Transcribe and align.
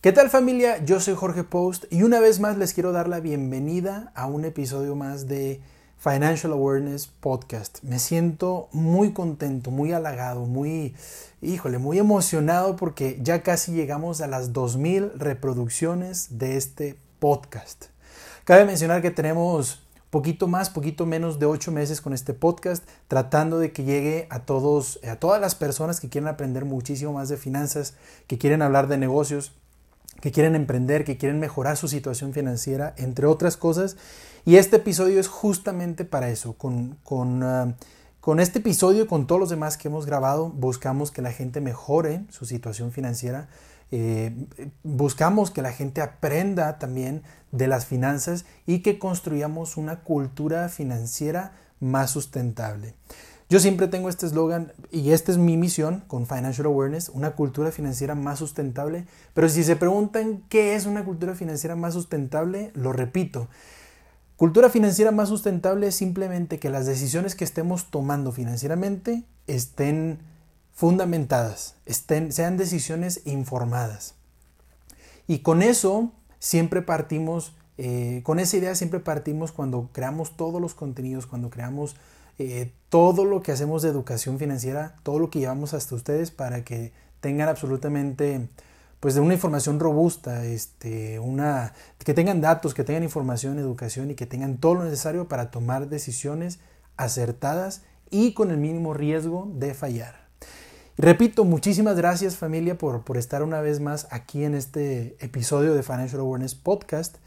¿Qué 0.00 0.12
tal 0.12 0.30
familia? 0.30 0.78
Yo 0.84 1.00
soy 1.00 1.16
Jorge 1.16 1.42
Post 1.42 1.86
y 1.90 2.04
una 2.04 2.20
vez 2.20 2.38
más 2.38 2.56
les 2.56 2.72
quiero 2.72 2.92
dar 2.92 3.08
la 3.08 3.18
bienvenida 3.18 4.12
a 4.14 4.26
un 4.26 4.44
episodio 4.44 4.94
más 4.94 5.26
de 5.26 5.60
Financial 5.98 6.52
Awareness 6.52 7.08
Podcast. 7.08 7.82
Me 7.82 7.98
siento 7.98 8.68
muy 8.70 9.12
contento, 9.12 9.72
muy 9.72 9.92
halagado, 9.92 10.46
muy, 10.46 10.94
híjole, 11.42 11.78
muy 11.78 11.98
emocionado 11.98 12.76
porque 12.76 13.18
ya 13.20 13.42
casi 13.42 13.72
llegamos 13.72 14.20
a 14.20 14.28
las 14.28 14.52
2000 14.52 15.18
reproducciones 15.18 16.38
de 16.38 16.56
este 16.56 16.96
podcast. 17.18 17.86
Cabe 18.44 18.66
mencionar 18.66 19.02
que 19.02 19.10
tenemos 19.10 19.82
poquito 20.10 20.46
más, 20.46 20.70
poquito 20.70 21.06
menos 21.06 21.40
de 21.40 21.46
8 21.46 21.72
meses 21.72 22.00
con 22.00 22.12
este 22.12 22.34
podcast, 22.34 22.88
tratando 23.08 23.58
de 23.58 23.72
que 23.72 23.82
llegue 23.82 24.28
a 24.30 24.38
todos, 24.44 25.00
a 25.04 25.16
todas 25.16 25.40
las 25.40 25.56
personas 25.56 25.98
que 25.98 26.08
quieren 26.08 26.28
aprender 26.28 26.64
muchísimo 26.64 27.14
más 27.14 27.28
de 27.28 27.36
finanzas, 27.36 27.94
que 28.28 28.38
quieren 28.38 28.62
hablar 28.62 28.86
de 28.86 28.96
negocios, 28.96 29.54
que 30.20 30.32
quieren 30.32 30.54
emprender, 30.54 31.04
que 31.04 31.16
quieren 31.16 31.38
mejorar 31.38 31.76
su 31.76 31.88
situación 31.88 32.32
financiera, 32.32 32.94
entre 32.96 33.26
otras 33.26 33.56
cosas. 33.56 33.96
Y 34.44 34.56
este 34.56 34.76
episodio 34.76 35.20
es 35.20 35.28
justamente 35.28 36.04
para 36.04 36.30
eso. 36.30 36.54
Con, 36.54 36.96
con, 37.04 37.42
ah, 37.42 37.74
con 38.20 38.40
este 38.40 38.58
episodio 38.58 39.04
y 39.04 39.06
con 39.06 39.26
todos 39.26 39.40
los 39.40 39.50
demás 39.50 39.76
que 39.76 39.88
hemos 39.88 40.06
grabado, 40.06 40.48
buscamos 40.50 41.10
que 41.10 41.22
la 41.22 41.32
gente 41.32 41.60
mejore 41.60 42.24
su 42.30 42.46
situación 42.46 42.92
financiera. 42.92 43.48
Eh, 43.90 44.34
buscamos 44.82 45.50
que 45.50 45.62
la 45.62 45.72
gente 45.72 46.02
aprenda 46.02 46.78
también 46.78 47.22
de 47.52 47.68
las 47.68 47.86
finanzas 47.86 48.44
y 48.66 48.80
que 48.80 48.98
construyamos 48.98 49.76
una 49.76 50.00
cultura 50.00 50.68
financiera 50.68 51.52
más 51.80 52.10
sustentable. 52.10 52.94
Yo 53.50 53.60
siempre 53.60 53.88
tengo 53.88 54.10
este 54.10 54.26
eslogan 54.26 54.72
y 54.90 55.12
esta 55.12 55.32
es 55.32 55.38
mi 55.38 55.56
misión 55.56 56.04
con 56.06 56.26
Financial 56.26 56.66
Awareness, 56.66 57.08
una 57.08 57.30
cultura 57.30 57.72
financiera 57.72 58.14
más 58.14 58.40
sustentable. 58.40 59.06
Pero 59.32 59.48
si 59.48 59.64
se 59.64 59.74
preguntan 59.74 60.42
qué 60.50 60.74
es 60.74 60.84
una 60.84 61.02
cultura 61.02 61.34
financiera 61.34 61.74
más 61.74 61.94
sustentable, 61.94 62.70
lo 62.74 62.92
repito. 62.92 63.48
Cultura 64.36 64.68
financiera 64.68 65.12
más 65.12 65.30
sustentable 65.30 65.86
es 65.86 65.94
simplemente 65.94 66.58
que 66.58 66.68
las 66.68 66.84
decisiones 66.84 67.34
que 67.34 67.44
estemos 67.44 67.90
tomando 67.90 68.32
financieramente 68.32 69.24
estén 69.46 70.18
fundamentadas, 70.74 71.74
estén, 71.86 72.32
sean 72.32 72.58
decisiones 72.58 73.22
informadas. 73.24 74.14
Y 75.26 75.38
con 75.38 75.62
eso 75.62 76.12
siempre 76.38 76.82
partimos, 76.82 77.56
eh, 77.78 78.20
con 78.24 78.40
esa 78.40 78.58
idea 78.58 78.74
siempre 78.74 79.00
partimos 79.00 79.52
cuando 79.52 79.88
creamos 79.92 80.36
todos 80.36 80.60
los 80.60 80.74
contenidos, 80.74 81.26
cuando 81.26 81.50
creamos 81.50 81.96
eh, 82.38 82.72
todo 82.88 83.24
lo 83.24 83.42
que 83.42 83.52
hacemos 83.52 83.82
de 83.82 83.88
educación 83.88 84.38
financiera, 84.38 84.96
todo 85.02 85.18
lo 85.18 85.30
que 85.30 85.40
llevamos 85.40 85.74
hasta 85.74 85.94
ustedes 85.94 86.30
para 86.30 86.64
que 86.64 86.92
tengan 87.20 87.48
absolutamente 87.48 88.48
pues 89.00 89.14
de 89.14 89.20
una 89.20 89.34
información 89.34 89.78
robusta, 89.78 90.44
este, 90.44 91.18
una, 91.20 91.72
que 91.98 92.14
tengan 92.14 92.40
datos, 92.40 92.74
que 92.74 92.84
tengan 92.84 93.04
información, 93.04 93.58
educación 93.58 94.10
y 94.10 94.14
que 94.14 94.26
tengan 94.26 94.58
todo 94.58 94.74
lo 94.74 94.84
necesario 94.84 95.28
para 95.28 95.50
tomar 95.50 95.88
decisiones 95.88 96.58
acertadas 96.96 97.82
y 98.10 98.34
con 98.34 98.50
el 98.50 98.56
mínimo 98.56 98.94
riesgo 98.94 99.48
de 99.54 99.74
fallar. 99.74 100.26
repito, 100.96 101.44
muchísimas 101.44 101.96
gracias 101.96 102.36
familia 102.36 102.76
por, 102.76 103.04
por, 103.04 103.16
estar 103.16 103.44
una 103.44 103.60
vez 103.60 103.78
más 103.78 104.08
aquí 104.10 104.44
en 104.44 104.56
este 104.56 105.16
episodio 105.20 105.74
de 105.74 105.84
Financial 105.84 106.20
Awareness 106.20 106.56
Podcast. 106.56 107.18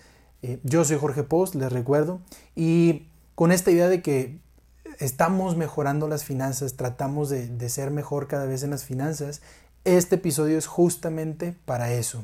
Eh, 0.42 0.60
yo 0.64 0.84
soy 0.84 0.98
Jorge 0.98 1.24
Post, 1.24 1.56
les 1.56 1.72
recuerdo, 1.72 2.20
y 2.54 3.08
con 3.36 3.54
esta 3.54 3.72
idea 3.72 3.88
de 3.88 4.02
que 4.02 4.40
estamos 5.02 5.58
mejorando 5.58 6.08
las 6.08 6.24
finanzas, 6.24 6.76
tratamos 6.76 7.30
de, 7.30 7.70
ser 7.70 7.90
mejor 7.90 8.28
cada 8.28 8.46
vez 8.46 8.62
en 8.62 8.70
las 8.70 8.86
finanzas, 8.86 9.42
este 9.84 10.16
episodio 10.16 10.60
es 10.60 10.68
justamente 10.68 11.56
para 11.66 11.92
eso. 11.92 12.24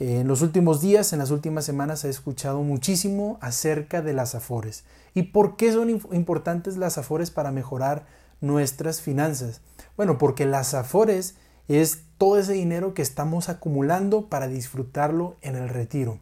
En 0.00 0.26
los 0.26 0.42
últimos 0.42 0.80
días, 0.80 1.12
en 1.12 1.20
las 1.20 1.30
últimas 1.30 1.64
semanas, 1.64 2.04
he 2.04 2.10
escuchado 2.10 2.62
muchísimo 2.62 3.38
acerca 3.40 4.02
de 4.02 4.12
las 4.12 4.34
afores. 4.34 4.82
¿Y 5.14 5.22
por 5.22 5.54
qué 5.54 5.72
son 5.72 5.88
importantes 5.88 6.76
las 6.76 6.98
afores 6.98 7.30
para 7.30 7.52
mejorar 7.52 8.06
nuestras 8.40 9.00
finanzas? 9.00 9.60
Bueno, 9.96 10.18
porque 10.18 10.46
las 10.46 10.74
afores 10.74 11.36
es 11.68 12.00
todo 12.18 12.38
ese 12.38 12.54
dinero 12.54 12.92
que 12.92 13.02
estamos 13.02 13.48
acumulando 13.48 14.28
para 14.28 14.48
disfrutarlo 14.48 15.36
en 15.42 15.54
el 15.54 15.68
retiro. 15.68 16.18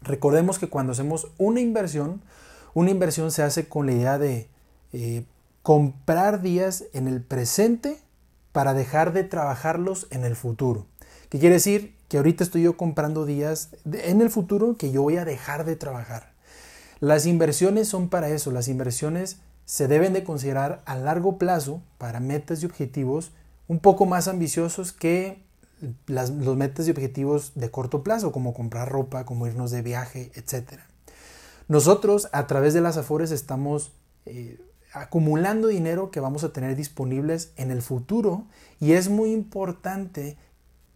Recordemos 0.00 0.60
que 0.60 0.68
cuando 0.68 0.92
hacemos 0.92 1.32
una 1.38 1.58
inversión, 1.58 2.22
una 2.72 2.90
inversión 2.90 3.32
se 3.32 3.42
hace 3.42 3.68
con 3.68 3.86
la 3.86 3.92
idea 3.92 4.18
de 4.18 4.51
eh, 4.92 5.24
comprar 5.62 6.42
días 6.42 6.84
en 6.92 7.08
el 7.08 7.22
presente 7.22 7.98
para 8.52 8.74
dejar 8.74 9.12
de 9.12 9.24
trabajarlos 9.24 10.06
en 10.10 10.24
el 10.24 10.36
futuro. 10.36 10.86
¿Qué 11.28 11.38
quiere 11.38 11.54
decir? 11.54 11.96
Que 12.08 12.18
ahorita 12.18 12.44
estoy 12.44 12.62
yo 12.62 12.76
comprando 12.76 13.24
días 13.24 13.70
en 13.90 14.20
el 14.20 14.30
futuro 14.30 14.76
que 14.76 14.92
yo 14.92 15.02
voy 15.02 15.16
a 15.16 15.24
dejar 15.24 15.64
de 15.64 15.76
trabajar. 15.76 16.32
Las 17.00 17.26
inversiones 17.26 17.88
son 17.88 18.08
para 18.08 18.28
eso. 18.28 18.52
Las 18.52 18.68
inversiones 18.68 19.38
se 19.64 19.88
deben 19.88 20.12
de 20.12 20.24
considerar 20.24 20.82
a 20.84 20.94
largo 20.96 21.38
plazo 21.38 21.82
para 21.98 22.20
metas 22.20 22.62
y 22.62 22.66
objetivos 22.66 23.32
un 23.68 23.78
poco 23.78 24.06
más 24.06 24.28
ambiciosos 24.28 24.92
que 24.92 25.42
los 26.06 26.56
metas 26.56 26.86
y 26.86 26.90
objetivos 26.90 27.52
de 27.54 27.70
corto 27.70 28.02
plazo, 28.02 28.30
como 28.30 28.54
comprar 28.54 28.90
ropa, 28.90 29.24
como 29.24 29.46
irnos 29.46 29.70
de 29.70 29.82
viaje, 29.82 30.30
etc. 30.34 30.80
Nosotros 31.68 32.28
a 32.32 32.46
través 32.46 32.74
de 32.74 32.80
las 32.80 32.96
Afores 32.96 33.30
estamos 33.30 33.92
eh, 34.26 34.60
acumulando 34.92 35.68
dinero 35.68 36.10
que 36.10 36.20
vamos 36.20 36.44
a 36.44 36.52
tener 36.52 36.76
disponibles 36.76 37.52
en 37.56 37.70
el 37.70 37.82
futuro 37.82 38.44
y 38.80 38.92
es 38.92 39.08
muy 39.08 39.32
importante 39.32 40.36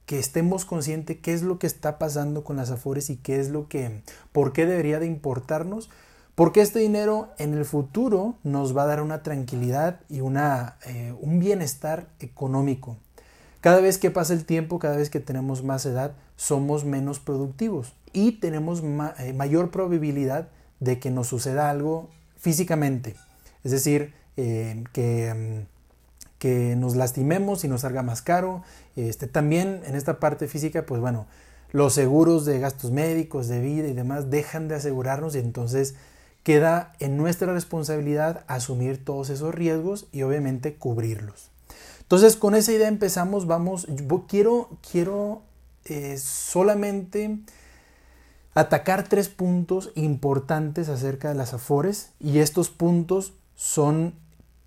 que 0.06 0.18
estemos 0.18 0.64
conscientes 0.64 1.18
qué 1.20 1.34
es 1.34 1.42
lo 1.42 1.58
que 1.58 1.66
está 1.66 1.98
pasando 1.98 2.44
con 2.44 2.56
las 2.56 2.70
afores 2.70 3.10
y 3.10 3.16
qué 3.16 3.40
es 3.40 3.50
lo 3.50 3.68
que, 3.68 4.02
por 4.32 4.52
qué 4.52 4.64
debería 4.64 5.00
de 5.00 5.06
importarnos, 5.06 5.90
porque 6.36 6.60
este 6.60 6.78
dinero 6.78 7.30
en 7.38 7.54
el 7.54 7.64
futuro 7.64 8.36
nos 8.44 8.76
va 8.76 8.82
a 8.82 8.86
dar 8.86 9.02
una 9.02 9.22
tranquilidad 9.22 10.00
y 10.08 10.20
una, 10.20 10.76
eh, 10.86 11.12
un 11.20 11.40
bienestar 11.40 12.08
económico. 12.20 12.96
Cada 13.60 13.80
vez 13.80 13.98
que 13.98 14.12
pasa 14.12 14.32
el 14.32 14.44
tiempo, 14.44 14.78
cada 14.78 14.96
vez 14.96 15.10
que 15.10 15.18
tenemos 15.18 15.64
más 15.64 15.84
edad, 15.86 16.12
somos 16.36 16.84
menos 16.84 17.18
productivos 17.18 17.94
y 18.12 18.32
tenemos 18.32 18.82
eh, 19.18 19.32
mayor 19.32 19.70
probabilidad 19.70 20.48
de 20.78 21.00
que 21.00 21.10
nos 21.10 21.28
suceda 21.28 21.68
algo 21.70 22.10
físicamente. 22.36 23.16
Es 23.66 23.72
decir, 23.72 24.14
eh, 24.36 24.84
que, 24.92 25.34
mm, 25.34 25.66
que, 26.38 26.76
nos 26.76 26.94
lastimemos 26.94 27.64
y 27.64 27.68
nos 27.68 27.80
salga 27.80 28.04
más 28.04 28.22
caro. 28.22 28.62
Este, 28.94 29.26
también 29.26 29.82
en 29.86 29.96
esta 29.96 30.20
parte 30.20 30.46
física, 30.46 30.86
pues 30.86 31.00
bueno, 31.00 31.26
los 31.72 31.92
seguros 31.92 32.44
de 32.44 32.60
gastos 32.60 32.92
médicos, 32.92 33.48
de 33.48 33.60
vida 33.60 33.88
y 33.88 33.92
demás 33.92 34.30
dejan 34.30 34.68
de 34.68 34.76
asegurarnos 34.76 35.34
y 35.34 35.40
entonces 35.40 35.96
queda 36.44 36.92
en 37.00 37.16
nuestra 37.16 37.52
responsabilidad 37.52 38.44
asumir 38.46 39.04
todos 39.04 39.30
esos 39.30 39.52
riesgos 39.52 40.06
y 40.12 40.22
obviamente 40.22 40.76
cubrirlos. 40.76 41.50
Entonces 42.02 42.36
con 42.36 42.54
esa 42.54 42.70
idea 42.70 42.86
empezamos, 42.86 43.48
vamos, 43.48 43.88
quiero, 44.28 44.70
quiero 44.88 45.42
eh, 45.86 46.16
solamente 46.18 47.40
atacar 48.54 49.08
tres 49.08 49.28
puntos 49.28 49.90
importantes 49.96 50.88
acerca 50.88 51.30
de 51.30 51.34
las 51.34 51.52
afores 51.52 52.12
y 52.20 52.38
estos 52.38 52.70
puntos 52.70 53.32
son 53.56 54.14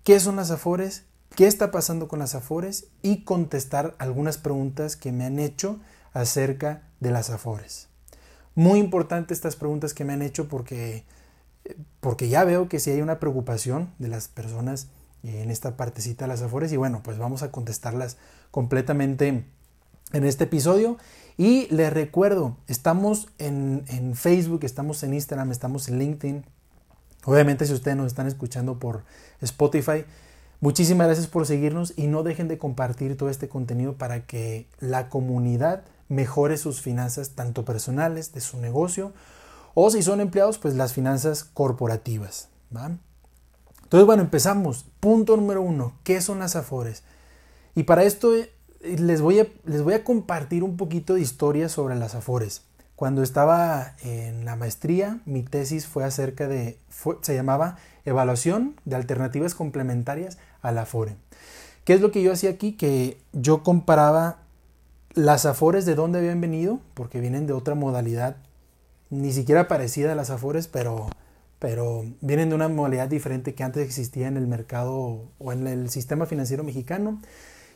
qué 0.04 0.20
son 0.20 0.36
las 0.36 0.50
afores, 0.50 1.04
qué 1.34 1.46
está 1.46 1.70
pasando 1.70 2.08
con 2.08 2.18
las 2.18 2.34
afores 2.34 2.88
y 3.02 3.24
contestar 3.24 3.94
algunas 3.98 4.36
preguntas 4.36 4.96
que 4.96 5.12
me 5.12 5.24
han 5.24 5.38
hecho 5.38 5.78
acerca 6.12 6.82
de 6.98 7.10
las 7.10 7.30
afores. 7.30 7.88
Muy 8.54 8.80
importante 8.80 9.32
estas 9.32 9.56
preguntas 9.56 9.94
que 9.94 10.04
me 10.04 10.12
han 10.12 10.22
hecho 10.22 10.48
porque, 10.48 11.04
porque 12.00 12.28
ya 12.28 12.44
veo 12.44 12.68
que 12.68 12.80
si 12.80 12.90
hay 12.90 13.00
una 13.00 13.20
preocupación 13.20 13.94
de 13.98 14.08
las 14.08 14.28
personas 14.28 14.88
en 15.22 15.50
esta 15.50 15.76
partecita 15.76 16.24
de 16.24 16.28
las 16.28 16.42
afores 16.42 16.72
y 16.72 16.76
bueno, 16.76 17.02
pues 17.02 17.18
vamos 17.18 17.42
a 17.42 17.52
contestarlas 17.52 18.16
completamente 18.50 19.44
en 20.12 20.24
este 20.24 20.44
episodio. 20.44 20.98
Y 21.36 21.68
les 21.68 21.92
recuerdo, 21.92 22.56
estamos 22.66 23.28
en, 23.38 23.84
en 23.88 24.14
Facebook, 24.14 24.64
estamos 24.64 25.02
en 25.04 25.14
Instagram, 25.14 25.52
estamos 25.52 25.88
en 25.88 25.98
LinkedIn, 25.98 26.44
Obviamente 27.24 27.66
si 27.66 27.72
ustedes 27.72 27.96
nos 27.96 28.06
están 28.06 28.26
escuchando 28.26 28.78
por 28.78 29.02
Spotify, 29.40 30.04
muchísimas 30.60 31.06
gracias 31.06 31.26
por 31.26 31.46
seguirnos 31.46 31.92
y 31.96 32.06
no 32.06 32.22
dejen 32.22 32.48
de 32.48 32.58
compartir 32.58 33.16
todo 33.16 33.28
este 33.28 33.48
contenido 33.48 33.94
para 33.94 34.26
que 34.26 34.66
la 34.80 35.08
comunidad 35.08 35.82
mejore 36.08 36.56
sus 36.56 36.80
finanzas 36.80 37.30
tanto 37.30 37.64
personales 37.64 38.32
de 38.32 38.40
su 38.40 38.58
negocio 38.58 39.12
o 39.74 39.90
si 39.90 40.02
son 40.02 40.20
empleados 40.20 40.58
pues 40.58 40.74
las 40.74 40.92
finanzas 40.92 41.44
corporativas. 41.44 42.48
Entonces 43.82 44.06
bueno, 44.06 44.22
empezamos. 44.22 44.86
Punto 45.00 45.36
número 45.36 45.62
uno, 45.62 45.94
¿qué 46.04 46.20
son 46.20 46.38
las 46.38 46.56
afores? 46.56 47.02
Y 47.74 47.84
para 47.84 48.04
esto 48.04 48.34
eh, 48.34 48.50
les 48.80 49.20
voy 49.20 49.40
a, 49.40 49.46
les 49.64 49.82
voy 49.82 49.94
a 49.94 50.04
compartir 50.04 50.62
un 50.64 50.76
poquito 50.76 51.14
de 51.14 51.20
historia 51.20 51.68
sobre 51.68 51.96
las 51.96 52.14
afores. 52.14 52.62
Cuando 53.00 53.22
estaba 53.22 53.94
en 54.02 54.44
la 54.44 54.56
maestría, 54.56 55.20
mi 55.24 55.42
tesis 55.42 55.86
fue 55.86 56.04
acerca 56.04 56.48
de, 56.48 56.76
se 57.22 57.34
llamaba 57.34 57.78
Evaluación 58.04 58.76
de 58.84 58.94
Alternativas 58.94 59.54
Complementarias 59.54 60.36
a 60.60 60.70
la 60.70 60.84
FORE. 60.84 61.16
¿Qué 61.84 61.94
es 61.94 62.02
lo 62.02 62.10
que 62.10 62.22
yo 62.22 62.30
hacía 62.30 62.50
aquí? 62.50 62.72
Que 62.72 63.16
yo 63.32 63.62
comparaba 63.62 64.40
las 65.14 65.46
Afores 65.46 65.86
de 65.86 65.94
dónde 65.94 66.18
habían 66.18 66.42
venido, 66.42 66.80
porque 66.92 67.20
vienen 67.20 67.46
de 67.46 67.54
otra 67.54 67.74
modalidad, 67.74 68.36
ni 69.08 69.32
siquiera 69.32 69.66
parecida 69.66 70.12
a 70.12 70.14
las 70.14 70.28
Afores, 70.28 70.68
pero, 70.68 71.08
pero 71.58 72.04
vienen 72.20 72.50
de 72.50 72.54
una 72.54 72.68
modalidad 72.68 73.08
diferente 73.08 73.54
que 73.54 73.64
antes 73.64 73.82
existía 73.82 74.28
en 74.28 74.36
el 74.36 74.46
mercado 74.46 75.30
o 75.38 75.52
en 75.52 75.66
el 75.66 75.88
sistema 75.88 76.26
financiero 76.26 76.64
mexicano. 76.64 77.18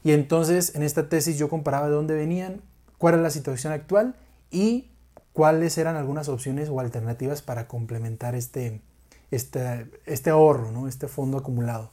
Y 0.02 0.12
entonces 0.12 0.74
en 0.74 0.82
esta 0.82 1.08
tesis 1.08 1.38
yo 1.38 1.48
comparaba 1.48 1.86
de 1.86 1.94
dónde 1.94 2.12
venían, 2.12 2.60
cuál 2.98 3.14
era 3.14 3.22
la 3.22 3.30
situación 3.30 3.72
actual 3.72 4.16
y 4.50 4.90
cuáles 5.34 5.76
eran 5.76 5.96
algunas 5.96 6.30
opciones 6.30 6.70
o 6.70 6.80
alternativas 6.80 7.42
para 7.42 7.68
complementar 7.68 8.34
este, 8.34 8.80
este, 9.30 9.90
este 10.06 10.30
ahorro, 10.30 10.70
¿no? 10.70 10.88
este 10.88 11.08
fondo 11.08 11.36
acumulado. 11.36 11.90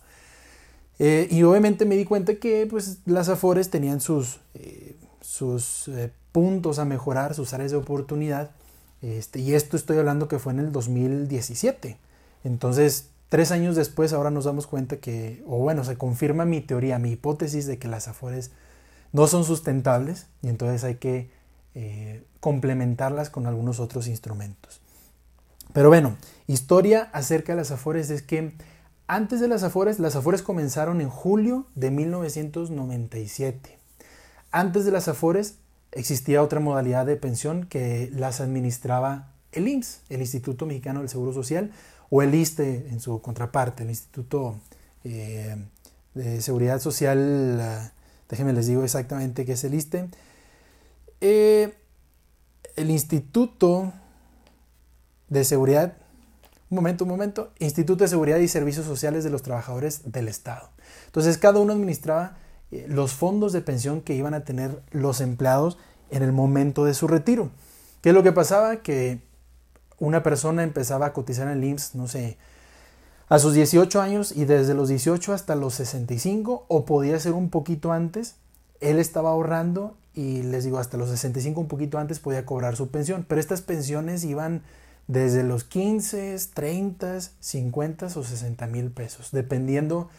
Eh, 0.99 1.27
y 1.31 1.41
obviamente 1.41 1.85
me 1.85 1.97
di 1.97 2.05
cuenta 2.05 2.35
que 2.35 2.67
pues, 2.69 2.99
las 3.05 3.27
Afores 3.27 3.71
tenían 3.71 3.99
sus, 3.99 4.39
eh, 4.53 4.95
sus 5.19 5.87
eh, 5.87 6.13
puntos 6.31 6.77
a 6.77 6.85
mejorar, 6.85 7.33
sus 7.33 7.53
áreas 7.53 7.71
de 7.71 7.77
oportunidad. 7.77 8.51
Este, 9.01 9.39
y 9.39 9.55
esto 9.55 9.75
estoy 9.75 9.97
hablando 9.97 10.27
que 10.27 10.37
fue 10.37 10.53
en 10.53 10.59
el 10.59 10.71
2017. 10.71 11.97
Entonces, 12.43 13.09
tres 13.29 13.51
años 13.51 13.75
después, 13.75 14.13
ahora 14.13 14.29
nos 14.29 14.45
damos 14.45 14.67
cuenta 14.67 14.97
que, 14.97 15.43
o 15.47 15.57
bueno, 15.57 15.83
se 15.83 15.97
confirma 15.97 16.45
mi 16.45 16.61
teoría, 16.61 16.99
mi 16.99 17.13
hipótesis 17.13 17.65
de 17.65 17.79
que 17.79 17.87
las 17.87 18.07
Afores 18.07 18.51
no 19.11 19.25
son 19.25 19.43
sustentables 19.43 20.27
y 20.43 20.49
entonces 20.49 20.83
hay 20.83 20.95
que 20.95 21.31
complementarlas 22.39 23.29
con 23.29 23.47
algunos 23.47 23.79
otros 23.79 24.07
instrumentos. 24.07 24.81
Pero 25.73 25.89
bueno, 25.89 26.17
historia 26.47 27.09
acerca 27.13 27.53
de 27.53 27.57
las 27.57 27.71
Afores 27.71 28.09
es 28.09 28.21
que 28.21 28.53
antes 29.07 29.41
de 29.41 29.49
las 29.49 29.63
Afores, 29.63 29.99
las 29.99 30.15
Afores 30.15 30.41
comenzaron 30.41 31.01
en 31.01 31.09
julio 31.09 31.65
de 31.75 31.91
1997. 31.91 33.77
Antes 34.51 34.85
de 34.85 34.91
las 34.91 35.09
Afores 35.09 35.55
existía 35.91 36.41
otra 36.41 36.61
modalidad 36.61 37.05
de 37.05 37.17
pensión 37.17 37.65
que 37.65 38.09
las 38.13 38.39
administraba 38.39 39.31
el 39.51 39.67
IMSS, 39.67 40.01
el 40.07 40.21
Instituto 40.21 40.65
Mexicano 40.65 40.99
del 40.99 41.09
Seguro 41.09 41.33
Social, 41.33 41.71
o 42.09 42.21
el 42.21 42.33
ISTE 42.33 42.87
en 42.89 42.99
su 43.01 43.21
contraparte, 43.21 43.83
el 43.83 43.89
Instituto 43.89 44.55
eh, 45.03 45.57
de 46.13 46.41
Seguridad 46.41 46.79
Social, 46.79 47.59
uh, 47.59 47.89
déjenme 48.29 48.53
les 48.53 48.67
digo 48.67 48.83
exactamente 48.83 49.45
qué 49.45 49.53
es 49.53 49.63
el 49.65 49.73
ISTE. 49.73 50.07
Eh, 51.21 51.75
el 52.75 52.89
Instituto 52.89 53.93
de 55.29 55.43
Seguridad, 55.43 55.93
un 56.69 56.75
momento, 56.75 57.03
un 57.03 57.11
momento, 57.11 57.51
Instituto 57.59 58.03
de 58.03 58.07
Seguridad 58.07 58.39
y 58.39 58.47
Servicios 58.47 58.85
Sociales 58.85 59.23
de 59.23 59.29
los 59.29 59.43
Trabajadores 59.43 60.11
del 60.11 60.27
Estado. 60.27 60.69
Entonces 61.05 61.37
cada 61.37 61.59
uno 61.59 61.73
administraba 61.73 62.37
eh, 62.71 62.85
los 62.89 63.13
fondos 63.13 63.53
de 63.53 63.61
pensión 63.61 64.01
que 64.01 64.15
iban 64.15 64.33
a 64.33 64.43
tener 64.43 64.81
los 64.91 65.21
empleados 65.21 65.77
en 66.09 66.23
el 66.23 66.31
momento 66.31 66.85
de 66.85 66.93
su 66.93 67.07
retiro. 67.07 67.51
¿Qué 68.01 68.09
es 68.09 68.15
lo 68.15 68.23
que 68.23 68.31
pasaba? 68.31 68.77
Que 68.77 69.21
una 69.99 70.23
persona 70.23 70.63
empezaba 70.63 71.05
a 71.05 71.13
cotizar 71.13 71.47
en 71.47 71.59
el 71.59 71.63
IMSS, 71.63 71.95
no 71.95 72.07
sé, 72.07 72.37
a 73.29 73.37
sus 73.37 73.53
18 73.53 74.01
años 74.01 74.31
y 74.35 74.45
desde 74.45 74.73
los 74.73 74.89
18 74.89 75.33
hasta 75.33 75.55
los 75.55 75.75
65 75.75 76.65
o 76.67 76.85
podía 76.85 77.19
ser 77.19 77.33
un 77.33 77.49
poquito 77.49 77.91
antes, 77.91 78.35
él 78.81 78.99
estaba 78.99 79.29
ahorrando 79.29 79.95
y 80.13 80.43
les 80.43 80.65
digo, 80.65 80.77
hasta 80.79 80.97
los 80.97 81.09
65 81.09 81.61
un 81.61 81.67
poquito 81.67 81.97
antes 81.97 82.19
podía 82.19 82.45
cobrar 82.45 82.75
su 82.75 82.89
pensión, 82.89 83.25
pero 83.27 83.39
estas 83.39 83.61
pensiones 83.61 84.25
iban 84.25 84.61
desde 85.07 85.43
los 85.43 85.63
15, 85.63 86.37
30, 86.53 87.19
50 87.39 88.05
o 88.05 88.09
60 88.23 88.67
mil 88.67 88.91
pesos, 88.91 89.31
dependiendo 89.31 90.09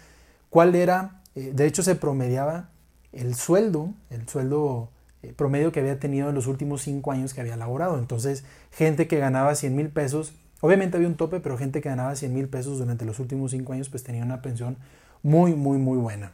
cuál 0.49 0.75
era, 0.75 1.23
eh, 1.35 1.53
de 1.55 1.67
hecho 1.67 1.83
se 1.83 1.95
promediaba 1.95 2.71
el 3.13 3.35
sueldo, 3.35 3.91
el 4.11 4.27
sueldo 4.29 4.89
eh, 5.23 5.33
promedio 5.37 5.73
que 5.73 5.81
había 5.81 5.99
tenido 5.99 6.29
en 6.31 6.35
los 6.35 6.47
últimos 6.47 6.83
5 6.83 7.13
años 7.13 7.35
que 7.35 7.41
había 7.41 7.57
laborado. 7.57 7.99
Entonces, 7.99 8.45
gente 8.71 9.07
que 9.07 9.19
ganaba 9.19 9.55
100 9.55 9.77
mil 9.77 9.89
pesos, 9.91 10.33
obviamente 10.61 10.97
había 10.97 11.09
un 11.09 11.17
tope, 11.17 11.41
pero 11.41 11.59
gente 11.59 11.81
que 11.81 11.89
ganaba 11.89 12.17
100 12.17 12.33
mil 12.33 12.49
pesos 12.49 12.79
durante 12.79 13.05
los 13.05 13.19
últimos 13.19 13.51
5 13.51 13.73
años, 13.73 13.89
pues 13.89 14.03
tenía 14.03 14.25
una 14.25 14.43
pensión 14.43 14.79
muy, 15.23 15.55
muy, 15.55 15.79
muy 15.79 15.99
buena. 15.99 16.33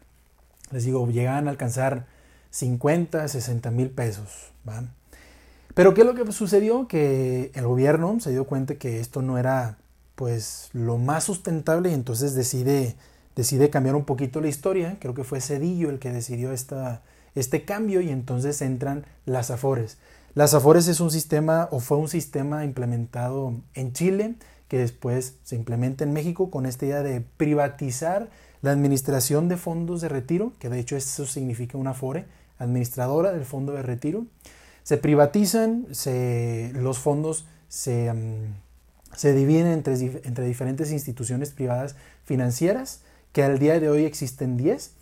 Les 0.70 0.84
digo, 0.84 1.06
llegaban 1.08 1.48
a 1.48 1.50
alcanzar 1.50 2.06
50, 2.50 3.28
60 3.28 3.70
mil 3.70 3.90
pesos. 3.90 4.52
Pero 5.74 5.94
¿qué 5.94 6.00
es 6.02 6.06
lo 6.06 6.14
que 6.14 6.30
sucedió? 6.32 6.88
Que 6.88 7.50
el 7.54 7.66
gobierno 7.66 8.18
se 8.20 8.30
dio 8.30 8.44
cuenta 8.44 8.74
que 8.74 9.00
esto 9.00 9.22
no 9.22 9.38
era 9.38 9.78
pues 10.14 10.70
lo 10.72 10.98
más 10.98 11.24
sustentable 11.24 11.90
y 11.90 11.94
entonces 11.94 12.34
decide, 12.34 12.96
decide 13.36 13.70
cambiar 13.70 13.94
un 13.94 14.04
poquito 14.04 14.40
la 14.40 14.48
historia. 14.48 14.96
Creo 15.00 15.14
que 15.14 15.22
fue 15.22 15.40
Cedillo 15.40 15.90
el 15.90 16.00
que 16.00 16.10
decidió 16.10 16.52
esta, 16.52 17.02
este 17.36 17.64
cambio 17.64 18.00
y 18.00 18.10
entonces 18.10 18.60
entran 18.60 19.06
las 19.26 19.52
AFORES. 19.52 19.98
Las 20.34 20.54
AFORES 20.54 20.88
es 20.88 21.00
un 21.00 21.10
sistema 21.10 21.68
o 21.70 21.80
fue 21.80 21.96
un 21.98 22.08
sistema 22.08 22.64
implementado 22.64 23.54
en 23.74 23.92
Chile 23.92 24.34
que 24.66 24.78
después 24.78 25.36
se 25.44 25.56
implementa 25.56 26.04
en 26.04 26.12
México 26.12 26.50
con 26.50 26.66
esta 26.66 26.86
idea 26.86 27.02
de 27.02 27.20
privatizar 27.20 28.28
la 28.60 28.72
administración 28.72 29.48
de 29.48 29.56
fondos 29.56 30.00
de 30.00 30.08
retiro, 30.08 30.52
que 30.58 30.68
de 30.68 30.80
hecho 30.80 30.96
eso 30.96 31.26
significa 31.26 31.78
una 31.78 31.90
AFORE, 31.90 32.26
administradora 32.58 33.32
del 33.32 33.44
fondo 33.44 33.72
de 33.72 33.82
retiro. 33.82 34.26
Se 34.82 34.96
privatizan, 34.96 35.86
los 36.74 36.98
fondos 36.98 37.46
se, 37.68 38.12
dividen 39.22 39.66
entre, 39.66 39.94
entre, 40.24 40.46
diferentes 40.46 40.90
instituciones 40.90 41.50
privadas 41.50 41.96
financieras, 42.24 43.02
que 43.32 43.42
al 43.42 43.58
día 43.58 43.78
de 43.80 43.90
hoy 43.90 44.04
existen 44.04 44.56
10. 44.56 44.92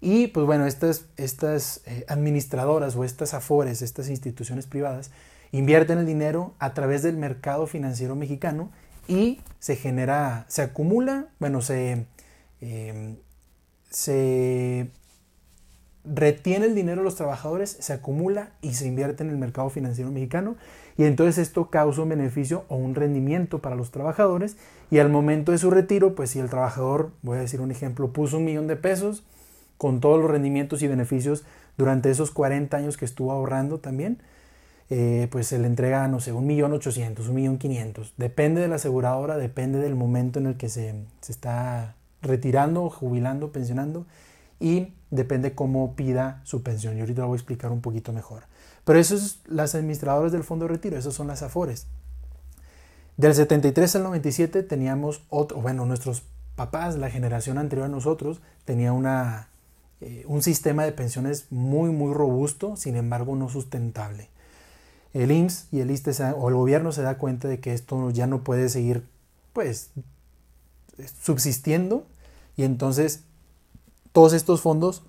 Y 0.00 0.26
pues 0.28 0.46
bueno, 0.46 0.66
estas, 0.66 1.06
estas 1.16 1.80
eh, 1.86 2.04
administradoras 2.08 2.96
o 2.96 3.04
estas 3.04 3.34
afores, 3.34 3.82
estas 3.82 4.08
instituciones 4.08 4.66
privadas, 4.66 5.10
invierten 5.52 5.98
el 5.98 6.06
dinero 6.06 6.54
a 6.58 6.74
través 6.74 7.02
del 7.02 7.16
mercado 7.16 7.66
financiero 7.66 8.14
mexicano 8.14 8.70
y 9.08 9.40
se 9.58 9.76
genera, 9.76 10.44
se 10.48 10.62
acumula, 10.62 11.28
bueno, 11.38 11.62
se, 11.62 12.06
em, 12.60 13.16
se 13.90 14.90
retiene 16.12 16.66
el 16.66 16.74
dinero 16.74 17.00
de 17.00 17.04
los 17.04 17.16
trabajadores, 17.16 17.76
se 17.80 17.92
acumula 17.92 18.50
y 18.62 18.74
se 18.74 18.86
invierte 18.86 19.22
en 19.22 19.30
el 19.30 19.38
mercado 19.38 19.70
financiero 19.70 20.10
mexicano. 20.10 20.56
Y 20.96 21.04
entonces 21.04 21.38
esto 21.38 21.68
causa 21.68 22.02
un 22.02 22.08
beneficio 22.08 22.64
o 22.68 22.76
un 22.76 22.94
rendimiento 22.94 23.60
para 23.60 23.76
los 23.76 23.90
trabajadores. 23.90 24.56
Y 24.90 24.98
al 24.98 25.10
momento 25.10 25.52
de 25.52 25.58
su 25.58 25.70
retiro, 25.70 26.14
pues 26.14 26.30
si 26.30 26.38
el 26.38 26.48
trabajador, 26.48 27.10
voy 27.22 27.38
a 27.38 27.40
decir 27.40 27.60
un 27.60 27.70
ejemplo, 27.70 28.12
puso 28.12 28.38
un 28.38 28.44
millón 28.44 28.66
de 28.66 28.76
pesos 28.76 29.24
con 29.76 30.00
todos 30.00 30.20
los 30.20 30.30
rendimientos 30.30 30.82
y 30.82 30.88
beneficios 30.88 31.44
durante 31.76 32.10
esos 32.10 32.30
40 32.30 32.76
años 32.76 32.96
que 32.96 33.04
estuvo 33.04 33.32
ahorrando 33.32 33.78
también, 33.78 34.18
eh, 34.88 35.28
pues 35.30 35.48
se 35.48 35.58
le 35.58 35.66
entrega, 35.66 36.06
no 36.08 36.20
sé, 36.20 36.32
un 36.32 36.46
millón 36.46 36.72
ochocientos, 36.72 37.28
un 37.28 37.34
millón 37.34 37.58
quinientos. 37.58 38.14
Depende 38.16 38.60
de 38.60 38.68
la 38.68 38.76
aseguradora, 38.76 39.36
depende 39.36 39.78
del 39.78 39.94
momento 39.94 40.38
en 40.38 40.46
el 40.46 40.56
que 40.56 40.68
se, 40.68 40.94
se 41.20 41.32
está 41.32 41.96
retirando, 42.22 42.88
jubilando, 42.88 43.52
pensionando. 43.52 44.06
Y 44.60 44.94
depende 45.10 45.54
cómo 45.54 45.94
pida 45.94 46.40
su 46.44 46.62
pensión. 46.62 46.96
Y 46.96 47.00
ahorita 47.00 47.22
lo 47.22 47.28
voy 47.28 47.36
a 47.36 47.38
explicar 47.38 47.72
un 47.72 47.80
poquito 47.80 48.12
mejor. 48.12 48.44
Pero 48.84 48.98
eso 48.98 49.14
es 49.16 49.40
las 49.46 49.74
administradoras 49.74 50.32
del 50.32 50.44
fondo 50.44 50.66
de 50.66 50.72
retiro, 50.72 50.96
esos 50.96 51.14
son 51.14 51.26
las 51.26 51.42
AFORES. 51.42 51.86
Del 53.16 53.34
73 53.34 53.96
al 53.96 54.02
97 54.04 54.62
teníamos 54.62 55.22
otro, 55.30 55.60
bueno, 55.60 55.86
nuestros 55.86 56.22
papás, 56.54 56.96
la 56.96 57.10
generación 57.10 57.58
anterior 57.58 57.86
a 57.86 57.90
nosotros, 57.90 58.40
tenía 58.64 58.92
una, 58.92 59.48
eh, 60.00 60.24
un 60.26 60.42
sistema 60.42 60.84
de 60.84 60.92
pensiones 60.92 61.46
muy, 61.50 61.90
muy 61.90 62.12
robusto, 62.12 62.76
sin 62.76 62.96
embargo 62.96 63.34
no 63.34 63.48
sustentable. 63.48 64.28
El 65.14 65.30
IMSS 65.32 65.68
y 65.72 65.80
el 65.80 65.90
ISTE 65.90 66.12
o 66.36 66.48
el 66.48 66.54
gobierno 66.54 66.92
se 66.92 67.02
da 67.02 67.16
cuenta 67.16 67.48
de 67.48 67.58
que 67.58 67.72
esto 67.72 68.10
ya 68.10 68.26
no 68.26 68.44
puede 68.44 68.68
seguir, 68.68 69.06
pues, 69.52 69.90
subsistiendo 71.22 72.06
y 72.56 72.64
entonces 72.64 73.24
todos 74.16 74.32
estos 74.32 74.62
fondos 74.62 75.02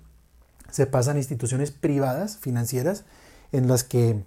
se 0.70 0.84
pasan 0.84 1.16
a 1.16 1.18
instituciones 1.18 1.70
privadas, 1.70 2.36
financieras, 2.36 3.06
en 3.52 3.66
las 3.66 3.82
que 3.82 4.22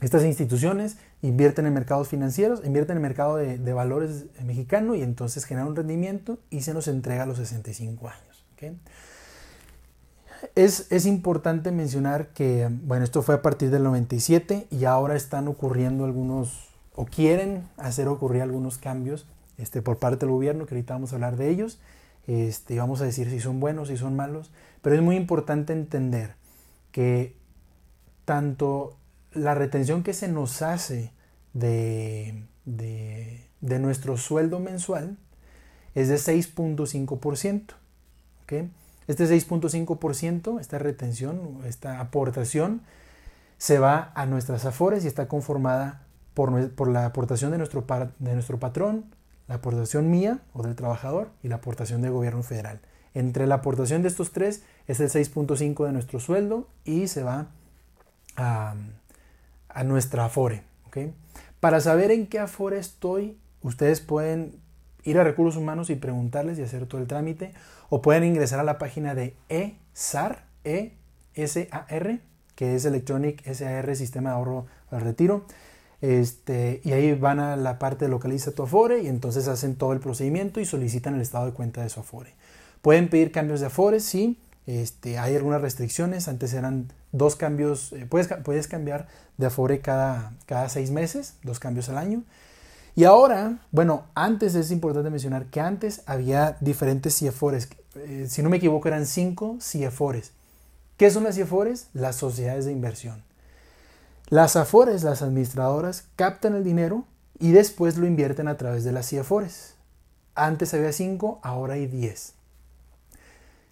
estas 0.00 0.24
instituciones 0.24 0.96
invierten 1.22 1.64
en 1.66 1.74
mercados 1.74 2.08
financieros, 2.08 2.64
invierten 2.64 2.96
en 2.96 3.04
el 3.04 3.08
mercado 3.08 3.36
de, 3.36 3.72
valores 3.72 4.24
mexicano 4.44 4.96
y 4.96 5.02
entonces 5.02 5.44
generan 5.44 5.68
un 5.68 5.76
rendimiento 5.76 6.40
y 6.50 6.62
se 6.62 6.74
nos 6.74 6.88
entrega 6.88 7.22
a 7.22 7.26
los 7.26 7.36
65 7.36 8.08
años. 8.08 8.44
Es, 10.56 10.90
es, 10.90 11.06
importante 11.06 11.70
mencionar 11.70 12.30
que, 12.30 12.68
bueno, 12.68 13.04
esto 13.04 13.22
fue 13.22 13.36
a 13.36 13.42
partir 13.42 13.70
del 13.70 13.84
97 13.84 14.66
y 14.72 14.86
ahora 14.86 15.14
están 15.14 15.46
ocurriendo 15.46 16.04
algunos, 16.04 16.66
o 16.96 17.04
quieren 17.04 17.68
hacer 17.76 18.08
ocurrir 18.08 18.42
algunos 18.42 18.76
cambios 18.76 19.28
este, 19.56 19.82
por 19.82 19.98
parte 19.98 20.26
del 20.26 20.34
gobierno, 20.34 20.66
que 20.66 20.74
ahorita 20.74 20.94
vamos 20.94 21.12
a 21.12 21.14
hablar 21.14 21.36
de 21.36 21.48
ellos. 21.48 21.78
Este, 22.30 22.78
vamos 22.78 23.00
a 23.00 23.06
decir 23.06 23.28
si 23.28 23.40
son 23.40 23.58
buenos, 23.58 23.88
si 23.88 23.96
son 23.96 24.14
malos, 24.14 24.52
pero 24.82 24.94
es 24.94 25.02
muy 25.02 25.16
importante 25.16 25.72
entender 25.72 26.36
que 26.92 27.34
tanto 28.24 28.96
la 29.32 29.56
retención 29.56 30.04
que 30.04 30.12
se 30.12 30.28
nos 30.28 30.62
hace 30.62 31.10
de, 31.54 32.44
de, 32.66 33.78
nuestro 33.80 34.16
sueldo 34.16 34.60
mensual 34.60 35.18
es 35.96 36.08
de 36.08 36.14
6.5%. 36.14 37.74
¿okay? 38.44 38.70
Este 39.08 39.24
6.5%, 39.24 40.60
esta 40.60 40.78
retención, 40.78 41.58
esta 41.66 41.98
aportación, 41.98 42.82
se 43.58 43.80
va 43.80 44.12
a 44.14 44.24
nuestras 44.26 44.66
afores 44.66 45.02
y 45.02 45.08
está 45.08 45.26
conformada 45.26 46.06
por, 46.34 46.70
por 46.70 46.86
la 46.86 47.06
aportación 47.06 47.50
de 47.50 47.58
nuestro, 47.58 47.84
de 48.20 48.34
nuestro 48.34 48.60
patrón, 48.60 49.06
la 49.50 49.56
aportación 49.56 50.12
mía 50.12 50.38
o 50.52 50.62
del 50.62 50.76
trabajador 50.76 51.32
y 51.42 51.48
la 51.48 51.56
aportación 51.56 52.02
del 52.02 52.12
gobierno 52.12 52.44
federal. 52.44 52.78
Entre 53.14 53.48
la 53.48 53.56
aportación 53.56 54.00
de 54.00 54.06
estos 54.06 54.30
tres 54.30 54.62
es 54.86 55.00
el 55.00 55.08
6.5 55.10 55.86
de 55.86 55.92
nuestro 55.92 56.20
sueldo 56.20 56.68
y 56.84 57.08
se 57.08 57.24
va 57.24 57.48
a, 58.36 58.76
a 59.68 59.84
nuestra 59.84 60.26
afore. 60.26 60.62
Para 61.58 61.80
saber 61.80 62.12
en 62.12 62.28
qué 62.28 62.38
afore 62.38 62.78
estoy, 62.78 63.36
ustedes 63.60 64.00
pueden 64.00 64.54
ir 65.02 65.18
a 65.18 65.24
recursos 65.24 65.60
humanos 65.60 65.90
y 65.90 65.96
preguntarles 65.96 66.56
y 66.60 66.62
hacer 66.62 66.86
todo 66.86 67.00
el 67.00 67.08
trámite 67.08 67.52
o 67.88 68.02
pueden 68.02 68.22
ingresar 68.22 68.60
a 68.60 68.64
la 68.64 68.78
página 68.78 69.16
de 69.16 69.34
ESAR, 69.48 70.44
e 70.62 70.92
s 71.34 71.68
a 71.72 71.86
r 71.88 72.20
que 72.54 72.76
es 72.76 72.84
Electronic 72.84 73.42
SAR 73.52 73.96
Sistema 73.96 74.30
de 74.30 74.36
Ahorro 74.36 74.66
al 74.92 75.00
Retiro. 75.00 75.44
Este, 76.02 76.80
y 76.82 76.92
ahí 76.92 77.12
van 77.12 77.40
a 77.40 77.56
la 77.56 77.78
parte 77.78 78.06
de 78.06 78.10
localiza 78.10 78.52
tu 78.52 78.62
Afore 78.62 79.02
y 79.02 79.08
entonces 79.08 79.48
hacen 79.48 79.76
todo 79.76 79.92
el 79.92 80.00
procedimiento 80.00 80.60
y 80.60 80.64
solicitan 80.64 81.14
el 81.14 81.20
estado 81.20 81.46
de 81.46 81.52
cuenta 81.52 81.82
de 81.82 81.90
su 81.90 82.00
Afore. 82.00 82.34
Pueden 82.82 83.08
pedir 83.10 83.32
cambios 83.32 83.60
de 83.60 83.66
Afore, 83.66 84.00
sí. 84.00 84.38
Este, 84.66 85.18
hay 85.18 85.36
algunas 85.36 85.60
restricciones. 85.60 86.28
Antes 86.28 86.54
eran 86.54 86.92
dos 87.12 87.36
cambios. 87.36 87.92
Eh, 87.92 88.06
puedes, 88.08 88.28
puedes, 88.44 88.68
cambiar 88.68 89.08
de 89.36 89.46
Afore 89.46 89.80
cada, 89.80 90.32
cada 90.46 90.68
seis 90.68 90.90
meses, 90.90 91.34
dos 91.42 91.58
cambios 91.58 91.88
al 91.88 91.98
año. 91.98 92.22
Y 92.96 93.04
ahora, 93.04 93.58
bueno, 93.70 94.04
antes 94.14 94.54
es 94.54 94.70
importante 94.70 95.10
mencionar 95.10 95.46
que 95.46 95.60
antes 95.60 96.02
había 96.06 96.56
diferentes 96.60 97.16
CIEFORES. 97.18 97.68
Eh, 97.96 98.26
si 98.28 98.42
no 98.42 98.50
me 98.50 98.56
equivoco, 98.56 98.88
eran 98.88 99.06
cinco 99.06 99.58
CIEFORES. 99.60 100.32
¿Qué 100.96 101.10
son 101.10 101.24
las 101.24 101.34
CIEFORES? 101.34 101.88
Las 101.92 102.16
sociedades 102.16 102.64
de 102.64 102.72
inversión. 102.72 103.22
Las 104.30 104.54
AFORES, 104.54 105.02
las 105.02 105.22
administradoras, 105.22 106.04
captan 106.14 106.54
el 106.54 106.62
dinero 106.62 107.04
y 107.40 107.50
después 107.50 107.98
lo 107.98 108.06
invierten 108.06 108.46
a 108.46 108.56
través 108.56 108.84
de 108.84 108.92
las 108.92 109.08
CIEFORES. 109.08 109.74
Antes 110.36 110.72
había 110.72 110.92
5, 110.92 111.40
ahora 111.42 111.74
hay 111.74 111.88
10. 111.88 112.34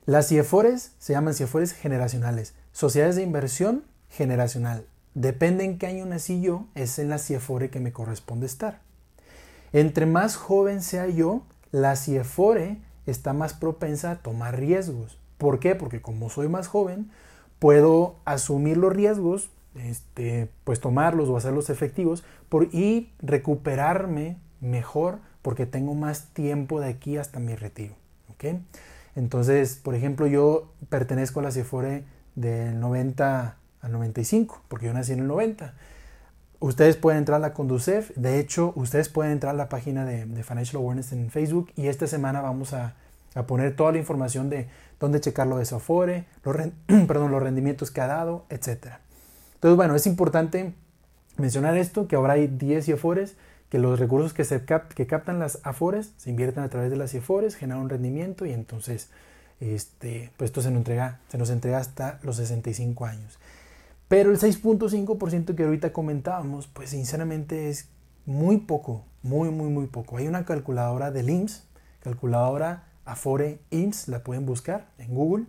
Las 0.05 0.27
CIEFORES 0.27 0.95
se 0.99 1.13
llaman 1.13 1.35
CIEFORES 1.35 1.75
generacionales, 1.75 2.55
sociedades 2.73 3.15
de 3.15 3.23
inversión 3.23 3.85
generacional. 4.11 4.85
Depende 5.15 5.63
en 5.63 5.79
qué 5.79 5.87
año 5.87 6.07
nací 6.07 6.41
yo, 6.41 6.67
es 6.75 6.99
en 6.99 7.09
la 7.09 7.19
CIEFORE 7.19 7.71
que 7.71 7.79
me 7.79 7.93
corresponde 7.93 8.47
estar. 8.47 8.81
Entre 9.73 10.07
más 10.07 10.35
joven 10.35 10.83
sea 10.83 11.07
yo, 11.07 11.43
la 11.71 11.95
CIEFORE 11.95 12.83
está 13.07 13.33
más 13.33 13.55
propensa 13.55 14.11
a 14.11 14.19
tomar 14.23 14.59
riesgos. 14.59 15.21
¿Por 15.39 15.61
qué? 15.61 15.77
Porque 15.77 16.03
como 16.03 16.31
soy 16.31 16.49
más 16.49 16.67
joven, 16.67 17.13
puedo 17.61 18.17
asumir 18.25 18.77
los 18.77 18.93
riesgos, 18.93 19.51
este, 19.81 20.51
pues 20.65 20.81
tomarlos 20.81 21.29
o 21.29 21.37
hacerlos 21.37 21.71
efectivos 21.71 22.25
por, 22.49 22.69
y 22.75 23.13
recuperarme 23.21 24.39
mejor 24.61 25.19
porque 25.43 25.67
tengo 25.67 25.95
más 25.95 26.29
tiempo 26.35 26.81
de 26.81 26.89
aquí 26.89 27.17
hasta 27.17 27.39
mi 27.39 27.55
retiro. 27.55 27.95
Entonces, 29.17 29.81
por 29.83 29.95
ejemplo, 29.95 30.27
yo 30.27 30.73
pertenezco 30.89 31.41
a 31.41 31.43
la 31.43 31.51
CIFORE 31.51 32.05
del 32.35 32.79
90 32.79 33.57
al 33.81 33.93
95, 33.93 34.63
porque 34.69 34.87
yo 34.87 34.93
nací 34.93 35.13
en 35.13 35.21
el 35.21 35.27
90. 35.27 35.75
Ustedes 36.61 36.97
pueden 36.97 37.19
entrar 37.19 37.37
a 37.37 37.39
la 37.41 37.53
Conducef, 37.53 38.11
de 38.17 38.41
hecho, 38.41 38.73
ustedes 38.75 39.09
pueden 39.09 39.33
entrar 39.33 39.55
a 39.55 39.57
la 39.57 39.69
página 39.69 40.05
de, 40.05 40.27
Financial 40.43 40.77
Awareness 40.83 41.13
en 41.13 41.31
Facebook 41.31 41.71
y 41.77 41.87
esta 41.87 42.07
semana 42.07 42.41
vamos 42.41 42.73
a, 42.73 42.95
poner 43.47 43.77
toda 43.77 43.93
la 43.93 43.99
información 43.99 44.51
de 44.51 44.67
dónde 44.99 45.21
checarlo 45.21 45.59
de 45.59 45.65
su 45.65 45.77
Afore, 45.77 46.25
los, 46.43 46.57
perdón, 47.07 47.31
los 47.31 47.41
rendimientos 47.41 47.93
que 47.93 48.01
ha 48.01 48.09
dado, 48.09 48.45
etc. 48.51 48.99
Entonces, 49.59 49.77
bueno, 49.77 49.97
es 49.97 50.07
importante 50.07 50.73
mencionar 51.37 51.77
esto, 51.77 52.07
que 52.07 52.15
ahora 52.15 52.35
hay 52.35 52.47
10 52.47 52.91
Afores, 52.91 53.37
que 53.69 53.81
los 53.81 53.99
recursos 53.99 54.33
que, 54.33 54.45
se 54.45 54.65
que 54.65 55.07
captan 55.09 55.41
las 55.41 55.59
Afores 55.65 56.13
se 56.17 56.31
invierten 56.31 56.63
a 56.63 56.69
través 56.69 56.91
de 56.91 56.97
las 56.97 57.13
Afores, 57.15 57.57
generan 57.57 57.83
un 57.83 57.91
rendimiento 57.91 58.47
y 58.47 58.53
entonces 58.53 59.11
este, 59.61 60.31
pues 60.37 60.51
esto 60.51 60.63
se 60.63 60.71
nos, 60.71 60.79
entrega, 60.79 61.21
se 61.29 61.39
nos 61.39 61.51
entrega 61.51 61.79
hasta 61.79 62.21
los 62.23 62.37
65 62.37 63.05
años. 63.05 63.39
Pero 64.07 64.31
el 64.31 64.39
6.5% 64.39 65.55
que 65.55 65.65
ahorita 65.65 65.93
comentábamos, 65.93 66.69
pues 66.69 66.91
sinceramente 66.91 67.69
es 67.69 67.89
muy 68.27 68.59
poco, 68.59 69.05
muy, 69.23 69.51
muy, 69.51 69.71
muy 69.71 69.87
poco. 69.87 70.17
Hay 70.17 70.29
una 70.29 70.45
calculadora 70.45 71.11
del 71.11 71.29
IMSS, 71.31 71.65
calculadora 72.01 72.85
Afore 73.05 73.59
IMSS, 73.71 74.09
la 74.09 74.23
pueden 74.23 74.47
buscar 74.47 74.87
en 74.99 75.15
Google. 75.15 75.47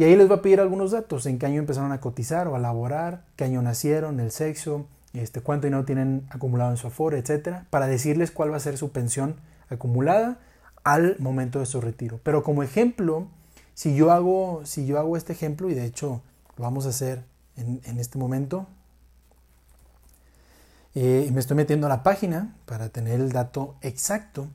Y 0.00 0.04
ahí 0.04 0.16
les 0.16 0.30
va 0.30 0.36
a 0.36 0.40
pedir 0.40 0.60
algunos 0.60 0.92
datos, 0.92 1.26
en 1.26 1.38
qué 1.38 1.44
año 1.44 1.58
empezaron 1.58 1.92
a 1.92 2.00
cotizar 2.00 2.48
o 2.48 2.56
a 2.56 2.58
laborar, 2.58 3.22
qué 3.36 3.44
año 3.44 3.60
nacieron, 3.60 4.18
el 4.18 4.30
sexo, 4.30 4.86
este, 5.12 5.42
cuánto 5.42 5.66
dinero 5.66 5.84
tienen 5.84 6.26
acumulado 6.30 6.70
en 6.70 6.78
su 6.78 6.86
Afore, 6.86 7.18
etcétera, 7.18 7.66
para 7.68 7.86
decirles 7.86 8.30
cuál 8.30 8.50
va 8.50 8.56
a 8.56 8.60
ser 8.60 8.78
su 8.78 8.92
pensión 8.92 9.36
acumulada 9.68 10.38
al 10.84 11.16
momento 11.18 11.58
de 11.58 11.66
su 11.66 11.82
retiro. 11.82 12.18
Pero 12.22 12.42
como 12.42 12.62
ejemplo, 12.62 13.26
si 13.74 13.94
yo 13.94 14.10
hago, 14.10 14.62
si 14.64 14.86
yo 14.86 14.98
hago 14.98 15.18
este 15.18 15.34
ejemplo, 15.34 15.68
y 15.68 15.74
de 15.74 15.84
hecho 15.84 16.22
lo 16.56 16.64
vamos 16.64 16.86
a 16.86 16.88
hacer 16.88 17.22
en, 17.58 17.98
este 17.98 18.16
momento, 18.18 18.68
eh, 20.94 21.28
me 21.30 21.40
estoy 21.40 21.58
metiendo 21.58 21.88
a 21.88 21.90
la 21.90 22.02
página 22.02 22.56
para 22.64 22.88
tener 22.88 23.20
el 23.20 23.32
dato 23.32 23.74
exacto. 23.82 24.48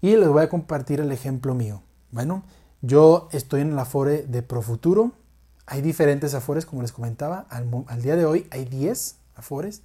Y 0.00 0.14
les 0.14 0.28
voy 0.28 0.44
a 0.44 0.48
compartir 0.48 1.00
el 1.00 1.10
ejemplo 1.10 1.56
mío. 1.56 1.82
Bueno, 2.12 2.44
yo 2.82 3.28
estoy 3.32 3.62
en 3.62 3.72
el 3.72 3.78
Afore 3.78 4.22
de 4.22 4.42
Profuturo. 4.42 5.12
Hay 5.66 5.82
diferentes 5.82 6.34
Afores, 6.34 6.66
como 6.66 6.82
les 6.82 6.92
comentaba. 6.92 7.46
Al, 7.48 8.02
día 8.02 8.16
de 8.16 8.24
hoy 8.24 8.46
hay 8.50 8.64
10 8.64 9.16
Afores. 9.34 9.82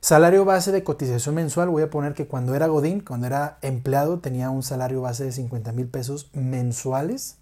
Salario 0.00 0.44
base 0.44 0.72
de 0.72 0.82
cotización 0.82 1.34
mensual, 1.34 1.68
voy 1.68 1.82
a 1.82 1.90
poner 1.90 2.14
que 2.14 2.26
cuando 2.26 2.54
era 2.54 2.66
Godín, 2.66 3.00
cuando 3.00 3.26
era 3.26 3.58
empleado, 3.60 4.18
tenía 4.18 4.48
un 4.48 4.62
salario 4.62 5.02
base 5.02 5.24
de 5.24 5.32
50 5.32 5.72
mil 5.72 5.86
pesos 5.88 6.30
mensuales. 6.32 7.36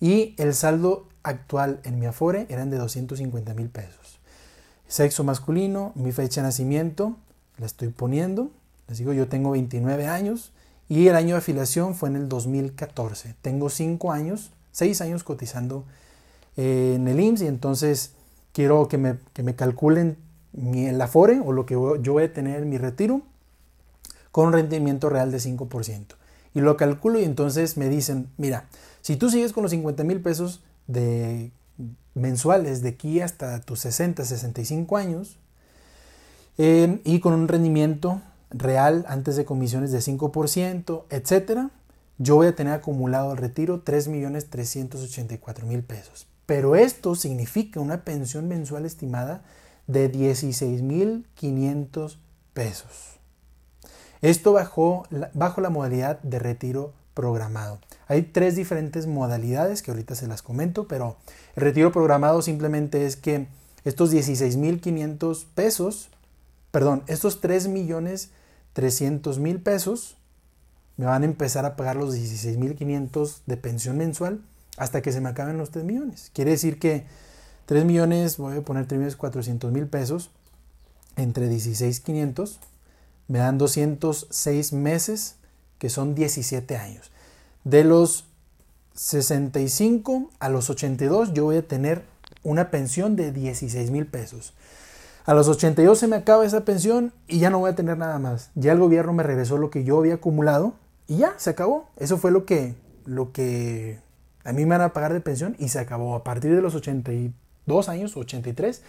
Y 0.00 0.34
el 0.38 0.54
saldo 0.54 1.08
actual 1.22 1.80
en 1.84 1.98
mi 1.98 2.06
Afore 2.06 2.46
eran 2.50 2.70
de 2.70 2.78
250 2.78 3.54
mil 3.54 3.68
pesos. 3.68 4.18
Sexo 4.86 5.24
masculino, 5.24 5.92
mi 5.94 6.12
fecha 6.12 6.40
de 6.40 6.48
nacimiento, 6.48 7.16
la 7.58 7.66
estoy 7.66 7.88
poniendo. 7.88 8.50
Les 8.86 8.98
digo, 8.98 9.12
yo 9.12 9.28
tengo 9.28 9.50
29 9.50 10.06
años. 10.06 10.52
Y 10.88 11.08
el 11.08 11.16
año 11.16 11.34
de 11.34 11.38
afiliación 11.38 11.94
fue 11.94 12.08
en 12.08 12.16
el 12.16 12.28
2014. 12.28 13.34
Tengo 13.42 13.68
5 13.68 14.12
años, 14.12 14.52
6 14.72 15.00
años 15.02 15.24
cotizando 15.24 15.84
eh, 16.56 16.94
en 16.96 17.06
el 17.08 17.20
IMSS 17.20 17.42
y 17.42 17.46
entonces 17.46 18.12
quiero 18.52 18.88
que 18.88 18.98
me, 18.98 19.16
que 19.32 19.42
me 19.42 19.54
calculen 19.54 20.16
mi, 20.52 20.86
el 20.86 21.00
Afore 21.00 21.40
o 21.44 21.52
lo 21.52 21.66
que 21.66 21.74
yo 21.74 22.12
voy 22.12 22.24
a 22.24 22.32
tener 22.32 22.62
en 22.62 22.68
mi 22.70 22.78
retiro 22.78 23.22
con 24.32 24.46
un 24.46 24.52
rendimiento 24.52 25.08
real 25.08 25.30
de 25.30 25.38
5%. 25.38 26.06
Y 26.54 26.60
lo 26.60 26.76
calculo 26.76 27.20
y 27.20 27.24
entonces 27.24 27.76
me 27.76 27.88
dicen, 27.88 28.28
mira, 28.36 28.68
si 29.02 29.16
tú 29.16 29.30
sigues 29.30 29.52
con 29.52 29.62
los 29.62 29.70
50 29.70 30.04
mil 30.04 30.20
pesos 30.20 30.62
de 30.86 31.52
mensuales 32.14 32.82
de 32.82 32.88
aquí 32.90 33.20
hasta 33.20 33.60
tus 33.60 33.80
60, 33.80 34.24
65 34.24 34.96
años 34.96 35.38
eh, 36.56 37.00
y 37.04 37.20
con 37.20 37.34
un 37.34 37.46
rendimiento 37.46 38.20
real 38.50 39.04
antes 39.08 39.36
de 39.36 39.44
comisiones 39.44 39.92
de 39.92 39.98
5%, 39.98 41.04
etcétera, 41.10 41.70
yo 42.18 42.36
voy 42.36 42.46
a 42.48 42.56
tener 42.56 42.72
acumulado 42.72 43.30
al 43.30 43.36
retiro 43.36 43.84
3.384.000 43.84 45.82
pesos. 45.84 46.26
Pero 46.46 46.74
esto 46.76 47.14
significa 47.14 47.80
una 47.80 48.04
pensión 48.04 48.48
mensual 48.48 48.86
estimada 48.86 49.42
de 49.86 50.10
16.500 50.10 52.16
pesos. 52.54 53.18
Esto 54.20 54.52
bajo 54.52 55.06
bajo 55.34 55.60
la 55.60 55.70
modalidad 55.70 56.20
de 56.22 56.40
retiro 56.40 56.92
programado. 57.14 57.78
Hay 58.06 58.22
tres 58.22 58.54
diferentes 58.56 59.06
modalidades 59.06 59.82
que 59.82 59.90
ahorita 59.90 60.14
se 60.14 60.26
las 60.26 60.42
comento, 60.42 60.88
pero 60.88 61.16
el 61.56 61.62
retiro 61.62 61.92
programado 61.92 62.42
simplemente 62.42 63.06
es 63.06 63.16
que 63.16 63.46
estos 63.84 64.12
16.500 64.12 65.46
pesos, 65.54 66.10
perdón, 66.70 67.02
estos 67.06 67.40
3 67.40 67.68
millones 67.68 68.30
300 68.72 69.38
mil 69.38 69.60
pesos, 69.60 70.16
me 70.96 71.06
van 71.06 71.22
a 71.22 71.26
empezar 71.26 71.64
a 71.64 71.76
pagar 71.76 71.96
los 71.96 72.14
16 72.14 72.58
mil 72.58 72.74
500 72.74 73.42
de 73.46 73.56
pensión 73.56 73.96
mensual 73.96 74.40
hasta 74.76 75.02
que 75.02 75.12
se 75.12 75.20
me 75.20 75.28
acaben 75.28 75.58
los 75.58 75.70
3 75.70 75.84
millones. 75.84 76.30
Quiere 76.34 76.52
decir 76.52 76.78
que 76.78 77.04
3 77.66 77.84
millones, 77.84 78.36
voy 78.36 78.56
a 78.56 78.62
poner 78.62 78.86
3 78.86 78.98
millones 78.98 79.16
400 79.16 79.72
mil 79.72 79.86
pesos 79.86 80.30
entre 81.16 81.48
16 81.48 82.00
500, 82.00 82.60
me 83.26 83.38
dan 83.38 83.58
206 83.58 84.72
meses, 84.72 85.36
que 85.78 85.90
son 85.90 86.14
17 86.14 86.76
años. 86.76 87.10
De 87.64 87.84
los 87.84 88.24
65 88.94 90.30
a 90.40 90.48
los 90.48 90.70
82 90.70 91.32
yo 91.34 91.44
voy 91.44 91.56
a 91.56 91.66
tener 91.66 92.04
una 92.42 92.70
pensión 92.70 93.16
de 93.16 93.32
16 93.32 93.90
mil 93.90 94.06
pesos. 94.06 94.54
A 95.28 95.34
los 95.34 95.46
82 95.46 95.98
se 95.98 96.06
me 96.06 96.16
acaba 96.16 96.46
esa 96.46 96.64
pensión 96.64 97.12
y 97.26 97.38
ya 97.38 97.50
no 97.50 97.58
voy 97.58 97.70
a 97.70 97.74
tener 97.74 97.98
nada 97.98 98.18
más. 98.18 98.50
Ya 98.54 98.72
el 98.72 98.78
gobierno 98.78 99.12
me 99.12 99.22
regresó 99.22 99.58
lo 99.58 99.68
que 99.68 99.84
yo 99.84 99.98
había 99.98 100.14
acumulado 100.14 100.72
y 101.06 101.18
ya, 101.18 101.34
se 101.36 101.50
acabó. 101.50 101.86
Eso 101.98 102.16
fue 102.16 102.30
lo 102.30 102.46
que, 102.46 102.76
lo 103.04 103.30
que 103.30 103.98
a 104.42 104.54
mí 104.54 104.64
me 104.64 104.78
van 104.78 104.80
a 104.80 104.94
pagar 104.94 105.12
de 105.12 105.20
pensión 105.20 105.54
y 105.58 105.68
se 105.68 105.80
acabó. 105.80 106.14
A 106.14 106.24
partir 106.24 106.56
de 106.56 106.62
los 106.62 106.74
82 106.74 107.90
años, 107.90 108.16
83, 108.16 108.82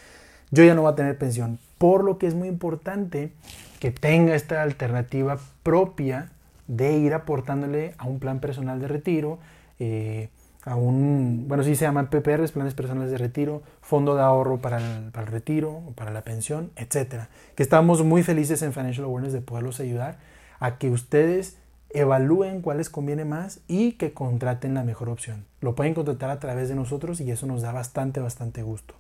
yo 0.51 0.63
ya 0.63 0.75
no 0.75 0.83
voy 0.83 0.93
a 0.93 0.95
tener 0.95 1.17
pensión. 1.17 1.59
Por 1.77 2.05
lo 2.05 2.17
que 2.17 2.27
es 2.27 2.35
muy 2.35 2.47
importante 2.47 3.33
que 3.81 3.91
tenga 3.91 4.33
esta 4.33 4.61
alternativa 4.61 5.39
propia 5.61 6.31
de 6.67 6.99
ir 6.99 7.15
aportándole 7.15 7.95
a 7.97 8.07
un 8.07 8.19
plan 8.19 8.39
personal 8.39 8.79
de 8.79 8.87
retiro, 8.87 9.39
eh, 9.77 10.29
a 10.65 10.75
un, 10.75 11.45
bueno, 11.47 11.63
sí 11.63 11.75
se 11.75 11.85
llaman 11.85 12.09
PPRs, 12.09 12.51
planes 12.51 12.73
personales 12.73 13.11
de 13.11 13.17
retiro, 13.17 13.61
fondo 13.81 14.15
de 14.15 14.21
ahorro 14.21 14.57
para 14.57 14.77
el, 14.77 15.11
para 15.11 15.25
el 15.25 15.31
retiro, 15.31 15.81
para 15.95 16.11
la 16.11 16.21
pensión, 16.21 16.71
etcétera. 16.75 17.29
Que 17.55 17.63
estamos 17.63 18.03
muy 18.03 18.23
felices 18.23 18.61
en 18.61 18.73
Financial 18.73 19.05
Awareness 19.05 19.33
de 19.33 19.41
poderlos 19.41 19.79
ayudar 19.79 20.17
a 20.59 20.77
que 20.77 20.89
ustedes 20.89 21.57
evalúen 21.91 22.61
cuál 22.61 22.77
les 22.77 22.89
conviene 22.89 23.25
más 23.25 23.61
y 23.67 23.93
que 23.93 24.13
contraten 24.13 24.73
la 24.73 24.83
mejor 24.83 25.09
opción. 25.09 25.45
Lo 25.61 25.75
pueden 25.75 25.93
contratar 25.93 26.29
a 26.29 26.39
través 26.39 26.69
de 26.69 26.75
nosotros 26.75 27.19
y 27.21 27.31
eso 27.31 27.47
nos 27.47 27.61
da 27.61 27.71
bastante, 27.71 28.19
bastante 28.19 28.61
gusto. 28.61 28.95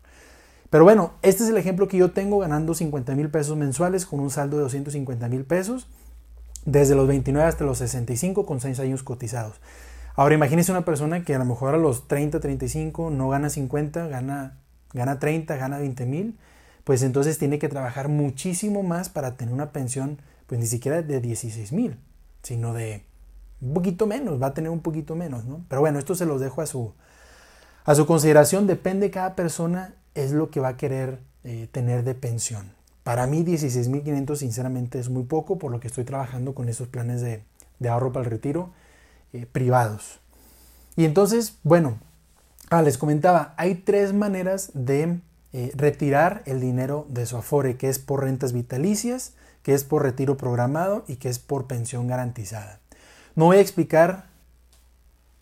Pero 0.69 0.83
bueno, 0.83 1.13
este 1.21 1.43
es 1.43 1.49
el 1.49 1.57
ejemplo 1.57 1.87
que 1.87 1.97
yo 1.97 2.11
tengo 2.11 2.39
ganando 2.39 2.73
50 2.73 3.15
mil 3.15 3.29
pesos 3.29 3.57
mensuales 3.57 4.05
con 4.05 4.19
un 4.19 4.29
saldo 4.29 4.57
de 4.57 4.63
250 4.63 5.27
mil 5.27 5.43
pesos 5.43 5.87
desde 6.65 6.95
los 6.95 7.07
29 7.07 7.47
hasta 7.47 7.63
los 7.63 7.79
65 7.79 8.45
con 8.45 8.59
6 8.59 8.79
años 8.79 9.03
cotizados. 9.03 9.59
Ahora 10.15 10.35
imagínense 10.35 10.71
una 10.71 10.85
persona 10.85 11.23
que 11.23 11.35
a 11.35 11.39
lo 11.39 11.45
mejor 11.45 11.73
a 11.73 11.77
los 11.77 12.07
30, 12.07 12.39
35 12.39 13.09
no 13.09 13.29
gana 13.29 13.49
50, 13.49 14.07
gana, 14.07 14.57
gana 14.93 15.19
30, 15.19 15.55
gana 15.55 15.79
20 15.79 16.05
mil, 16.05 16.37
pues 16.83 17.03
entonces 17.03 17.37
tiene 17.37 17.59
que 17.59 17.69
trabajar 17.69 18.09
muchísimo 18.09 18.83
más 18.83 19.09
para 19.09 19.35
tener 19.37 19.53
una 19.53 19.71
pensión, 19.71 20.19
pues 20.47 20.59
ni 20.59 20.67
siquiera 20.67 21.01
de 21.01 21.21
16 21.21 21.71
mil, 21.71 21.97
sino 22.43 22.73
de 22.73 23.03
un 23.61 23.73
poquito 23.73 24.07
menos, 24.07 24.41
va 24.41 24.47
a 24.47 24.53
tener 24.53 24.71
un 24.71 24.79
poquito 24.79 25.15
menos, 25.15 25.45
¿no? 25.45 25.65
Pero 25.67 25.81
bueno, 25.81 25.99
esto 25.99 26.15
se 26.15 26.25
los 26.25 26.39
dejo 26.41 26.61
a 26.61 26.65
su, 26.65 26.93
a 27.85 27.95
su 27.95 28.05
consideración, 28.05 28.67
depende 28.67 29.11
cada 29.11 29.35
persona, 29.35 29.93
es 30.15 30.31
lo 30.31 30.49
que 30.49 30.59
va 30.59 30.69
a 30.69 30.77
querer 30.77 31.19
eh, 31.43 31.67
tener 31.71 32.03
de 32.03 32.15
pensión. 32.15 32.71
Para 33.03 33.27
mí 33.27 33.43
16.500 33.43 34.35
sinceramente 34.35 34.99
es 34.99 35.09
muy 35.09 35.23
poco, 35.23 35.57
por 35.57 35.71
lo 35.71 35.79
que 35.79 35.87
estoy 35.87 36.03
trabajando 36.03 36.53
con 36.53 36.69
esos 36.69 36.87
planes 36.87 37.21
de, 37.21 37.43
ahorro 37.89 38.11
para 38.11 38.25
el 38.25 38.31
retiro 38.31 38.71
eh, 39.33 39.45
privados. 39.45 40.19
Y 40.95 41.05
entonces, 41.05 41.57
bueno, 41.63 41.99
ah, 42.69 42.81
les 42.81 42.97
comentaba, 42.97 43.53
hay 43.57 43.75
tres 43.75 44.13
maneras 44.13 44.71
de 44.73 45.21
eh, 45.53 45.71
retirar 45.75 46.43
el 46.45 46.59
dinero 46.59 47.07
de 47.09 47.25
su 47.25 47.37
Afore, 47.37 47.77
que 47.77 47.89
es 47.89 47.99
por 47.99 48.23
rentas 48.23 48.53
vitalicias, 48.53 49.33
que 49.63 49.73
es 49.73 49.83
por 49.83 50.03
retiro 50.03 50.37
programado 50.37 51.03
y 51.07 51.15
que 51.15 51.29
es 51.29 51.39
por 51.39 51.67
pensión 51.67 52.07
garantizada. 52.07 52.79
No 53.35 53.45
voy 53.45 53.57
a 53.57 53.61
explicar 53.61 54.27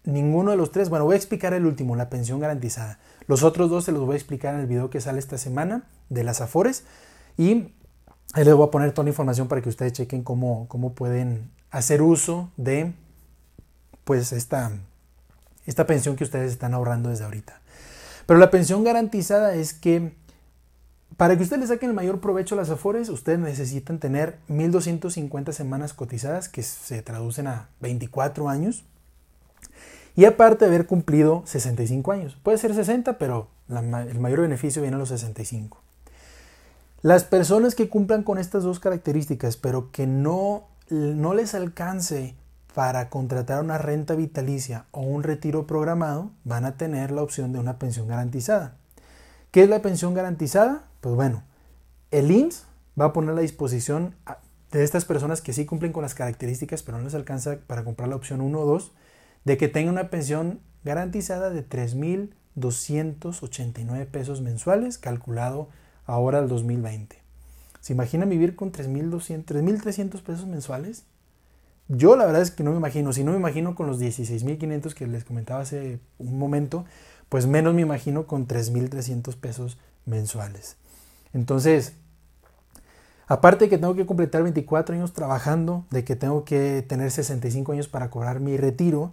ninguno 0.03 0.51
de 0.51 0.57
los 0.57 0.71
tres, 0.71 0.89
bueno, 0.89 1.05
voy 1.05 1.15
a 1.15 1.17
explicar 1.17 1.53
el 1.53 1.65
último, 1.65 1.95
la 1.95 2.09
pensión 2.09 2.39
garantizada. 2.39 2.99
Los 3.27 3.43
otros 3.43 3.69
dos 3.69 3.83
se 3.83 3.91
los 3.91 4.05
voy 4.05 4.13
a 4.13 4.17
explicar 4.17 4.53
en 4.53 4.61
el 4.61 4.67
video 4.67 4.89
que 4.89 5.01
sale 5.01 5.19
esta 5.19 5.37
semana 5.37 5.83
de 6.09 6.23
las 6.23 6.39
Afores 6.39 6.85
y 7.37 7.73
ahí 8.33 8.45
les 8.45 8.55
voy 8.55 8.67
a 8.67 8.71
poner 8.71 8.93
toda 8.93 9.03
la 9.03 9.09
información 9.09 9.47
para 9.47 9.61
que 9.61 9.69
ustedes 9.69 9.93
chequen 9.93 10.23
cómo, 10.23 10.67
cómo 10.69 10.93
pueden 10.93 11.51
hacer 11.69 12.01
uso 12.01 12.49
de 12.55 12.93
pues 14.07 14.31
esta, 14.31 14.71
esta 15.65 15.85
pensión 15.85 16.15
que 16.15 16.23
ustedes 16.23 16.49
están 16.53 16.73
ahorrando 16.73 17.09
desde 17.09 17.25
ahorita. 17.25 17.59
Pero 18.25 18.39
la 18.39 18.49
pensión 18.49 18.85
garantizada 18.85 19.53
es 19.53 19.73
que 19.73 20.13
para 21.17 21.35
que 21.35 21.43
ustedes 21.43 21.59
le 21.59 21.67
saquen 21.67 21.89
el 21.89 21.95
mayor 21.95 22.21
provecho 22.21 22.55
a 22.55 22.57
las 22.57 22.69
Afores, 22.69 23.09
ustedes 23.09 23.39
necesitan 23.39 23.99
tener 23.99 24.37
1.250 24.47 25.51
semanas 25.51 25.93
cotizadas, 25.93 26.47
que 26.47 26.63
se 26.63 27.01
traducen 27.01 27.47
a 27.47 27.67
24 27.81 28.47
años. 28.47 28.85
Y 30.15 30.23
aparte 30.23 30.65
haber 30.65 30.85
cumplido 30.85 31.43
65 31.45 32.11
años. 32.13 32.37
Puede 32.41 32.57
ser 32.57 32.73
60, 32.73 33.17
pero 33.17 33.49
el 33.69 34.19
mayor 34.19 34.41
beneficio 34.41 34.81
viene 34.81 34.95
a 34.95 34.99
los 34.99 35.09
65. 35.09 35.81
Las 37.01 37.25
personas 37.25 37.75
que 37.75 37.89
cumplan 37.89 38.23
con 38.23 38.37
estas 38.37 38.63
dos 38.63 38.79
características, 38.79 39.57
pero 39.57 39.91
que 39.91 40.07
no, 40.07 40.67
no 40.89 41.33
les 41.33 41.55
alcance 41.55 42.35
para 42.77 43.09
contratar 43.09 43.63
una 43.63 43.79
renta 43.79 44.13
vitalicia 44.13 44.85
o 44.91 45.01
un 45.01 45.23
retiro 45.23 45.65
programado, 45.65 46.29
van 46.43 46.63
a 46.63 46.77
tener 46.77 47.09
la 47.09 47.23
opción 47.23 47.51
de 47.51 47.57
una 47.57 47.79
pensión 47.79 48.07
garantizada. 48.07 48.75
¿Qué 49.49 49.63
es 49.63 49.69
la 49.69 49.81
pensión 49.81 50.13
garantizada? 50.13 50.83
Pues 51.01 51.15
bueno, 51.15 51.41
el 52.11 52.29
INS 52.29 52.65
va 53.01 53.05
a 53.05 53.13
poner 53.13 53.35
a 53.35 53.41
disposición 53.41 54.13
de 54.71 54.83
estas 54.83 55.05
personas 55.05 55.41
que 55.41 55.53
sí 55.53 55.65
cumplen 55.65 55.91
con 55.91 56.03
las 56.03 56.13
características, 56.13 56.83
pero 56.83 56.99
no 56.99 57.05
les 57.05 57.15
alcanza 57.15 57.57
para 57.65 57.83
comprar 57.83 58.09
la 58.09 58.15
opción 58.15 58.41
1 58.41 58.59
o 58.59 58.65
2, 58.67 58.91
de 59.43 59.57
que 59.57 59.69
tengan 59.69 59.95
una 59.95 60.11
pensión 60.11 60.59
garantizada 60.83 61.49
de 61.49 61.67
3.289 61.67 64.05
pesos 64.05 64.41
mensuales, 64.41 64.99
calculado 64.99 65.69
ahora 66.05 66.37
al 66.37 66.47
2020. 66.47 67.17
¿Se 67.81 67.93
imagina 67.93 68.25
vivir 68.25 68.55
con 68.55 68.71
3.200, 68.71 69.45
3.300 69.45 70.21
pesos 70.21 70.45
mensuales? 70.45 71.05
Yo 71.89 72.15
la 72.15 72.25
verdad 72.25 72.41
es 72.41 72.51
que 72.51 72.63
no 72.63 72.71
me 72.71 72.77
imagino. 72.77 73.13
Si 73.13 73.23
no 73.23 73.31
me 73.31 73.37
imagino 73.37 73.75
con 73.75 73.87
los 73.87 73.99
16.500 73.99 74.93
que 74.93 75.07
les 75.07 75.23
comentaba 75.23 75.61
hace 75.61 75.99
un 76.17 76.37
momento, 76.37 76.85
pues 77.29 77.47
menos 77.47 77.73
me 77.73 77.81
imagino 77.81 78.27
con 78.27 78.47
3.300 78.47 79.35
pesos 79.35 79.77
mensuales. 80.05 80.75
Entonces, 81.33 81.93
aparte 83.27 83.65
de 83.65 83.69
que 83.69 83.77
tengo 83.77 83.95
que 83.95 84.05
completar 84.05 84.43
24 84.43 84.95
años 84.95 85.13
trabajando, 85.13 85.85
de 85.91 86.03
que 86.03 86.15
tengo 86.15 86.43
que 86.45 86.83
tener 86.87 87.11
65 87.11 87.71
años 87.71 87.87
para 87.87 88.09
cobrar 88.09 88.39
mi 88.39 88.57
retiro, 88.57 89.11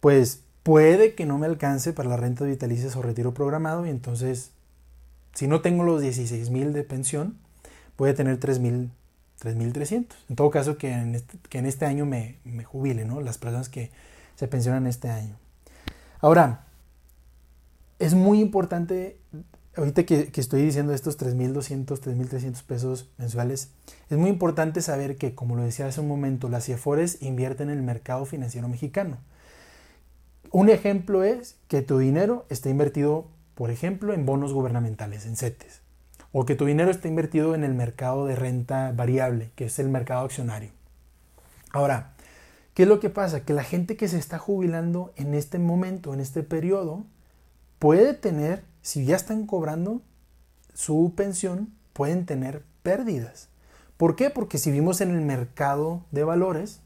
pues 0.00 0.42
puede 0.62 1.14
que 1.14 1.26
no 1.26 1.38
me 1.38 1.46
alcance 1.46 1.92
para 1.92 2.08
la 2.08 2.16
renta 2.16 2.44
vitalicias 2.44 2.94
o 2.96 3.02
retiro 3.02 3.34
programado 3.34 3.86
y 3.86 3.90
entonces 3.90 4.52
si 5.34 5.46
no 5.46 5.60
tengo 5.60 5.82
los 5.82 6.00
16 6.00 6.50
mil 6.50 6.72
de 6.72 6.84
pensión, 6.84 7.36
voy 7.96 8.10
a 8.10 8.14
tener 8.14 8.38
3.300. 9.42 10.06
En 10.28 10.36
todo 10.36 10.50
caso, 10.50 10.78
que 10.78 10.92
en 10.92 11.14
este, 11.14 11.38
que 11.48 11.58
en 11.58 11.66
este 11.66 11.84
año 11.86 12.06
me, 12.06 12.38
jubile, 12.64 13.04
¿no? 13.04 13.20
Las 13.20 13.38
personas 13.38 13.68
que 13.68 13.90
se 14.36 14.48
pensionan 14.48 14.86
este 14.86 15.10
año. 15.10 15.36
Ahora, 16.20 16.66
es 17.98 18.14
muy 18.14 18.40
importante, 18.40 19.18
ahorita 19.76 20.04
que, 20.04 20.30
estoy 20.34 20.62
diciendo 20.62 20.92
estos 20.92 21.18
3.200, 21.18 21.86
3.300 21.86 22.62
pesos 22.62 23.10
mensuales, 23.18 23.70
es 24.10 24.18
muy 24.18 24.30
importante 24.30 24.82
saber 24.82 25.16
que, 25.16 25.34
como 25.34 25.56
lo 25.56 25.62
decía 25.62 25.86
hace 25.86 26.00
un 26.00 26.08
momento, 26.08 26.48
las 26.48 26.66
CIEFORES 26.66 27.22
invierten 27.22 27.70
en 27.70 27.78
el 27.78 27.82
mercado 27.82 28.24
financiero 28.24 28.68
mexicano. 28.68 29.18
Un 30.50 30.68
ejemplo 30.68 31.24
es 31.24 31.56
que 31.68 31.82
tu 31.82 31.98
dinero 31.98 32.44
está 32.50 32.68
invertido 32.68 33.28
por 33.54 33.70
ejemplo, 33.70 34.14
en 34.14 34.26
bonos 34.26 34.52
gubernamentales, 34.52 35.26
en 35.26 35.36
CETES, 35.36 35.81
o 36.32 36.46
que 36.46 36.54
tu 36.54 36.64
dinero 36.64 36.90
está 36.90 37.08
invertido 37.08 37.54
en 37.54 37.62
el 37.62 37.74
mercado 37.74 38.26
de 38.26 38.36
renta 38.36 38.92
variable, 38.92 39.52
que 39.54 39.66
es 39.66 39.78
el 39.78 39.88
mercado 39.88 40.24
accionario. 40.24 40.70
Ahora, 41.72 42.14
¿qué 42.74 42.84
es 42.84 42.88
lo 42.88 43.00
que 43.00 43.10
pasa? 43.10 43.44
Que 43.44 43.52
la 43.52 43.64
gente 43.64 43.96
que 43.96 44.08
se 44.08 44.18
está 44.18 44.38
jubilando 44.38 45.12
en 45.16 45.34
este 45.34 45.58
momento, 45.58 46.14
en 46.14 46.20
este 46.20 46.42
periodo, 46.42 47.04
puede 47.78 48.14
tener, 48.14 48.64
si 48.80 49.04
ya 49.04 49.16
están 49.16 49.46
cobrando 49.46 50.00
su 50.74 51.12
pensión, 51.14 51.72
pueden 51.92 52.24
tener 52.26 52.62
pérdidas. 52.82 53.48
¿Por 53.96 54.16
qué? 54.16 54.30
Porque 54.30 54.58
si 54.58 54.70
vimos 54.70 55.00
en 55.00 55.10
el 55.10 55.20
mercado 55.20 56.04
de 56.10 56.24
valores, 56.24 56.80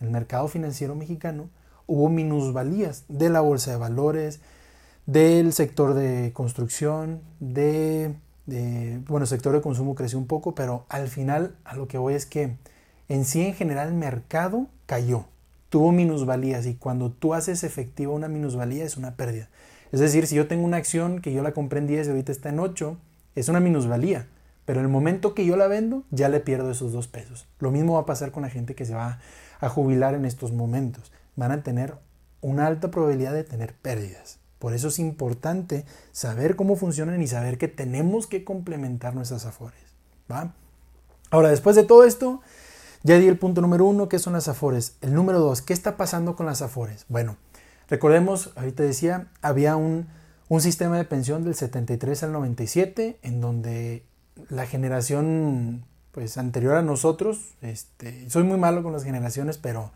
el 0.00 0.10
mercado 0.10 0.48
financiero 0.48 0.94
mexicano, 0.94 1.48
hubo 1.86 2.08
minusvalías 2.08 3.04
de 3.08 3.30
la 3.30 3.40
bolsa 3.40 3.70
de 3.70 3.76
valores, 3.76 4.40
del 5.06 5.52
sector 5.52 5.94
de 5.94 6.32
construcción, 6.32 7.20
de, 7.40 8.14
bueno, 8.46 9.24
el 9.24 9.28
sector 9.28 9.52
de 9.52 9.60
consumo 9.60 9.94
creció 9.94 10.18
un 10.18 10.26
poco, 10.26 10.54
pero 10.54 10.86
al 10.88 11.08
final 11.08 11.54
a 11.64 11.76
lo 11.76 11.88
que 11.88 11.98
voy 11.98 12.14
es 12.14 12.26
que 12.26 12.56
en 13.08 13.24
sí 13.24 13.42
en 13.42 13.54
general 13.54 13.88
el 13.88 13.94
mercado 13.94 14.66
cayó, 14.86 15.26
tuvo 15.68 15.92
minusvalías 15.92 16.66
y 16.66 16.74
cuando 16.74 17.10
tú 17.10 17.34
haces 17.34 17.64
efectiva 17.64 18.12
una 18.12 18.28
minusvalía 18.28 18.84
es 18.84 18.96
una 18.96 19.16
pérdida. 19.16 19.48
Es 19.92 20.00
decir, 20.00 20.26
si 20.26 20.36
yo 20.36 20.46
tengo 20.46 20.64
una 20.64 20.76
acción 20.76 21.20
que 21.20 21.32
yo 21.32 21.42
la 21.42 21.52
compré 21.52 21.80
en 21.80 21.86
10 21.86 22.06
y 22.06 22.10
ahorita 22.10 22.32
está 22.32 22.48
en 22.48 22.60
8, 22.60 22.96
es 23.34 23.48
una 23.48 23.60
minusvalía. 23.60 24.26
Pero 24.64 24.80
el 24.80 24.88
momento 24.88 25.34
que 25.34 25.44
yo 25.44 25.56
la 25.56 25.66
vendo, 25.66 26.04
ya 26.10 26.28
le 26.28 26.40
pierdo 26.40 26.70
esos 26.70 26.92
dos 26.92 27.08
pesos. 27.08 27.48
Lo 27.58 27.70
mismo 27.70 27.94
va 27.94 28.00
a 28.00 28.06
pasar 28.06 28.30
con 28.30 28.42
la 28.42 28.50
gente 28.50 28.74
que 28.74 28.84
se 28.84 28.94
va 28.94 29.18
a 29.58 29.68
jubilar 29.68 30.14
en 30.14 30.24
estos 30.24 30.52
momentos. 30.52 31.12
Van 31.34 31.50
a 31.50 31.62
tener 31.62 31.94
una 32.40 32.66
alta 32.66 32.90
probabilidad 32.90 33.32
de 33.32 33.44
tener 33.44 33.74
pérdidas. 33.74 34.39
Por 34.60 34.74
eso 34.74 34.88
es 34.88 34.98
importante 34.98 35.86
saber 36.12 36.54
cómo 36.54 36.76
funcionan 36.76 37.20
y 37.22 37.26
saber 37.26 37.58
que 37.58 37.66
tenemos 37.66 38.28
que 38.28 38.44
complementar 38.44 39.14
nuestras 39.14 39.46
afores. 39.46 39.80
¿va? 40.30 40.52
Ahora, 41.30 41.48
después 41.48 41.74
de 41.74 41.82
todo 41.82 42.04
esto, 42.04 42.42
ya 43.02 43.18
di 43.18 43.26
el 43.26 43.38
punto 43.38 43.62
número 43.62 43.86
uno, 43.86 44.08
que 44.08 44.18
son 44.18 44.34
las 44.34 44.48
afores. 44.48 44.96
El 45.00 45.14
número 45.14 45.40
dos, 45.40 45.62
¿qué 45.62 45.72
está 45.72 45.96
pasando 45.96 46.36
con 46.36 46.44
las 46.44 46.60
afores? 46.60 47.06
Bueno, 47.08 47.38
recordemos, 47.88 48.52
ahorita 48.54 48.82
decía, 48.82 49.28
había 49.40 49.76
un, 49.76 50.08
un 50.48 50.60
sistema 50.60 50.98
de 50.98 51.04
pensión 51.04 51.42
del 51.42 51.54
73 51.54 52.22
al 52.24 52.32
97, 52.32 53.18
en 53.22 53.40
donde 53.40 54.04
la 54.50 54.66
generación 54.66 55.86
pues 56.12 56.36
anterior 56.36 56.74
a 56.74 56.82
nosotros, 56.82 57.54
este, 57.62 58.28
soy 58.28 58.42
muy 58.42 58.58
malo 58.58 58.82
con 58.82 58.92
las 58.92 59.04
generaciones, 59.04 59.56
pero 59.56 59.92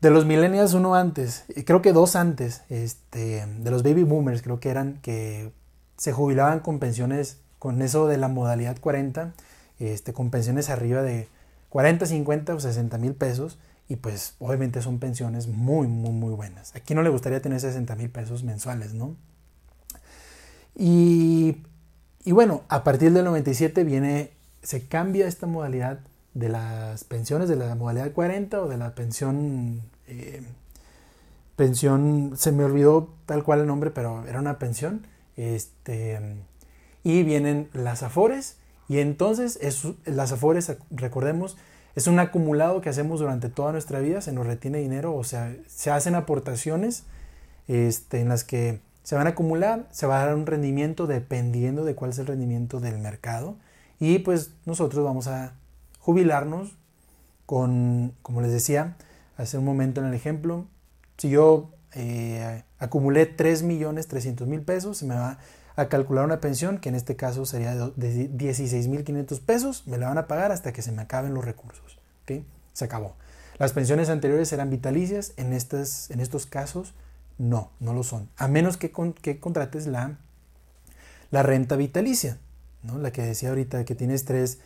de 0.00 0.10
los 0.10 0.24
millennials 0.24 0.74
uno 0.74 0.94
antes, 0.94 1.44
y 1.54 1.64
creo 1.64 1.82
que 1.82 1.92
dos 1.92 2.16
antes, 2.16 2.62
este, 2.68 3.46
de 3.46 3.70
los 3.70 3.82
baby 3.82 4.04
boomers 4.04 4.42
creo 4.42 4.60
que 4.60 4.70
eran 4.70 4.98
que 5.02 5.52
se 5.96 6.12
jubilaban 6.12 6.60
con 6.60 6.78
pensiones 6.78 7.38
con 7.58 7.82
eso 7.82 8.08
de 8.08 8.16
la 8.16 8.28
modalidad 8.28 8.78
40, 8.80 9.34
este, 9.78 10.14
con 10.14 10.30
pensiones 10.30 10.70
arriba 10.70 11.02
de 11.02 11.28
40, 11.68 12.06
50 12.06 12.54
o 12.54 12.60
60 12.60 12.98
mil 12.98 13.14
pesos. 13.14 13.58
Y 13.86 13.96
pues 13.96 14.34
obviamente 14.38 14.82
son 14.82 14.98
pensiones 14.98 15.48
muy, 15.48 15.88
muy, 15.88 16.12
muy 16.12 16.32
buenas. 16.32 16.74
Aquí 16.74 16.94
no 16.94 17.02
le 17.02 17.10
gustaría 17.10 17.42
tener 17.42 17.60
60 17.60 17.96
mil 17.96 18.08
pesos 18.08 18.44
mensuales, 18.44 18.94
¿no? 18.94 19.16
Y, 20.76 21.64
y, 22.24 22.32
bueno, 22.32 22.62
a 22.68 22.84
partir 22.84 23.12
del 23.12 23.24
97 23.24 23.84
viene, 23.84 24.30
se 24.62 24.86
cambia 24.86 25.26
esta 25.26 25.46
modalidad 25.46 25.98
de 26.34 26.48
las 26.48 27.04
pensiones, 27.04 27.48
de 27.48 27.56
la 27.56 27.74
modalidad 27.74 28.12
40 28.12 28.62
o 28.62 28.68
de 28.68 28.76
la 28.76 28.94
pensión, 28.94 29.82
eh, 30.06 30.42
pensión, 31.56 32.32
se 32.36 32.52
me 32.52 32.64
olvidó 32.64 33.12
tal 33.26 33.42
cual 33.44 33.60
el 33.60 33.66
nombre, 33.66 33.90
pero 33.90 34.26
era 34.26 34.38
una 34.38 34.58
pensión. 34.58 35.06
Este, 35.36 36.18
y 37.02 37.22
vienen 37.22 37.68
las 37.72 38.02
afores 38.02 38.56
y 38.88 38.98
entonces 38.98 39.58
es, 39.62 39.86
las 40.04 40.32
afores, 40.32 40.76
recordemos, 40.90 41.56
es 41.94 42.06
un 42.06 42.18
acumulado 42.18 42.80
que 42.80 42.88
hacemos 42.88 43.20
durante 43.20 43.48
toda 43.48 43.72
nuestra 43.72 44.00
vida, 44.00 44.20
se 44.20 44.32
nos 44.32 44.46
retiene 44.46 44.78
dinero, 44.78 45.14
o 45.14 45.24
sea, 45.24 45.56
se 45.66 45.90
hacen 45.90 46.14
aportaciones 46.14 47.04
este, 47.68 48.20
en 48.20 48.28
las 48.28 48.44
que 48.44 48.80
se 49.02 49.14
van 49.14 49.26
a 49.26 49.30
acumular, 49.30 49.86
se 49.92 50.06
va 50.06 50.20
a 50.20 50.26
dar 50.26 50.34
un 50.34 50.46
rendimiento 50.46 51.06
dependiendo 51.06 51.84
de 51.84 51.94
cuál 51.94 52.10
es 52.10 52.18
el 52.18 52.26
rendimiento 52.26 52.80
del 52.80 52.98
mercado 52.98 53.56
y 53.98 54.18
pues 54.20 54.50
nosotros 54.66 55.04
vamos 55.04 55.26
a 55.28 55.54
jubilarnos 56.00 56.76
con, 57.46 58.14
como 58.22 58.40
les 58.40 58.52
decía 58.52 58.96
hace 59.36 59.56
un 59.58 59.64
momento 59.64 60.00
en 60.00 60.06
el 60.06 60.14
ejemplo, 60.14 60.66
si 61.16 61.30
yo 61.30 61.70
eh, 61.94 62.62
acumulé 62.78 63.36
3.300.000 63.36 64.64
pesos, 64.64 64.98
se 64.98 65.06
me 65.06 65.14
va 65.14 65.38
a 65.76 65.88
calcular 65.88 66.24
una 66.24 66.40
pensión, 66.40 66.78
que 66.78 66.90
en 66.90 66.94
este 66.94 67.16
caso 67.16 67.46
sería 67.46 67.74
de 67.74 68.30
16.500 68.30 69.40
pesos, 69.40 69.86
me 69.86 69.98
la 69.98 70.08
van 70.08 70.18
a 70.18 70.26
pagar 70.26 70.52
hasta 70.52 70.72
que 70.72 70.82
se 70.82 70.92
me 70.92 71.02
acaben 71.02 71.32
los 71.32 71.44
recursos. 71.44 71.98
¿okay? 72.22 72.44
Se 72.72 72.84
acabó. 72.84 73.16
Las 73.58 73.72
pensiones 73.72 74.08
anteriores 74.08 74.52
eran 74.52 74.70
vitalicias, 74.70 75.32
en, 75.36 75.52
estas, 75.52 76.10
en 76.10 76.20
estos 76.20 76.46
casos 76.46 76.94
no, 77.38 77.70
no 77.80 77.94
lo 77.94 78.02
son. 78.02 78.28
A 78.36 78.48
menos 78.48 78.76
que, 78.76 78.92
que 79.22 79.40
contrates 79.40 79.86
la, 79.86 80.18
la 81.30 81.42
renta 81.42 81.76
vitalicia, 81.76 82.38
¿no? 82.82 82.98
la 82.98 83.10
que 83.10 83.22
decía 83.22 83.50
ahorita 83.50 83.84
que 83.84 83.94
tienes 83.94 84.24
tres 84.24 84.60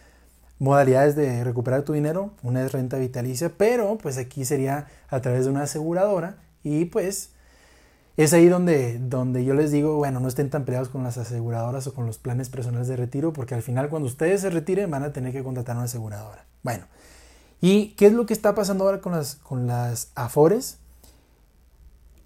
modalidades 0.58 1.16
de 1.16 1.44
recuperar 1.44 1.82
tu 1.82 1.92
dinero. 1.92 2.32
Una 2.42 2.64
es 2.64 2.72
renta 2.72 2.98
vitalicia, 2.98 3.52
pero 3.56 3.98
pues 3.98 4.18
aquí 4.18 4.44
sería 4.44 4.86
a 5.08 5.20
través 5.20 5.44
de 5.44 5.50
una 5.50 5.62
aseguradora 5.62 6.36
y 6.62 6.86
pues 6.86 7.30
es 8.16 8.32
ahí 8.32 8.48
donde, 8.48 8.98
donde 9.00 9.44
yo 9.44 9.54
les 9.54 9.72
digo, 9.72 9.96
bueno, 9.96 10.20
no 10.20 10.28
estén 10.28 10.48
tan 10.48 10.64
peleados 10.64 10.88
con 10.88 11.02
las 11.02 11.18
aseguradoras 11.18 11.86
o 11.86 11.94
con 11.94 12.06
los 12.06 12.18
planes 12.18 12.48
personales 12.48 12.86
de 12.86 12.96
retiro, 12.96 13.32
porque 13.32 13.54
al 13.54 13.62
final 13.62 13.88
cuando 13.88 14.06
ustedes 14.06 14.40
se 14.40 14.50
retiren 14.50 14.90
van 14.90 15.02
a 15.02 15.12
tener 15.12 15.32
que 15.32 15.42
contratar 15.42 15.76
una 15.76 15.86
aseguradora. 15.86 16.44
Bueno, 16.62 16.84
¿y 17.60 17.88
qué 17.96 18.06
es 18.06 18.12
lo 18.12 18.24
que 18.24 18.32
está 18.32 18.54
pasando 18.54 18.84
ahora 18.84 19.00
con 19.00 19.12
las, 19.12 19.36
con 19.36 19.66
las 19.66 20.12
afores? 20.14 20.78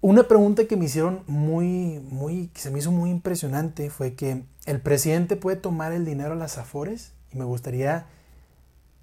Una 0.01 0.23
pregunta 0.23 0.65
que 0.65 0.77
me 0.77 0.85
hicieron 0.85 1.23
muy, 1.27 1.99
muy, 2.09 2.47
que 2.53 2.61
se 2.61 2.69
me 2.69 2.79
hizo 2.79 2.91
muy 2.91 3.09
impresionante 3.09 3.89
fue 3.89 4.13
que 4.13 4.43
el 4.65 4.79
presidente 4.79 5.35
puede 5.35 5.57
tomar 5.57 5.91
el 5.91 6.05
dinero 6.05 6.33
a 6.33 6.35
las 6.35 6.57
afores 6.57 7.13
y 7.33 7.37
me 7.37 7.45
gustaría, 7.45 8.05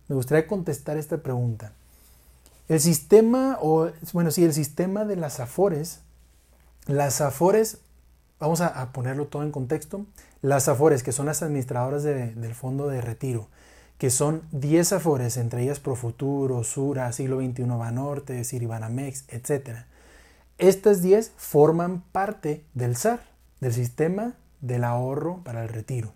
me 0.08 0.14
gustaría 0.14 0.46
contestar 0.46 0.96
esta 0.96 1.18
pregunta. 1.18 1.72
El 2.68 2.80
sistema, 2.80 3.58
o 3.60 3.90
bueno, 4.12 4.30
sí, 4.30 4.44
el 4.44 4.52
sistema 4.52 5.04
de 5.04 5.16
las 5.16 5.40
afores 5.40 6.00
las 6.86 7.20
AFORES, 7.20 7.78
vamos 8.38 8.60
a, 8.60 8.92
ponerlo 8.92 9.26
todo 9.26 9.42
en 9.42 9.50
contexto, 9.50 10.06
las 10.40 10.68
AFORES, 10.68 11.02
que 11.02 11.12
son 11.12 11.26
las 11.26 11.42
administradoras 11.42 12.04
del 12.04 12.54
fondo 12.54 12.86
de 12.86 13.00
retiro, 13.00 13.48
que 13.98 14.10
son 14.10 14.42
10 14.52 14.92
AFORES, 14.92 15.36
entre 15.36 15.62
ellas 15.62 15.80
Profuturo, 15.80 16.62
Sura, 16.62 17.12
Siglo 17.12 17.40
XXI 17.40 17.64
Banorte, 17.64 18.44
Siribanamex, 18.44 19.24
etc. 19.28 19.80
Estas 20.58 21.02
10 21.02 21.32
forman 21.36 22.02
parte 22.12 22.64
del 22.74 22.96
SAR, 22.96 23.20
del 23.60 23.72
Sistema 23.72 24.34
del 24.60 24.84
Ahorro 24.84 25.40
para 25.44 25.62
el 25.62 25.68
Retiro. 25.68 26.12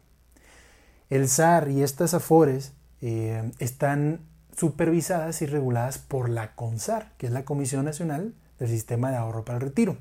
El 1.09 1.29
SAR 1.29 1.69
y 1.69 1.83
estas 1.83 2.15
AFORES 2.15 2.73
eh, 3.03 3.51
están 3.59 4.21
supervisadas 4.57 5.43
y 5.43 5.47
reguladas 5.47 5.99
por 5.99 6.29
la 6.29 6.55
CONSAR, 6.55 7.13
que 7.17 7.27
es 7.27 7.33
la 7.33 7.45
Comisión 7.45 7.85
Nacional 7.85 8.35
del 8.59 8.69
Sistema 8.69 9.11
de 9.11 9.17
Ahorro 9.17 9.45
para 9.45 9.59
el 9.59 9.63
Retiro. 9.63 9.97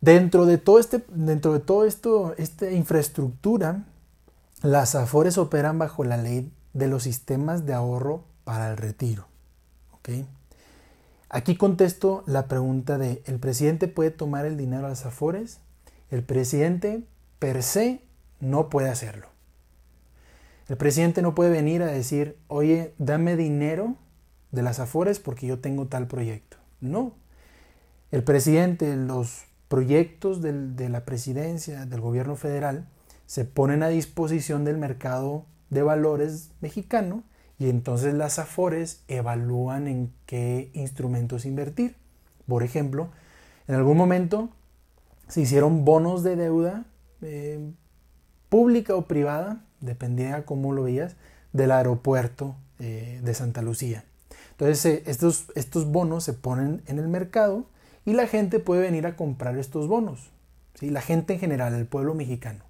Dentro 0.00 0.46
de 0.46 0.58
todo 0.58 0.78
este, 0.78 1.04
dentro 1.08 1.54
de 1.54 1.60
todo 1.60 1.84
esto, 1.86 2.34
esta 2.36 2.70
infraestructura, 2.70 3.84
las 4.62 4.94
AFORES 4.94 5.38
operan 5.38 5.78
bajo 5.78 6.04
la 6.04 6.16
ley 6.16 6.52
de 6.72 6.88
los 6.88 7.04
sistemas 7.04 7.66
de 7.66 7.74
ahorro 7.74 8.24
para 8.44 8.70
el 8.70 8.76
retiro. 8.76 9.26
Aquí 11.30 11.56
contesto 11.56 12.22
la 12.26 12.46
pregunta 12.46 12.98
de, 12.98 13.22
¿el 13.24 13.38
presidente 13.38 13.88
puede 13.88 14.10
tomar 14.10 14.44
el 14.44 14.56
dinero 14.56 14.86
a 14.86 14.90
las 14.90 15.06
AFORES? 15.06 15.58
El 16.10 16.22
presidente 16.22 17.04
per 17.38 17.62
se 17.62 18.02
no 18.40 18.68
puede 18.68 18.90
hacerlo. 18.90 19.33
El 20.68 20.76
presidente 20.76 21.22
no 21.22 21.34
puede 21.34 21.50
venir 21.50 21.82
a 21.82 21.86
decir, 21.86 22.38
oye, 22.48 22.94
dame 22.98 23.36
dinero 23.36 23.96
de 24.50 24.62
las 24.62 24.80
AFORES 24.80 25.20
porque 25.20 25.46
yo 25.46 25.58
tengo 25.58 25.86
tal 25.86 26.06
proyecto. 26.06 26.56
No, 26.80 27.14
el 28.10 28.22
presidente, 28.24 28.96
los 28.96 29.44
proyectos 29.68 30.40
de 30.40 30.88
la 30.88 31.04
presidencia, 31.04 31.84
del 31.84 32.00
gobierno 32.00 32.36
federal, 32.36 32.86
se 33.26 33.44
ponen 33.44 33.82
a 33.82 33.88
disposición 33.88 34.64
del 34.64 34.78
mercado 34.78 35.46
de 35.70 35.82
valores 35.82 36.50
mexicano 36.60 37.24
y 37.58 37.68
entonces 37.68 38.14
las 38.14 38.38
AFORES 38.38 39.02
evalúan 39.08 39.88
en 39.88 40.12
qué 40.26 40.70
instrumentos 40.74 41.44
invertir. 41.44 41.96
Por 42.46 42.62
ejemplo, 42.62 43.10
en 43.66 43.74
algún 43.74 43.96
momento 43.96 44.50
se 45.28 45.40
hicieron 45.40 45.84
bonos 45.84 46.22
de 46.22 46.36
deuda 46.36 46.84
eh, 47.22 47.72
pública 48.48 48.94
o 48.94 49.06
privada, 49.06 49.64
dependía 49.84 50.44
cómo 50.44 50.72
lo 50.72 50.84
veías, 50.84 51.16
del 51.52 51.70
aeropuerto 51.70 52.56
eh, 52.78 53.20
de 53.22 53.34
Santa 53.34 53.62
Lucía. 53.62 54.04
Entonces 54.52 54.84
eh, 54.84 55.02
estos, 55.06 55.46
estos 55.54 55.86
bonos 55.86 56.24
se 56.24 56.32
ponen 56.32 56.82
en 56.86 56.98
el 56.98 57.08
mercado 57.08 57.66
y 58.04 58.12
la 58.12 58.26
gente 58.26 58.58
puede 58.58 58.82
venir 58.82 59.06
a 59.06 59.16
comprar 59.16 59.56
estos 59.56 59.88
bonos. 59.88 60.30
¿sí? 60.74 60.90
La 60.90 61.00
gente 61.00 61.34
en 61.34 61.40
general, 61.40 61.74
el 61.74 61.86
pueblo 61.86 62.14
mexicano. 62.14 62.64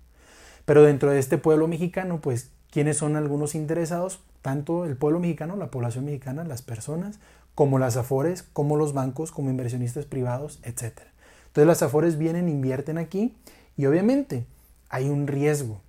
Pero 0.64 0.83
dentro 0.83 1.11
de 1.11 1.18
este 1.18 1.38
pueblo 1.38 1.68
mexicano, 1.68 2.20
pues, 2.20 2.50
¿quiénes 2.70 2.96
son 2.96 3.16
algunos 3.16 3.55
interesados? 3.55 4.20
Tanto 4.42 4.85
el 4.85 4.96
pueblo 4.96 5.20
mexicano, 5.20 5.57
la 5.57 5.70
población 5.70 6.05
mexicana, 6.05 6.44
las 6.44 6.62
personas, 6.62 7.18
como 7.55 7.79
las 7.79 7.96
afores, 7.96 8.42
como 8.42 8.77
los 8.77 8.92
bancos, 8.92 9.31
como 9.31 9.50
inversionistas 9.50 10.07
privados, 10.07 10.59
etc. 10.62 11.00
Entonces 11.46 11.66
las 11.66 11.83
afores 11.83 12.18
vienen, 12.18 12.48
invierten 12.48 12.98
aquí 12.98 13.35
y 13.77 13.87
obviamente 13.87 14.44
hay 14.88 15.09
un 15.09 15.27
riesgo. 15.27 15.81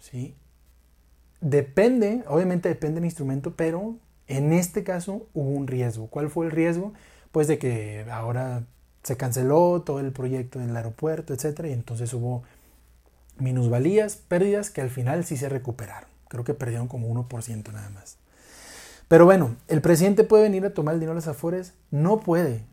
¿sí? 0.00 0.34
Depende, 1.44 2.24
obviamente 2.26 2.70
depende 2.70 2.94
del 2.94 3.04
instrumento, 3.04 3.54
pero 3.54 3.96
en 4.28 4.54
este 4.54 4.82
caso 4.82 5.26
hubo 5.34 5.50
un 5.50 5.66
riesgo. 5.66 6.06
¿Cuál 6.06 6.30
fue 6.30 6.46
el 6.46 6.52
riesgo? 6.52 6.94
Pues 7.32 7.48
de 7.48 7.58
que 7.58 8.06
ahora 8.10 8.64
se 9.02 9.18
canceló 9.18 9.82
todo 9.82 10.00
el 10.00 10.10
proyecto 10.10 10.58
del 10.58 10.74
aeropuerto, 10.74 11.34
etc. 11.34 11.66
Y 11.66 11.72
entonces 11.72 12.14
hubo 12.14 12.44
minusvalías, 13.36 14.16
pérdidas 14.16 14.70
que 14.70 14.80
al 14.80 14.88
final 14.88 15.26
sí 15.26 15.36
se 15.36 15.50
recuperaron. 15.50 16.08
Creo 16.28 16.44
que 16.44 16.54
perdieron 16.54 16.88
como 16.88 17.08
1% 17.08 17.72
nada 17.74 17.90
más. 17.90 18.16
Pero 19.06 19.26
bueno, 19.26 19.56
¿el 19.68 19.82
presidente 19.82 20.24
puede 20.24 20.44
venir 20.44 20.64
a 20.64 20.72
tomar 20.72 20.94
el 20.94 21.00
dinero 21.00 21.12
de 21.12 21.20
las 21.20 21.28
afores? 21.28 21.74
No 21.90 22.20
puede. 22.20 22.64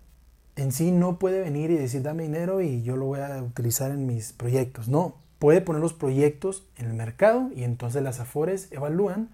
En 0.56 0.72
sí 0.72 0.94
no 0.94 1.20
puede 1.20 1.42
venir 1.42 1.72
y 1.72 1.76
decir 1.76 2.04
dame 2.04 2.24
dinero 2.24 2.62
y 2.62 2.84
yo 2.84 2.96
lo 2.96 3.08
voy 3.08 3.20
a 3.20 3.44
utilizar 3.44 3.92
en 3.92 4.06
mis 4.06 4.32
proyectos. 4.32 4.88
No, 4.88 5.18
puede 5.42 5.60
poner 5.60 5.82
los 5.82 5.94
proyectos 5.94 6.68
en 6.78 6.86
el 6.86 6.94
mercado 6.94 7.50
y 7.56 7.64
entonces 7.64 8.04
las 8.04 8.20
afores 8.20 8.68
evalúan 8.70 9.30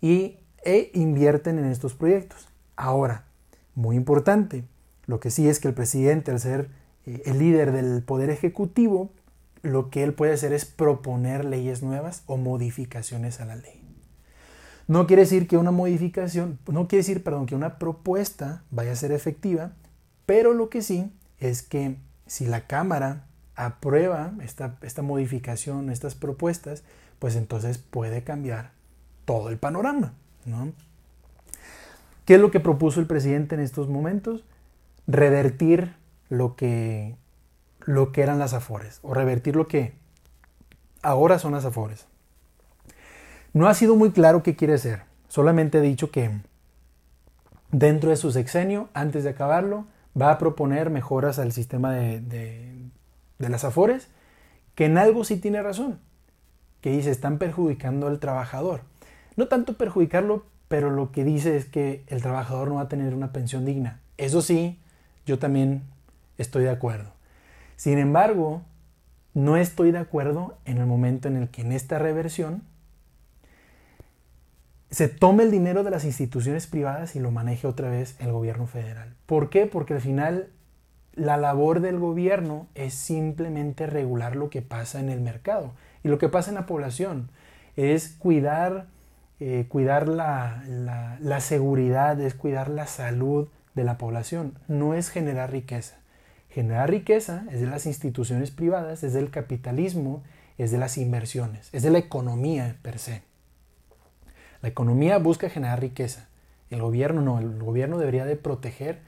y, 0.00 0.38
e 0.64 0.90
invierten 0.94 1.58
en 1.58 1.66
estos 1.66 1.92
proyectos. 1.92 2.48
Ahora, 2.74 3.26
muy 3.74 3.96
importante, 3.96 4.64
lo 5.04 5.20
que 5.20 5.30
sí 5.30 5.46
es 5.46 5.60
que 5.60 5.68
el 5.68 5.74
presidente, 5.74 6.30
al 6.30 6.40
ser 6.40 6.70
eh, 7.04 7.20
el 7.26 7.38
líder 7.38 7.72
del 7.72 8.02
poder 8.02 8.30
ejecutivo, 8.30 9.10
lo 9.60 9.90
que 9.90 10.04
él 10.04 10.14
puede 10.14 10.32
hacer 10.32 10.54
es 10.54 10.64
proponer 10.64 11.44
leyes 11.44 11.82
nuevas 11.82 12.22
o 12.24 12.38
modificaciones 12.38 13.38
a 13.38 13.44
la 13.44 13.56
ley. 13.56 13.82
No 14.88 15.06
quiere 15.06 15.24
decir 15.24 15.46
que 15.46 15.58
una 15.58 15.70
modificación, 15.70 16.58
no 16.66 16.88
quiere 16.88 17.00
decir, 17.00 17.22
perdón, 17.22 17.44
que 17.44 17.54
una 17.54 17.78
propuesta 17.78 18.62
vaya 18.70 18.92
a 18.92 18.96
ser 18.96 19.12
efectiva, 19.12 19.72
pero 20.24 20.54
lo 20.54 20.70
que 20.70 20.80
sí 20.80 21.12
es 21.40 21.62
que 21.62 21.98
si 22.26 22.46
la 22.46 22.66
Cámara 22.66 23.26
aprueba 23.56 24.32
esta, 24.42 24.76
esta 24.82 25.02
modificación, 25.02 25.90
estas 25.90 26.14
propuestas, 26.14 26.84
pues 27.18 27.34
entonces 27.36 27.78
puede 27.78 28.22
cambiar 28.22 28.70
todo 29.24 29.48
el 29.48 29.58
panorama. 29.58 30.12
¿no? 30.44 30.72
¿Qué 32.24 32.34
es 32.34 32.40
lo 32.40 32.50
que 32.50 32.60
propuso 32.60 33.00
el 33.00 33.06
presidente 33.06 33.54
en 33.54 33.60
estos 33.60 33.88
momentos? 33.88 34.44
revertir 35.06 35.94
lo 36.28 36.56
que, 36.56 37.16
lo 37.80 38.12
que 38.12 38.22
eran 38.22 38.38
las 38.38 38.54
afores 38.54 38.98
o 39.02 39.14
revertir 39.14 39.56
lo 39.56 39.68
que 39.68 39.94
ahora 41.02 41.38
son 41.38 41.52
las 41.52 41.64
Afores. 41.64 42.06
No 43.52 43.68
ha 43.68 43.74
sido 43.74 43.94
muy 43.94 44.10
claro 44.10 44.42
qué 44.42 44.56
quiere 44.56 44.74
hacer, 44.74 45.02
solamente 45.28 45.78
ha 45.78 45.80
dicho 45.80 46.10
que 46.10 46.40
dentro 47.70 48.10
de 48.10 48.16
su 48.16 48.32
sexenio, 48.32 48.88
antes 48.92 49.22
de 49.24 49.30
acabarlo, 49.30 49.86
va 50.20 50.32
a 50.32 50.38
proponer 50.38 50.90
mejoras 50.90 51.38
al 51.38 51.52
sistema 51.52 51.92
de 51.92 52.90
las 53.38 53.64
Afores, 53.64 54.08
que 54.74 54.86
en 54.86 54.98
algo 54.98 55.24
sí 55.24 55.36
tiene 55.36 55.62
razón, 55.62 55.98
que 56.80 56.90
dice 56.90 57.10
están 57.10 57.38
perjudicando 57.38 58.06
al 58.06 58.18
trabajador. 58.18 58.82
No 59.36 59.48
tanto 59.48 59.76
perjudicarlo, 59.76 60.44
pero 60.68 60.90
lo 60.90 61.12
que 61.12 61.24
dice 61.24 61.56
es 61.56 61.66
que 61.66 62.04
el 62.08 62.22
trabajador 62.22 62.68
no 62.68 62.76
va 62.76 62.82
a 62.82 62.88
tener 62.88 63.14
una 63.14 63.32
pensión 63.32 63.64
digna. 63.64 64.00
Eso 64.16 64.42
sí, 64.42 64.78
yo 65.26 65.38
también 65.38 65.82
estoy 66.38 66.64
de 66.64 66.70
acuerdo. 66.70 67.12
Sin 67.76 67.98
embargo, 67.98 68.62
no 69.34 69.56
estoy 69.56 69.92
de 69.92 69.98
acuerdo 69.98 70.56
en 70.64 70.78
el 70.78 70.86
momento 70.86 71.28
en 71.28 71.36
el 71.36 71.48
que 71.48 71.60
en 71.62 71.72
esta 71.72 71.98
reversión 71.98 72.62
se 74.90 75.08
tome 75.08 75.42
el 75.42 75.50
dinero 75.50 75.84
de 75.84 75.90
las 75.90 76.04
instituciones 76.04 76.66
privadas 76.66 77.16
y 77.16 77.20
lo 77.20 77.30
maneje 77.30 77.66
otra 77.66 77.90
vez 77.90 78.16
el 78.18 78.32
gobierno 78.32 78.66
federal. 78.66 79.14
¿Por 79.26 79.50
qué? 79.50 79.66
Porque 79.66 79.94
al 79.94 80.00
final 80.00 80.48
la 81.16 81.36
labor 81.36 81.80
del 81.80 81.98
gobierno 81.98 82.68
es 82.74 82.94
simplemente 82.94 83.86
regular 83.86 84.36
lo 84.36 84.50
que 84.50 84.62
pasa 84.62 85.00
en 85.00 85.08
el 85.08 85.20
mercado 85.20 85.72
y 86.04 86.08
lo 86.08 86.18
que 86.18 86.28
pasa 86.28 86.50
en 86.50 86.56
la 86.56 86.66
población. 86.66 87.30
Es 87.74 88.08
cuidar, 88.08 88.86
eh, 89.40 89.66
cuidar 89.68 90.08
la, 90.08 90.62
la 91.20 91.40
seguridad, 91.40 92.20
es 92.20 92.34
cuidar 92.34 92.68
la 92.68 92.86
salud 92.86 93.48
de 93.74 93.84
la 93.84 93.98
población, 93.98 94.58
no 94.68 94.94
es 94.94 95.10
generar 95.10 95.50
riqueza. 95.50 95.96
Generar 96.50 96.88
riqueza 96.88 97.44
es 97.50 97.60
de 97.60 97.66
las 97.66 97.84
instituciones 97.84 98.50
privadas, 98.50 99.02
es 99.02 99.12
del 99.12 99.30
capitalismo, 99.30 100.22
es 100.56 100.70
de 100.70 100.78
las 100.78 100.96
inversiones, 100.96 101.68
es 101.72 101.82
de 101.82 101.90
la 101.90 101.98
economía 101.98 102.76
per 102.80 102.98
se. 102.98 103.22
La 104.62 104.70
economía 104.70 105.18
busca 105.18 105.50
generar 105.50 105.80
riqueza. 105.80 106.28
El 106.70 106.80
gobierno 106.80 107.20
no, 107.20 107.38
el 107.38 107.62
gobierno 107.62 107.98
debería 107.98 108.24
de 108.24 108.36
proteger 108.36 109.00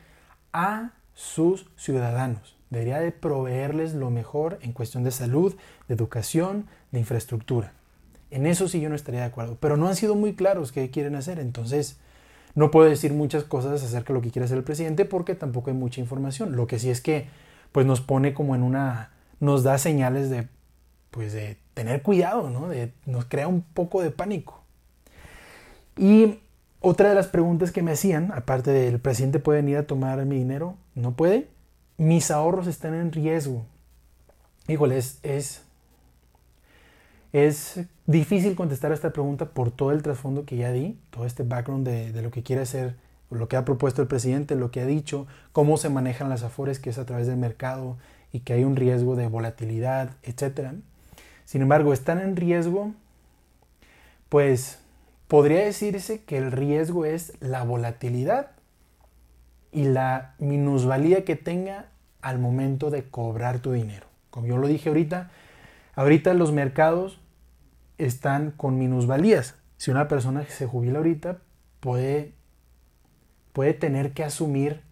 a 0.53 0.93
sus 1.19 1.67
ciudadanos. 1.75 2.57
Debería 2.71 3.01
de 3.01 3.11
proveerles 3.11 3.93
lo 3.93 4.09
mejor 4.09 4.61
en 4.63 4.73
cuestión 4.73 5.03
de 5.03 5.11
salud, 5.11 5.53
de 5.89 5.95
educación, 5.95 6.67
de 6.93 7.01
infraestructura. 7.01 7.73
En 8.31 8.47
eso 8.47 8.69
sí 8.69 8.81
yo 8.81 8.89
no 8.89 8.95
estaría 8.95 9.23
de 9.23 9.27
acuerdo. 9.27 9.57
Pero 9.59 9.77
no 9.77 9.89
han 9.89 9.97
sido 9.97 10.15
muy 10.15 10.37
claros 10.37 10.71
qué 10.71 10.91
quieren 10.91 11.17
hacer. 11.17 11.41
Entonces, 11.41 11.99
no 12.55 12.71
puedo 12.71 12.89
decir 12.89 13.13
muchas 13.15 13.43
cosas 13.43 13.83
acerca 13.83 14.13
de 14.13 14.15
lo 14.15 14.23
que 14.23 14.31
quiere 14.31 14.45
hacer 14.45 14.59
el 14.59 14.63
presidente 14.63 15.07
porque 15.07 15.35
tampoco 15.35 15.71
hay 15.71 15.77
mucha 15.77 16.01
información. 16.01 16.55
Lo 16.55 16.69
que 16.69 16.79
sí 16.79 16.89
es 16.89 17.01
que 17.01 17.27
pues 17.73 17.85
nos 17.85 18.01
pone 18.01 18.33
como 18.33 18.55
en 18.55 18.63
una 18.63 19.11
nos 19.41 19.65
da 19.65 19.77
señales 19.77 20.31
de 20.31 20.47
pues 21.11 21.33
de 21.33 21.57
tener 21.75 22.03
cuidado, 22.03 22.49
¿no? 22.49 22.69
De, 22.69 22.93
nos 23.07 23.25
crea 23.25 23.49
un 23.49 23.63
poco 23.63 24.03
de 24.03 24.13
pánico. 24.13 24.63
Y 25.97 26.39
otra 26.81 27.09
de 27.09 27.17
las 27.17 27.27
preguntas 27.27 27.73
que 27.73 27.83
me 27.83 27.91
hacían, 27.91 28.31
aparte 28.33 28.71
del 28.71 29.01
presidente 29.01 29.41
puede 29.41 29.63
venir 29.63 29.79
a 29.79 29.87
tomar 29.87 30.25
mi 30.27 30.39
dinero, 30.39 30.77
no 30.99 31.13
puede. 31.13 31.49
Mis 31.97 32.31
ahorros 32.31 32.67
están 32.67 32.95
en 32.95 33.13
riesgo. 33.13 33.65
Híjole, 34.69 34.99
es, 34.99 35.19
es 37.33 37.81
difícil 38.07 38.57
contestar 38.57 38.91
a 38.91 38.95
esta 38.95 39.13
pregunta 39.13 39.47
por 39.47 39.71
todo 39.71 39.93
el 39.93 40.03
trasfondo 40.03 40.45
que 40.45 40.57
ya 40.57 40.73
di, 40.73 40.99
todo 41.11 41.25
este 41.27 41.43
background 41.43 41.87
de, 41.87 42.23
lo 42.23 42.31
que 42.31 42.43
quiere 42.43 42.63
hacer, 42.63 42.97
lo 43.31 43.49
que 43.49 43.57
ha 43.57 43.65
propuesto 43.65 44.03
el 44.03 44.09
presidente, 44.09 44.57
lo 44.57 44.71
que 44.71 44.81
ha 44.81 44.87
dicho, 44.87 45.27
cómo 45.53 45.77
se 45.77 45.89
manejan 45.89 46.29
las 46.29 46.43
afores, 46.43 46.79
que 46.79 46.91
es 46.91 46.99
a 46.99 47.07
través 47.07 47.27
del 47.27 47.37
mercado 47.37 47.97
y 48.33 48.41
que 48.41 48.55
hay 48.55 48.65
un 48.65 48.77
riesgo 48.77 49.17
de 49.17 49.27
volatilidad, 49.27 50.11
etc. 50.23 50.73
Sin 51.45 51.63
embargo, 51.63 51.93
están 51.93 52.19
en 52.21 52.37
riesgo, 52.37 52.93
pues 54.29 54.79
podría 55.29 55.65
decirse 55.65 56.23
que 56.23 56.39
el 56.39 56.53
riesgo 56.53 57.05
es 57.05 57.35
la 57.41 57.63
volatilidad 57.65 58.58
y 59.73 59.85
la 59.85 60.35
minusvalía 60.39 61.25
que 61.25 61.37
tenga 61.37 61.87
al 62.23 62.39
momento 62.39 62.91
de 62.91 63.09
cobrar 63.09 63.61
tu 63.61 63.73
dinero. 63.73 64.07
Como 64.31 64.47
yo 64.47 64.57
lo 64.57 64.67
dije 64.67 64.89
ahorita, 64.89 65.31
Ahorita 65.99 66.33
los 66.33 66.53
mercados 66.53 67.19
están 67.99 68.53
con 68.53 68.79
minusvalías. 68.79 69.57
Si 69.79 69.91
una 69.91 70.07
persona 70.07 70.45
se 70.45 70.65
jubila 70.65 70.99
ahorita, 70.99 71.39
puede, 71.81 72.35
puede 73.53 73.75
tener 73.75 74.13
que 74.13 74.23
asumir 74.23 74.83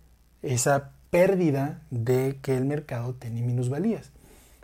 esa 0.42 0.90
pérdida 1.10 1.80
de 1.90 2.40
que 2.42 2.56
el 2.56 2.64
mercado 2.64 3.14
tiene 3.14 3.42
minusvalías. 3.42 4.10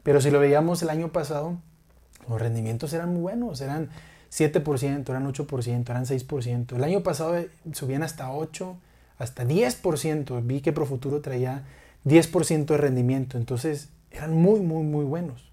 Pero 0.03 0.21
si 0.21 0.33
lo 0.33 0.41
veíamos 0.41 0.83
el 0.83 0.91
año 0.91 1.13
pasado, 1.13 1.59
los 2.29 2.41
rendimientos 2.41 2.93
eran 2.93 3.13
muy 3.13 3.23
buenos, 3.23 3.61
eran 3.61 3.91
7%, 4.33 5.09
eran 5.09 5.33
8%, 5.33 5.91
eran 5.91 6.07
6%. 6.07 6.75
El 6.75 6.83
año 6.83 7.05
pasado 7.05 7.37
eh, 7.37 7.51
subían 7.73 8.03
hasta 8.03 8.33
8, 8.33 8.77
hasta 9.23 9.45
10%. 9.45 10.41
Vi 10.45 10.61
que 10.61 10.73
Profuturo 10.73 11.21
traía 11.21 11.65
10% 12.05 12.67
de 12.67 12.77
rendimiento, 12.77 13.39
entonces 13.39 13.89
eran 14.11 14.35
muy, 14.35 14.61
muy, 14.61 14.83
muy 14.83 15.05
buenos. 15.05 15.51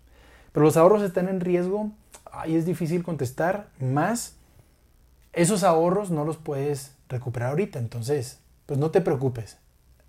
Pero 0.51 0.65
los 0.65 0.77
ahorros 0.77 1.03
están 1.03 1.29
en 1.29 1.39
riesgo, 1.39 1.91
ahí 2.31 2.55
es 2.55 2.65
difícil 2.65 3.03
contestar, 3.03 3.69
más 3.79 4.35
esos 5.33 5.63
ahorros 5.63 6.09
no 6.09 6.25
los 6.25 6.37
puedes 6.37 6.93
recuperar 7.07 7.49
ahorita, 7.49 7.79
entonces, 7.79 8.39
pues 8.65 8.79
no 8.79 8.91
te 8.91 9.01
preocupes. 9.01 9.57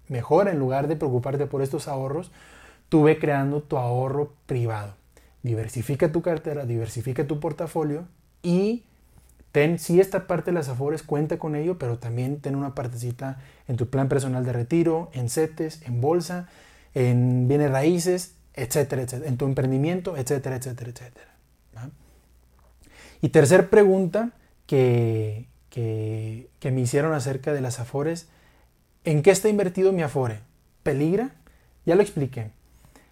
Mejor 0.08 0.48
en 0.48 0.58
lugar 0.58 0.88
de 0.88 0.96
preocuparte 0.96 1.46
por 1.46 1.62
estos 1.62 1.86
ahorros, 1.86 2.32
tú 2.88 3.02
ve 3.04 3.18
creando 3.18 3.62
tu 3.62 3.76
ahorro 3.76 4.32
privado. 4.46 4.94
Diversifica 5.42 6.10
tu 6.10 6.22
cartera, 6.22 6.64
diversifica 6.66 7.26
tu 7.26 7.38
portafolio 7.38 8.06
y 8.42 8.84
ten, 9.52 9.78
si 9.78 10.00
esta 10.00 10.26
parte 10.26 10.50
de 10.50 10.54
las 10.54 10.68
afores 10.68 11.02
cuenta 11.02 11.38
con 11.38 11.56
ello, 11.56 11.78
pero 11.78 11.98
también 11.98 12.40
ten 12.40 12.54
una 12.54 12.74
partecita 12.74 13.38
en 13.68 13.76
tu 13.76 13.88
plan 13.88 14.08
personal 14.08 14.44
de 14.44 14.52
retiro, 14.52 15.10
en 15.12 15.28
CETES, 15.28 15.82
en 15.82 16.00
bolsa, 16.00 16.48
en 16.94 17.48
bienes 17.48 17.70
raíces, 17.70 18.34
etcétera, 18.54 19.02
etcétera, 19.02 19.28
en 19.28 19.36
tu 19.36 19.44
emprendimiento, 19.46 20.16
etcétera, 20.16 20.56
etcétera, 20.56 20.90
etcétera. 20.90 21.30
Y 23.22 23.28
tercer 23.28 23.68
pregunta 23.68 24.30
que, 24.66 25.46
que, 25.68 26.48
me 26.70 26.80
hicieron 26.80 27.12
acerca 27.12 27.52
de 27.52 27.60
las 27.60 27.78
afores, 27.78 28.28
¿en 29.04 29.22
qué 29.22 29.30
está 29.30 29.48
invertido 29.48 29.92
mi 29.92 30.02
afore? 30.02 30.40
¿Peligra? 30.82 31.32
Ya 31.84 31.96
lo 31.96 32.02
expliqué. 32.02 32.50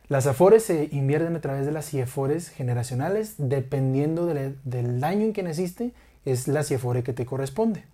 Las 0.09 0.27
afores 0.27 0.63
se 0.63 0.89
invierten 0.93 1.37
a 1.37 1.41
través 1.43 1.67
de 1.67 1.73
las 1.73 1.91
CIEFORES 1.91 2.49
generacionales, 2.49 3.35
dependiendo 3.37 4.27
del 4.27 5.05
año 5.05 5.27
en 5.27 5.33
que 5.35 5.43
naciste, 5.43 5.93
es 6.31 6.49
la 6.49 6.65
CIEFORE 6.65 7.03
que 7.03 7.13
te 7.13 7.27
corresponde. 7.27 7.85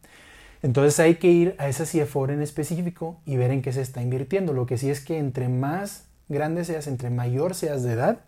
Entonces 0.62 0.99
hay 1.01 1.16
que 1.16 1.29
ir 1.29 1.55
a 1.59 1.68
esa 1.68 1.87
CIEFORE 1.87 2.35
en 2.35 2.42
específico 2.42 3.20
y 3.27 3.37
ver 3.37 3.51
en 3.51 3.62
qué 3.62 3.73
se 3.73 3.83
está 3.83 4.03
invirtiendo. 4.03 4.53
Lo 4.53 4.66
que 4.66 4.79
sí 4.79 4.90
es 4.90 5.01
que 5.01 5.18
entre 5.18 5.49
más 5.49 6.05
grande 6.29 6.64
seas, 6.64 6.87
entre 6.87 7.11
mayor 7.11 7.55
seas 7.55 7.83
de 7.83 7.92
edad, 7.92 8.20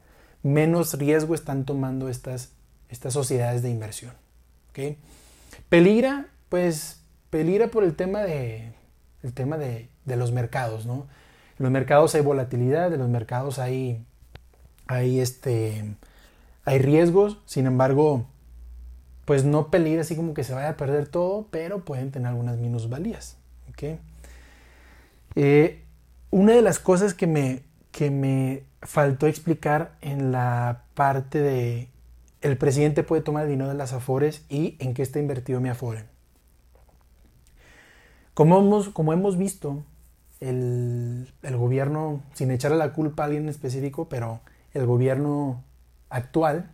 menos 0.43 0.95
riesgo 0.95 1.35
están 1.35 1.65
tomando 1.65 2.09
estas, 2.09 2.53
estas 2.89 3.13
sociedades 3.13 3.63
de 3.63 3.71
inversión. 3.71 4.13
¿okay? 4.71 4.99
Peligra, 5.69 6.27
pues, 6.49 7.01
peligra 7.31 7.69
por 7.69 7.85
el 7.85 7.95
tema 7.97 8.23
de, 8.23 8.73
el 9.23 9.33
tema 9.33 9.57
de, 9.57 9.89
de 10.05 10.17
los 10.17 10.33
mercados, 10.33 10.87
¿no? 10.87 11.07
En 11.59 11.65
los 11.65 11.73
mercados 11.73 12.15
hay 12.15 12.21
volatilidad, 12.21 12.93
en 12.93 13.01
los 13.01 13.09
mercados 13.09 13.59
hay, 13.59 14.05
este, 14.91 15.97
hay 16.65 16.79
riesgos, 16.79 17.39
sin 17.47 17.67
embargo, 17.67 18.27
pues 19.27 19.45
no 19.45 19.71
peligra 19.71 20.01
así 20.01 20.17
como 20.17 20.33
que 20.33 20.45
se 20.45 20.55
vaya 20.55 20.71
a 20.71 20.77
perder 20.79 21.09
todo, 21.09 21.49
pero 21.51 21.85
pueden 21.85 22.11
tener 22.11 22.29
algunas 22.29 22.57
minusvalías. 22.57 23.37
Eh, 25.35 25.83
una 26.31 26.55
de 26.55 26.63
las 26.63 26.79
cosas 26.79 27.13
que 27.13 27.27
me, 27.27 27.63
que 27.93 28.11
me 28.11 28.63
faltó 28.81 29.27
explicar 29.27 29.97
en 30.01 30.33
la 30.33 30.85
parte 30.95 31.41
de 31.41 31.91
el 32.41 32.57
presidente 32.57 33.03
puede 33.03 33.23
tomar 33.23 33.45
el 33.45 33.51
dinero 33.51 33.69
de 33.69 33.77
las 33.77 33.93
afores 33.93 34.45
y 34.49 34.77
en 34.79 34.95
qué 34.95 35.03
está 35.03 35.19
invertido 35.19 35.61
mi 35.61 35.69
afore. 35.69 36.05
Como 38.35 38.59
hemos, 38.59 38.89
como 38.91 39.13
hemos 39.13 39.37
visto, 39.37 39.83
el, 40.41 41.33
el 41.43 41.57
gobierno, 41.57 42.23
sin 42.35 42.51
echarle 42.51 42.77
la 42.77 42.93
culpa 42.93 43.23
a 43.23 43.27
alguien 43.27 43.45
en 43.45 43.49
específico, 43.49 44.09
pero 44.09 44.41
el 44.75 44.87
gobierno 44.87 45.65
actual 46.11 46.71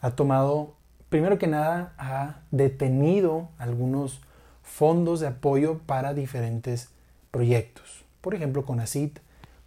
ha 0.00 0.12
tomado, 0.12 0.76
primero 1.10 1.38
que 1.38 1.48
nada, 1.48 1.92
ha 1.98 2.40
detenido 2.50 3.50
algunos 3.58 4.20
fondos 4.62 5.20
de 5.20 5.26
apoyo 5.26 5.80
para 5.84 6.14
diferentes 6.14 6.88
proyectos. 7.30 8.04
Por 8.20 8.34
ejemplo, 8.34 8.64
con 8.64 8.80
ACIT, 8.80 9.18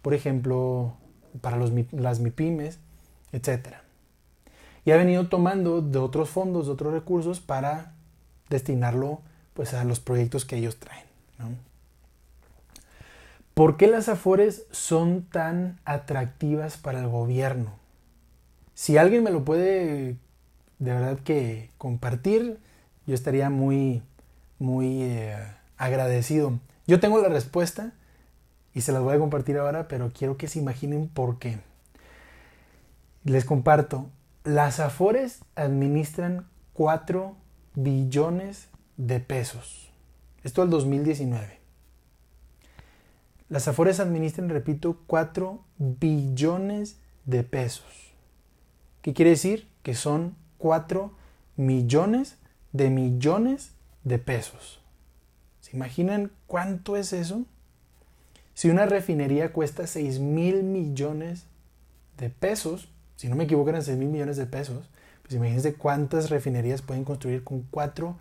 por 0.02 0.14
ejemplo, 0.14 0.94
para 1.40 1.56
los, 1.56 1.70
las 1.92 2.20
MIPIMES, 2.20 2.78
etc. 3.32 3.76
Y 4.84 4.90
ha 4.90 4.96
venido 4.96 5.28
tomando 5.28 5.82
de 5.82 5.98
otros 5.98 6.30
fondos, 6.30 6.66
de 6.66 6.72
otros 6.72 6.92
recursos 6.92 7.40
para 7.40 7.92
destinarlo 8.48 9.20
pues, 9.52 9.74
a 9.74 9.84
los 9.84 10.00
proyectos 10.00 10.44
que 10.44 10.56
ellos 10.56 10.76
traen. 10.78 11.04
¿Por 13.52 13.76
qué 13.76 13.86
las 13.86 14.08
afores 14.08 14.66
son 14.70 15.22
tan 15.22 15.78
atractivas 15.84 16.76
para 16.76 17.00
el 17.00 17.08
gobierno? 17.08 17.72
Si 18.74 18.96
alguien 18.96 19.22
me 19.22 19.30
lo 19.30 19.44
puede 19.44 20.16
de 20.78 20.92
verdad 20.92 21.18
que 21.18 21.70
compartir, 21.78 22.58
yo 23.06 23.14
estaría 23.14 23.50
muy, 23.50 24.02
muy 24.58 25.02
eh, 25.02 25.36
agradecido. 25.76 26.58
Yo 26.86 27.00
tengo 27.00 27.20
la 27.20 27.28
respuesta 27.28 27.92
y 28.74 28.80
se 28.80 28.92
las 28.92 29.02
voy 29.02 29.14
a 29.14 29.18
compartir 29.18 29.56
ahora, 29.58 29.88
pero 29.88 30.10
quiero 30.12 30.36
que 30.36 30.48
se 30.48 30.58
imaginen 30.58 31.08
por 31.08 31.38
qué. 31.38 31.58
Les 33.24 33.44
comparto, 33.44 34.10
las 34.42 34.80
Afores 34.80 35.40
administran 35.54 36.46
4 36.74 37.34
billones 37.74 38.68
de 38.96 39.20
pesos. 39.20 39.90
Esto 40.42 40.62
el 40.62 40.70
2019. 40.70 41.58
Las 43.48 43.68
Afores 43.68 44.00
administran, 44.00 44.48
repito, 44.48 44.98
4 45.06 45.64
billones 45.78 46.98
de 47.24 47.44
pesos. 47.44 48.12
¿Qué 49.00 49.14
quiere 49.14 49.30
decir? 49.30 49.68
Que 49.82 49.94
son 49.94 50.34
4 50.64 51.12
millones 51.56 52.38
de 52.72 52.88
millones 52.88 53.72
de 54.02 54.18
pesos. 54.18 54.80
¿Se 55.60 55.76
imaginan 55.76 56.32
cuánto 56.46 56.96
es 56.96 57.12
eso? 57.12 57.44
Si 58.54 58.70
una 58.70 58.86
refinería 58.86 59.52
cuesta 59.52 59.86
6 59.86 60.20
mil 60.20 60.62
millones 60.62 61.44
de 62.16 62.30
pesos, 62.30 62.88
si 63.16 63.28
no 63.28 63.36
me 63.36 63.44
equivoco 63.44 63.68
eran 63.68 63.82
6 63.82 63.98
mil 63.98 64.08
millones 64.08 64.38
de 64.38 64.46
pesos, 64.46 64.88
pues 65.20 65.34
imagínense 65.34 65.74
cuántas 65.74 66.30
refinerías 66.30 66.80
pueden 66.80 67.04
construir 67.04 67.44
con 67.44 67.66
4 67.70 68.16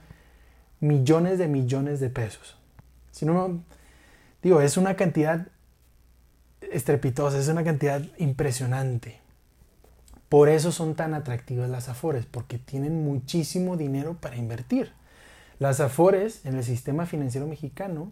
millones 0.81 1.39
de 1.39 1.47
millones 1.47 2.01
de 2.01 2.09
pesos. 2.09 2.57
Si 3.11 3.25
no, 3.25 3.63
digo, 4.41 4.59
es 4.59 4.75
una 4.75 4.97
cantidad 4.97 5.47
estrepitosa, 6.59 7.39
es 7.39 7.47
una 7.47 7.63
cantidad 7.63 8.01
impresionante. 8.17 9.22
Por 10.33 10.49
eso 10.49 10.71
son 10.71 10.95
tan 10.95 11.13
atractivas 11.13 11.69
las 11.69 11.89
Afores, 11.89 12.25
porque 12.25 12.57
tienen 12.57 13.03
muchísimo 13.03 13.77
dinero 13.77 14.17
para 14.19 14.35
invertir. 14.35 14.91
Las 15.59 15.79
Afores 15.79 16.43
en 16.43 16.55
el 16.55 16.63
sistema 16.63 17.05
financiero 17.05 17.45
mexicano, 17.45 18.11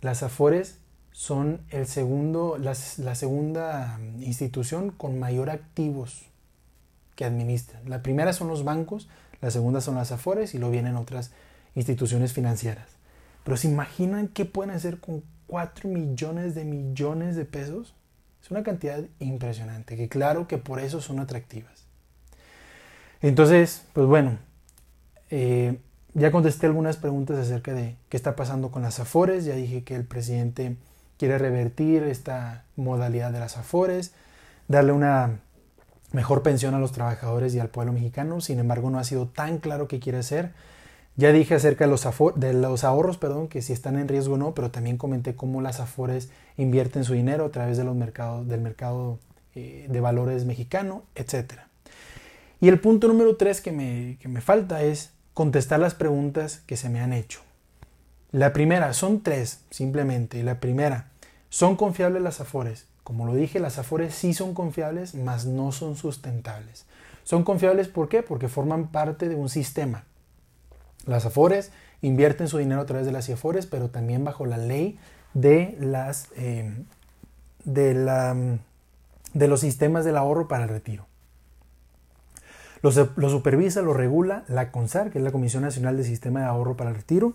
las 0.00 0.24
Afores 0.24 0.78
son 1.12 1.60
el 1.70 1.86
segundo, 1.86 2.58
la, 2.58 2.74
segunda 2.74 4.00
institución 4.18 4.90
con 4.90 5.20
mayor 5.20 5.50
activos 5.50 6.24
que 7.14 7.24
administran. 7.24 7.88
La 7.88 8.02
primera 8.02 8.32
son 8.32 8.48
los 8.48 8.64
bancos, 8.64 9.08
la 9.40 9.52
segunda 9.52 9.80
son 9.80 9.94
las 9.94 10.10
Afores 10.10 10.52
y 10.52 10.58
luego 10.58 10.72
vienen 10.72 10.96
otras 10.96 11.30
instituciones 11.76 12.32
financieras. 12.32 12.88
Pero 13.44 13.56
¿se 13.56 13.68
imaginan 13.68 14.26
qué 14.26 14.46
pueden 14.46 14.74
hacer 14.74 14.98
con 14.98 15.22
4 15.46 15.88
millones 15.88 16.56
de 16.56 16.64
millones 16.64 17.36
de 17.36 17.44
pesos? 17.44 17.94
Es 18.44 18.50
una 18.50 18.62
cantidad 18.62 19.02
impresionante, 19.20 19.96
que 19.96 20.10
claro 20.10 20.46
que 20.46 20.58
por 20.58 20.78
eso 20.78 21.00
son 21.00 21.18
atractivas. 21.18 21.86
Entonces, 23.22 23.86
pues 23.94 24.06
bueno, 24.06 24.36
eh, 25.30 25.78
ya 26.12 26.30
contesté 26.30 26.66
algunas 26.66 26.98
preguntas 26.98 27.38
acerca 27.38 27.72
de 27.72 27.96
qué 28.10 28.18
está 28.18 28.36
pasando 28.36 28.70
con 28.70 28.82
las 28.82 29.00
Afores, 29.00 29.46
ya 29.46 29.54
dije 29.54 29.82
que 29.82 29.96
el 29.96 30.04
presidente 30.04 30.76
quiere 31.16 31.38
revertir 31.38 32.02
esta 32.02 32.64
modalidad 32.76 33.32
de 33.32 33.40
las 33.40 33.56
afores, 33.56 34.12
darle 34.68 34.92
una 34.92 35.40
mejor 36.12 36.42
pensión 36.42 36.74
a 36.74 36.78
los 36.78 36.92
trabajadores 36.92 37.54
y 37.54 37.60
al 37.60 37.68
pueblo 37.68 37.94
mexicano, 37.94 38.42
sin 38.42 38.58
embargo 38.58 38.90
no 38.90 38.98
ha 38.98 39.04
sido 39.04 39.26
tan 39.26 39.56
claro 39.56 39.88
qué 39.88 40.00
quiere 40.00 40.18
hacer. 40.18 40.52
Ya 41.16 41.30
dije 41.30 41.54
acerca 41.54 41.84
de 41.84 41.90
los, 41.90 42.06
de 42.34 42.54
los 42.54 42.82
ahorros, 42.82 43.18
perdón, 43.18 43.48
que 43.48 43.62
si 43.62 43.72
están 43.72 43.98
en 43.98 44.08
riesgo 44.08 44.34
o 44.34 44.38
no, 44.38 44.54
pero 44.54 44.70
también 44.70 44.96
comenté 44.96 45.36
cómo 45.36 45.62
las 45.62 45.78
afores 45.78 46.28
invierten 46.56 47.04
su 47.04 47.14
dinero 47.14 47.44
a 47.44 47.50
través 47.50 47.76
de 47.76 47.84
los 47.84 47.94
mercados, 47.94 48.48
del 48.48 48.60
mercado 48.60 49.20
eh, 49.54 49.86
de 49.88 50.00
valores 50.00 50.44
mexicano, 50.44 51.04
etc. 51.14 51.60
Y 52.60 52.68
el 52.68 52.80
punto 52.80 53.06
número 53.06 53.36
tres 53.36 53.60
que 53.60 53.70
me, 53.70 54.18
que 54.20 54.26
me 54.26 54.40
falta 54.40 54.82
es 54.82 55.12
contestar 55.34 55.78
las 55.78 55.94
preguntas 55.94 56.62
que 56.66 56.76
se 56.76 56.88
me 56.88 57.00
han 57.00 57.12
hecho. 57.12 57.40
La 58.32 58.52
primera, 58.52 58.92
son 58.92 59.22
tres 59.22 59.60
simplemente. 59.70 60.42
La 60.42 60.58
primera, 60.58 61.10
¿son 61.48 61.76
confiables 61.76 62.22
las 62.22 62.40
afores? 62.40 62.86
Como 63.04 63.26
lo 63.26 63.34
dije, 63.34 63.60
las 63.60 63.78
afores 63.78 64.14
sí 64.14 64.34
son 64.34 64.54
confiables, 64.54 65.14
mas 65.14 65.46
no 65.46 65.70
son 65.70 65.94
sustentables. 65.94 66.86
Son 67.22 67.44
confiables 67.44 67.86
¿por 67.86 68.08
qué? 68.08 68.24
Porque 68.24 68.48
forman 68.48 68.88
parte 68.88 69.28
de 69.28 69.36
un 69.36 69.48
sistema. 69.48 70.04
Las 71.06 71.26
afores 71.26 71.70
invierten 72.02 72.48
su 72.48 72.58
dinero 72.58 72.80
a 72.80 72.86
través 72.86 73.06
de 73.06 73.12
las 73.12 73.28
afores, 73.30 73.66
pero 73.66 73.90
también 73.90 74.24
bajo 74.24 74.46
la 74.46 74.58
ley 74.58 74.98
de, 75.34 75.76
las, 75.80 76.28
eh, 76.36 76.72
de, 77.64 77.94
la, 77.94 78.36
de 79.32 79.48
los 79.48 79.60
sistemas 79.60 80.04
del 80.04 80.16
ahorro 80.16 80.48
para 80.48 80.64
el 80.64 80.68
retiro. 80.70 81.06
Lo, 82.84 83.30
supervisa, 83.30 83.80
lo 83.80 83.94
regula 83.94 84.44
la 84.46 84.70
CONSAR, 84.70 85.10
que 85.10 85.16
es 85.16 85.24
la 85.24 85.32
Comisión 85.32 85.62
Nacional 85.62 85.96
de 85.96 86.04
Sistema 86.04 86.40
de 86.40 86.46
Ahorro 86.46 86.76
para 86.76 86.90
el 86.90 86.96
Retiro, 86.96 87.32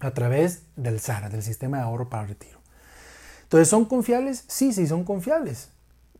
a 0.00 0.12
través 0.12 0.62
del 0.74 1.00
SARA, 1.00 1.28
del 1.28 1.42
Sistema 1.42 1.76
de 1.76 1.82
Ahorro 1.82 2.08
para 2.08 2.26
Retiro. 2.26 2.58
Entonces, 3.42 3.68
¿son 3.68 3.84
confiables? 3.84 4.44
Sí, 4.48 4.72
sí, 4.72 4.86
son 4.86 5.04
confiables. 5.04 5.68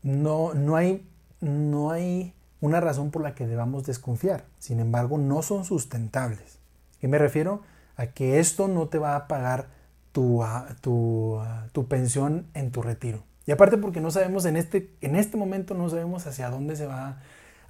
No, 0.02 0.52
no, 0.52 0.76
hay, 0.76 1.08
no 1.40 1.90
hay 1.90 2.34
una 2.62 2.80
razón 2.80 3.10
por 3.10 3.22
la 3.22 3.34
que 3.34 3.46
debamos 3.46 3.84
desconfiar. 3.84 4.44
Sin 4.58 4.80
embargo, 4.80 5.18
no 5.18 5.42
son 5.42 5.66
sustentables. 5.66 6.58
¿Qué 7.00 7.08
me 7.08 7.18
refiero? 7.18 7.60
A 7.96 8.06
que 8.06 8.38
esto 8.38 8.68
no 8.68 8.86
te 8.88 8.98
va 8.98 9.16
a 9.16 9.28
pagar 9.28 9.66
tu, 10.12 10.42
tu, 10.80 11.40
tu 11.72 11.88
pensión 11.88 12.46
en 12.54 12.70
tu 12.70 12.80
retiro. 12.80 13.24
Y 13.46 13.50
aparte 13.50 13.76
porque 13.76 14.00
no 14.00 14.12
sabemos 14.12 14.44
en 14.44 14.56
este, 14.56 14.90
en 15.00 15.16
este 15.16 15.36
momento, 15.36 15.74
no 15.74 15.90
sabemos 15.90 16.26
hacia 16.26 16.48
dónde 16.48 16.76
se 16.76 16.86
va 16.86 17.20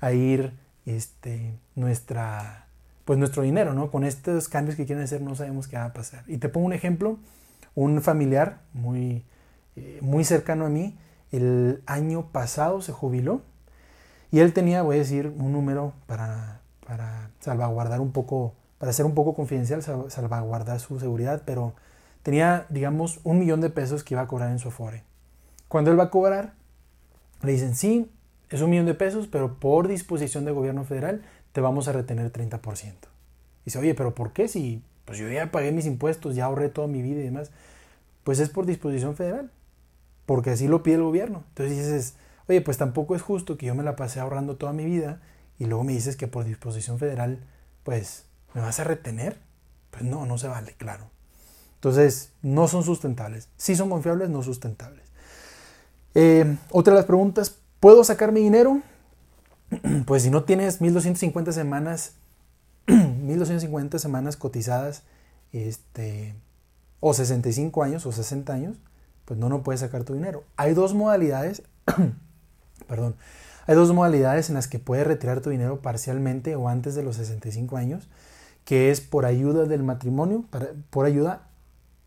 a 0.01 0.13
ir 0.13 0.53
este, 0.85 1.55
nuestra, 1.75 2.67
pues 3.07 3.19
nuestro 3.19 3.43
dinero, 3.43 3.73
¿no? 3.73 3.91
Con 3.91 4.05
estos 4.05 4.49
cambios 4.49 4.77
que 4.77 4.85
quieren 4.85 5.05
hacer 5.05 5.23
no 5.23 5.35
sabemos 5.35 5.69
qué 5.69 5.79
va 5.79 5.87
a 5.87 5.93
pasar. 5.95 6.25
Y 6.27 6.37
te 6.37 6.51
pongo 6.51 6.67
un 6.67 6.75
ejemplo, 6.75 7.19
un 7.75 8.03
familiar 8.03 8.61
muy, 8.75 9.25
eh, 9.77 9.99
muy 10.03 10.25
cercano 10.25 10.67
a 10.67 10.69
mí, 10.69 10.99
el 11.31 11.83
año 11.87 12.27
pasado 12.31 12.83
se 12.83 12.93
jubiló 12.93 13.41
y 14.33 14.41
él 14.41 14.55
tenía, 14.55 14.83
voy 14.83 14.97
a 14.97 14.99
decir, 15.01 15.33
un 15.37 15.53
número 15.53 15.93
para, 16.07 16.63
para 16.87 17.31
salvaguardar 17.41 18.01
un 18.01 18.13
poco, 18.13 18.55
para 18.79 18.93
ser 18.95 19.05
un 19.05 19.15
poco 19.15 19.35
confidencial, 19.35 19.83
salvaguardar 19.83 20.81
su 20.81 20.99
seguridad, 20.99 21.43
pero 21.45 21.75
tenía, 22.23 22.65
digamos, 22.71 23.21
un 23.25 23.39
millón 23.39 23.61
de 23.61 23.69
pesos 23.69 24.03
que 24.03 24.15
iba 24.15 24.23
a 24.23 24.27
cobrar 24.27 24.51
en 24.51 24.59
su 24.59 24.69
Afore. 24.69 25.05
Cuando 25.69 25.91
él 25.91 26.01
va 26.01 26.05
a 26.05 26.11
cobrar, 26.11 26.55
le 27.43 27.53
dicen, 27.53 27.75
sí, 27.75 28.11
es 28.49 28.63
un 28.63 28.71
millón 28.71 28.87
de 28.87 28.95
pesos, 28.95 29.29
pero 29.29 29.59
por 29.59 29.87
disposición 29.87 30.47
del 30.47 30.55
gobierno 30.55 30.85
federal 30.85 31.23
te 31.53 31.61
vamos 31.61 31.87
a 31.89 31.93
retener 31.93 32.33
30%. 32.33 32.95
Dice, 33.67 33.79
oye, 33.79 33.95
pero 33.95 34.15
¿por 34.15 34.33
qué 34.33 34.49
si 34.49 34.83
pues 35.05 35.19
yo 35.19 35.29
ya 35.29 35.51
pagué 35.51 35.73
mis 35.73 35.85
impuestos, 35.85 36.35
ya 36.35 36.47
ahorré 36.47 36.71
toda 36.71 36.89
mi 36.89 37.03
vida 37.03 37.21
y 37.21 37.25
demás? 37.25 37.51
Pues 38.25 38.39
es 38.39 38.49
por 38.49 38.65
disposición 38.65 39.15
federal, 39.15 39.51
porque 40.25 40.51
así 40.51 40.69
lo 40.69 40.83
pide 40.83 40.95
el 40.95 41.03
gobierno. 41.03 41.45
Entonces 41.49 41.77
dices, 41.77 42.15
oye, 42.53 42.61
pues 42.61 42.79
tampoco 42.79 43.17
es 43.17 43.23
justo 43.23 43.57
que 43.57 43.67
yo 43.67 43.75
me 43.75 43.83
la 43.83 43.97
pasé 43.97 44.21
ahorrando 44.21 44.57
toda 44.57 44.73
mi 44.73 44.85
vida 44.85 45.21
y 45.59 45.67
luego 45.67 45.85
me 45.85 45.93
dices 45.93 46.17
que 46.17 46.29
por 46.29 46.45
disposición 46.45 46.99
federal, 46.99 47.45
pues, 47.85 48.25
¿me 48.55 48.61
vas 48.61 48.81
a 48.81 48.85
retener? 48.85 49.39
Pues 49.91 50.05
no, 50.05 50.27
no 50.27 50.39
se 50.39 50.49
vale, 50.49 50.75
claro. 50.77 51.11
Entonces, 51.75 52.33
no 52.43 52.69
son 52.69 52.85
sustentables. 52.85 53.49
Sí 53.57 53.75
son 53.75 53.91
confiables, 53.91 54.31
no 54.31 54.43
sustentables. 54.43 55.05
Eh, 56.15 56.57
otra 56.71 56.93
de 56.93 57.01
las 57.01 57.07
preguntas, 57.07 57.59
¿puedo 57.81 58.05
sacar 58.05 58.33
mi 58.33 58.41
dinero? 58.41 58.83
pues 60.07 60.23
si 60.23 60.31
no 60.31 60.45
tienes 60.45 60.81
1250 60.81 61.53
semanas, 61.53 62.15
1250 62.87 63.99
semanas 63.99 64.37
cotizadas, 64.37 65.03
este, 65.53 66.35
o 67.01 67.15
65 67.15 67.83
años 67.83 68.07
o 68.07 68.13
60 68.13 68.53
años, 68.53 68.77
pues 69.25 69.39
no, 69.39 69.49
no 69.49 69.63
puedes 69.63 69.81
sacar 69.81 70.05
tu 70.05 70.15
dinero. 70.15 70.45
Hay 70.57 70.75
dos 70.75 70.95
modalidades, 70.95 71.63
perdón, 72.87 73.17
hay 73.67 73.75
dos 73.75 73.93
modalidades 73.93 74.49
en 74.49 74.57
las 74.57 74.69
que 74.69 74.79
puedes 74.79 75.07
retirar 75.07 75.41
tu 75.41 75.51
dinero 75.51 75.81
parcialmente 75.81 76.57
o 76.57 76.69
antes 76.69 76.95
de 76.95 77.03
los 77.03 77.17
65 77.17 77.77
años, 77.77 78.09
que 78.65 78.91
es 78.91 79.01
por 79.01 79.25
ayuda 79.25 79.65
del 79.65 79.83
matrimonio, 79.83 80.45
por 80.91 81.07
ayuda 81.07 81.49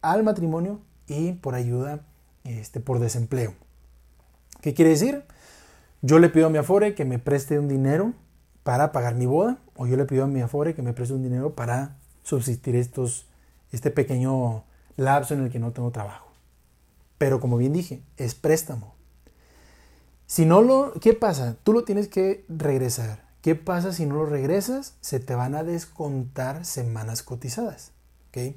al 0.01 0.23
matrimonio 0.23 0.79
y 1.07 1.33
por 1.33 1.55
ayuda 1.55 2.01
este, 2.43 2.79
por 2.79 2.99
desempleo. 2.99 3.53
¿Qué 4.61 4.73
quiere 4.73 4.91
decir? 4.91 5.23
Yo 6.01 6.19
le 6.19 6.29
pido 6.29 6.47
a 6.47 6.49
mi 6.49 6.57
Afore 6.57 6.95
que 6.95 7.05
me 7.05 7.19
preste 7.19 7.59
un 7.59 7.67
dinero 7.67 8.13
para 8.63 8.91
pagar 8.91 9.15
mi 9.15 9.25
boda, 9.25 9.59
o 9.75 9.87
yo 9.87 9.95
le 9.95 10.05
pido 10.05 10.23
a 10.23 10.27
mi 10.27 10.41
Afore 10.41 10.73
que 10.73 10.81
me 10.81 10.93
preste 10.93 11.13
un 11.13 11.23
dinero 11.23 11.55
para 11.55 11.97
subsistir 12.23 12.75
estos, 12.75 13.27
este 13.71 13.91
pequeño 13.91 14.63
lapso 14.97 15.33
en 15.33 15.43
el 15.43 15.51
que 15.51 15.59
no 15.59 15.71
tengo 15.71 15.91
trabajo. 15.91 16.27
Pero 17.17 17.39
como 17.39 17.57
bien 17.57 17.73
dije, 17.73 18.01
es 18.17 18.35
préstamo. 18.35 18.94
Si 20.27 20.45
no 20.45 20.61
lo, 20.61 20.93
¿qué 20.99 21.13
pasa? 21.13 21.55
Tú 21.63 21.73
lo 21.73 21.83
tienes 21.83 22.07
que 22.07 22.45
regresar. 22.49 23.25
¿Qué 23.41 23.55
pasa 23.55 23.93
si 23.93 24.05
no 24.05 24.15
lo 24.15 24.25
regresas? 24.25 24.95
Se 25.01 25.19
te 25.19 25.35
van 25.35 25.55
a 25.55 25.63
descontar 25.63 26.65
semanas 26.65 27.21
cotizadas. 27.21 27.91
En 28.33 28.55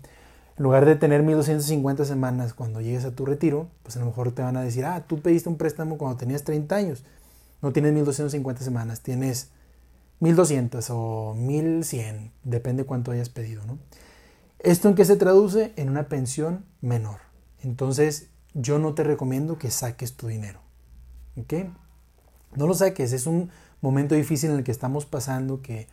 lugar 0.56 0.86
de 0.86 0.96
tener 0.96 1.22
1250 1.22 2.04
semanas 2.04 2.52
cuando 2.52 2.80
llegues 2.80 3.04
a 3.04 3.12
tu 3.12 3.24
retiro, 3.24 3.68
pues 3.84 3.96
a 3.96 4.00
lo 4.00 4.06
mejor 4.06 4.32
te 4.32 4.42
van 4.42 4.56
a 4.56 4.62
decir, 4.62 4.84
ah, 4.84 5.04
tú 5.06 5.20
pediste 5.20 5.48
un 5.48 5.56
préstamo 5.56 5.98
cuando 5.98 6.16
tenías 6.16 6.42
30 6.42 6.74
años 6.74 7.04
no 7.60 7.72
tienes 7.72 7.92
1250 7.92 8.62
semanas, 8.62 9.00
tienes 9.00 9.50
1200 10.20 10.86
o 10.90 11.34
1100, 11.36 12.32
depende 12.44 12.84
cuánto 12.84 13.10
hayas 13.10 13.28
pedido, 13.28 13.64
¿no? 13.66 13.78
¿Esto 14.58 14.88
en 14.88 14.94
qué 14.94 15.04
se 15.04 15.16
traduce? 15.16 15.72
En 15.76 15.88
una 15.88 16.08
pensión 16.08 16.64
menor. 16.80 17.20
Entonces, 17.62 18.28
yo 18.54 18.78
no 18.78 18.94
te 18.94 19.04
recomiendo 19.04 19.58
que 19.58 19.70
saques 19.70 20.16
tu 20.16 20.26
dinero. 20.26 20.60
¿Ok? 21.40 21.54
No 22.56 22.66
lo 22.66 22.74
saques, 22.74 23.12
es 23.12 23.26
un 23.26 23.50
momento 23.80 24.14
difícil 24.14 24.50
en 24.50 24.56
el 24.56 24.64
que 24.64 24.72
estamos 24.72 25.06
pasando, 25.06 25.62
que 25.62 25.86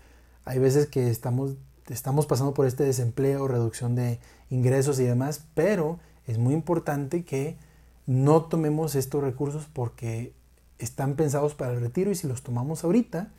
hay 0.45 0.59
veces 0.59 0.87
que 0.87 1.09
estamos, 1.09 1.55
estamos 1.87 2.25
pasando 2.25 2.53
por 2.53 2.65
este 2.65 2.83
desempleo, 2.83 3.47
reducción 3.47 3.95
de 3.95 4.19
ingresos 4.49 4.99
y 4.99 5.03
demás, 5.03 5.45
pero 5.53 5.99
es 6.27 6.37
muy 6.37 6.53
importante 6.53 7.25
que 7.25 7.57
no 8.05 8.43
tomemos 8.43 8.95
estos 8.95 9.23
recursos 9.23 9.67
porque 9.71 10.33
están 10.79 11.15
pensados 11.15 11.55
para 11.55 11.73
el 11.73 11.81
retiro 11.81 12.11
y 12.11 12.15
si 12.15 12.27
los 12.27 12.43
tomamos 12.43 12.83
ahorita, 12.83 13.31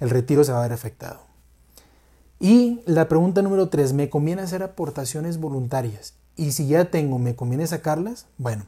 el 0.00 0.10
retiro 0.10 0.44
se 0.44 0.52
va 0.52 0.58
a 0.58 0.62
ver 0.62 0.72
afectado. 0.72 1.20
Y 2.38 2.82
la 2.84 3.08
pregunta 3.08 3.42
número 3.42 3.68
tres, 3.68 3.92
¿me 3.92 4.10
conviene 4.10 4.42
hacer 4.42 4.62
aportaciones 4.62 5.38
voluntarias? 5.38 6.14
Y 6.36 6.52
si 6.52 6.68
ya 6.68 6.90
tengo, 6.90 7.18
¿me 7.18 7.34
conviene 7.34 7.66
sacarlas? 7.66 8.26
Bueno, 8.36 8.66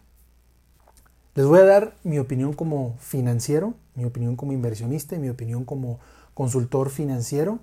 les 1.39 1.47
voy 1.47 1.61
a 1.61 1.65
dar 1.65 1.95
mi 2.03 2.19
opinión 2.19 2.53
como 2.53 2.97
financiero, 2.99 3.75
mi 3.95 4.05
opinión 4.05 4.35
como 4.35 4.53
inversionista 4.53 5.15
y 5.15 5.21
mi 5.21 5.29
opinión 5.29 5.65
como 5.65 6.01
consultor 6.35 6.91
financiero 6.91 7.61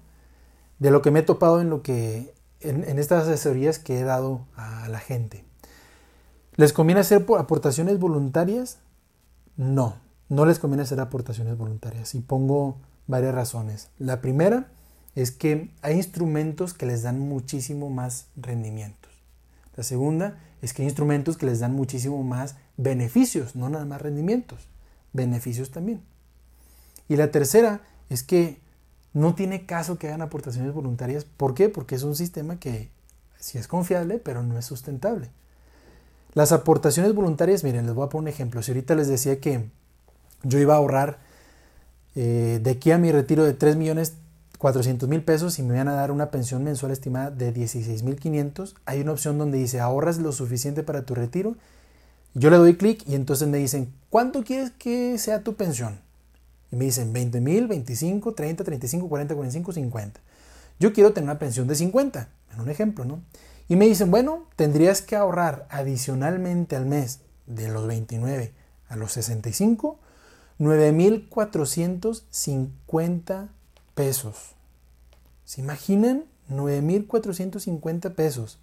de 0.80 0.92
lo 0.92 1.02
que 1.02 1.12
me 1.12 1.20
he 1.20 1.24
topado 1.24 1.60
en 1.60 1.70
lo 1.70 1.82
que 1.82 2.34
en, 2.62 2.98
estas 2.98 3.24
asesorías 3.24 3.78
que 3.78 4.00
he 4.00 4.04
dado 4.06 4.46
a 4.56 4.88
la 4.88 5.00
gente. 5.00 5.44
¿Les 6.56 6.72
conviene 6.72 7.02
hacer 7.02 7.26
aportaciones 7.38 8.00
voluntarias? 8.00 8.78
No, 9.58 9.98
no 10.30 10.46
les 10.46 10.58
conviene 10.58 10.84
hacer 10.84 11.02
aportaciones 11.02 11.58
voluntarias 11.58 12.16
y 12.16 12.22
pongo 12.22 12.78
varias 13.08 13.36
razones. 13.36 13.90
La 14.00 14.22
primera 14.22 14.72
es 15.16 15.32
que 15.32 15.70
hay 15.82 15.98
instrumentos 15.98 16.74
que 16.74 16.86
les 16.86 17.04
dan 17.04 17.20
muchísimo 17.20 17.90
más 17.90 18.28
rendimientos. 18.38 19.12
La 19.76 19.84
segunda 19.84 20.40
es 20.62 20.72
que 20.72 20.84
hay 20.84 20.88
instrumentos 20.88 21.36
que 21.36 21.46
les 21.46 21.60
dan 21.60 21.76
muchísimo 21.76 22.24
más 22.24 22.56
beneficios, 22.78 23.56
no 23.56 23.70
nada 23.70 23.86
más 23.86 24.02
rendimientos, 24.02 24.68
beneficios 25.14 25.72
también. 25.72 26.02
Y 27.08 27.16
la 27.16 27.32
tercera 27.32 27.82
es 28.10 28.24
que 28.24 28.60
no 29.14 29.36
tiene 29.36 29.66
caso 29.66 29.98
que 29.98 30.08
hagan 30.08 30.22
aportaciones 30.22 30.74
voluntarias. 30.74 31.26
¿Por 31.26 31.54
qué? 31.54 31.70
Porque 31.70 31.96
es 31.96 32.04
un 32.04 32.16
sistema 32.16 32.60
que 32.60 32.90
sí 33.40 33.58
es 33.58 33.68
confiable, 33.68 34.18
pero 34.18 34.44
no 34.44 34.58
es 34.58 34.66
sustentable. 34.66 35.30
Las 36.34 36.52
aportaciones 36.52 37.14
voluntarias, 37.14 37.64
miren, 37.64 37.86
les 37.86 37.96
voy 37.96 38.06
a 38.06 38.10
poner 38.10 38.24
un 38.24 38.28
ejemplo. 38.28 38.62
Si 38.62 38.72
ahorita 38.72 38.96
les 38.96 39.08
decía 39.08 39.40
que 39.40 39.70
yo 40.44 40.60
iba 40.60 40.74
a 40.74 40.78
ahorrar 40.78 41.20
eh, 42.16 42.60
de 42.62 42.72
aquí 42.72 42.92
a 42.92 42.98
mi 42.98 43.12
retiro 43.12 43.46
de 43.46 43.54
3 43.54 43.78
millones 43.78 44.16
400 44.58 45.08
mil 45.10 45.22
pesos 45.22 45.60
y 45.60 45.64
me 45.64 45.78
van 45.78 45.88
a 45.88 45.94
dar 45.94 46.12
una 46.12 46.32
pensión 46.32 46.64
mensual 46.64 46.92
estimada 46.92 47.30
de 47.30 47.52
16 47.52 48.04
mil 48.04 48.16
500, 48.16 48.76
hay 48.86 49.02
una 49.02 49.12
opción 49.12 49.38
donde 49.38 49.58
dice 49.58 49.80
ahorras 49.80 50.18
lo 50.18 50.32
suficiente 50.32 50.84
para 50.84 51.04
tu 51.04 51.14
retiro. 51.16 51.56
Yo 52.38 52.50
le 52.50 52.58
doy 52.58 52.76
clic 52.76 53.02
y 53.08 53.16
entonces 53.16 53.48
me 53.48 53.58
dicen, 53.58 53.94
¿cuánto 54.10 54.44
quieres 54.44 54.72
que 54.72 55.18
sea 55.18 55.42
tu 55.42 55.56
pensión? 55.56 56.02
Y 56.70 56.76
me 56.76 56.84
dicen 56.84 57.14
20 57.14 57.40
mil, 57.40 57.68
25, 57.68 58.34
30, 58.34 58.66
35, 58.66 59.08
40, 59.08 59.36
45, 59.36 59.72
50. 59.72 60.20
Yo 60.78 60.92
quiero 60.92 61.14
tener 61.14 61.30
una 61.30 61.40
pensión 61.40 61.66
de 61.66 61.76
50, 61.76 62.28
en 62.54 62.60
un 62.60 62.70
ejemplo, 62.70 63.06
¿no? 63.06 63.22
Y 63.70 63.78
me 63.78 63.86
dicen, 63.86 64.12
bueno, 64.12 64.48
tendrías 64.58 65.02
que 65.02 65.16
ahorrar 65.16 65.66
adicionalmente 65.70 66.76
al 66.76 66.86
mes 66.86 67.22
de 67.48 67.70
los 67.70 67.88
29 67.88 68.52
a 68.90 68.98
los 68.98 69.14
65 69.14 69.98
9.450 70.60 73.48
pesos. 73.94 74.36
¿Se 75.46 75.62
imaginan? 75.62 76.26
9.450 76.50 78.14
pesos. 78.14 78.60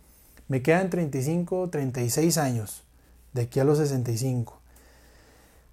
Me 0.49 0.63
quedan 0.63 0.91
35, 0.91 1.71
36 1.71 2.39
años 2.39 2.83
de 3.33 3.43
aquí 3.43 3.61
a 3.61 3.65
los 3.65 3.79
65. 3.79 4.61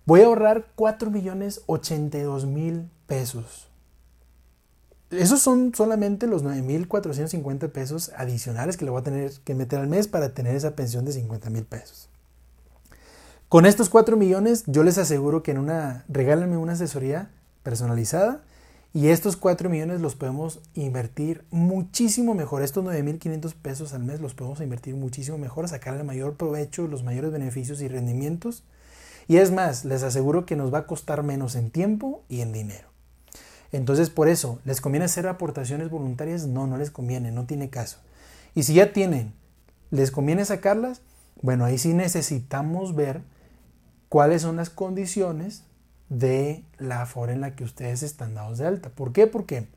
Voy 0.05 0.21
a 0.21 0.25
ahorrar 0.25 0.67
4.082.000 0.75 2.89
pesos. 3.05 3.69
Esos 5.11 5.41
son 5.41 5.73
solamente 5.73 6.27
los 6.27 6.43
9.450 6.43 7.71
pesos 7.71 8.11
adicionales 8.15 8.77
que 8.77 8.85
le 8.85 8.91
voy 8.91 9.01
a 9.01 9.03
tener 9.03 9.31
que 9.43 9.55
meter 9.55 9.79
al 9.79 9.87
mes 9.87 10.07
para 10.07 10.33
tener 10.33 10.55
esa 10.55 10.75
pensión 10.75 11.05
de 11.05 11.11
50.000 11.11 11.65
pesos. 11.65 12.09
Con 13.49 13.65
estos 13.65 13.89
4 13.89 14.17
millones, 14.17 14.63
yo 14.67 14.83
les 14.83 14.99
aseguro 14.99 15.41
que 15.41 15.51
en 15.51 15.57
una, 15.57 16.05
regálenme 16.07 16.57
una 16.57 16.73
asesoría 16.73 17.31
personalizada 17.63 18.43
y 18.91 19.09
estos 19.09 19.37
4 19.37 19.69
millones 19.69 20.01
los 20.01 20.15
podemos 20.15 20.61
invertir 20.73 21.45
muchísimo 21.51 22.33
mejor. 22.33 22.63
Estos 22.63 22.83
9.500 22.83 23.53
pesos 23.53 23.93
al 23.93 24.03
mes 24.03 24.19
los 24.19 24.33
podemos 24.33 24.61
invertir 24.61 24.95
muchísimo 24.95 25.37
mejor, 25.37 25.67
sacarle 25.67 26.03
mayor 26.03 26.35
provecho, 26.37 26.87
los 26.87 27.03
mayores 27.03 27.31
beneficios 27.31 27.81
y 27.81 27.87
rendimientos. 27.87 28.63
Y 29.27 29.37
es 29.37 29.51
más, 29.51 29.85
les 29.85 30.01
aseguro 30.01 30.47
que 30.47 30.55
nos 30.55 30.73
va 30.73 30.79
a 30.79 30.87
costar 30.87 31.21
menos 31.21 31.55
en 31.55 31.69
tiempo 31.69 32.23
y 32.29 32.41
en 32.41 32.51
dinero. 32.51 32.89
Entonces, 33.71 34.09
por 34.09 34.27
eso, 34.27 34.59
¿les 34.65 34.81
conviene 34.81 35.05
hacer 35.05 35.27
aportaciones 35.27 35.91
voluntarias? 35.91 36.47
No, 36.47 36.65
no 36.65 36.77
les 36.77 36.89
conviene, 36.89 37.31
no 37.31 37.45
tiene 37.45 37.69
caso. 37.69 37.99
Y 38.55 38.63
si 38.63 38.73
ya 38.73 38.91
tienen, 38.91 39.33
¿les 39.91 40.09
conviene 40.09 40.45
sacarlas? 40.45 41.01
Bueno, 41.43 41.63
ahí 41.63 41.77
sí 41.77 41.93
necesitamos 41.93 42.95
ver 42.95 43.21
cuáles 44.09 44.41
son 44.41 44.55
las 44.55 44.71
condiciones 44.71 45.61
de 46.09 46.63
la 46.77 47.03
Afore 47.03 47.33
en 47.33 47.41
la 47.41 47.55
que 47.55 47.63
ustedes 47.63 48.03
están 48.03 48.35
dados 48.35 48.57
de 48.57 48.67
alta. 48.67 48.89
¿Por 48.89 49.13
qué? 49.13 49.27
Porque 49.27 49.67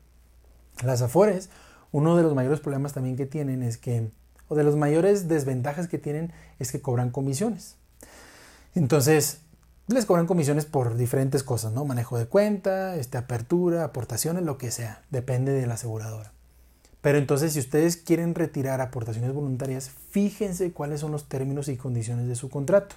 las 0.83 1.01
Afores, 1.01 1.49
uno 1.91 2.17
de 2.17 2.23
los 2.23 2.33
mayores 2.33 2.59
problemas 2.59 2.93
también 2.93 3.15
que 3.15 3.25
tienen 3.25 3.63
es 3.63 3.77
que, 3.77 4.11
o 4.47 4.55
de 4.55 4.63
las 4.63 4.75
mayores 4.75 5.27
desventajas 5.27 5.87
que 5.87 5.99
tienen 5.99 6.33
es 6.59 6.71
que 6.71 6.81
cobran 6.81 7.11
comisiones. 7.11 7.77
Entonces, 8.75 9.41
les 9.87 10.05
cobran 10.05 10.25
comisiones 10.25 10.65
por 10.65 10.95
diferentes 10.95 11.43
cosas, 11.43 11.73
¿no? 11.73 11.85
Manejo 11.85 12.17
de 12.17 12.25
cuenta, 12.25 12.95
este, 12.95 13.17
apertura, 13.17 13.83
aportaciones, 13.83 14.43
lo 14.43 14.57
que 14.57 14.71
sea, 14.71 15.03
depende 15.11 15.51
de 15.51 15.67
la 15.67 15.75
aseguradora. 15.75 16.31
Pero 17.01 17.17
entonces, 17.17 17.53
si 17.53 17.59
ustedes 17.59 17.97
quieren 17.97 18.33
retirar 18.33 18.79
aportaciones 18.79 19.33
voluntarias, 19.33 19.91
fíjense 20.09 20.71
cuáles 20.71 21.01
son 21.01 21.11
los 21.11 21.27
términos 21.27 21.67
y 21.67 21.75
condiciones 21.75 22.27
de 22.29 22.35
su 22.35 22.49
contrato. 22.49 22.95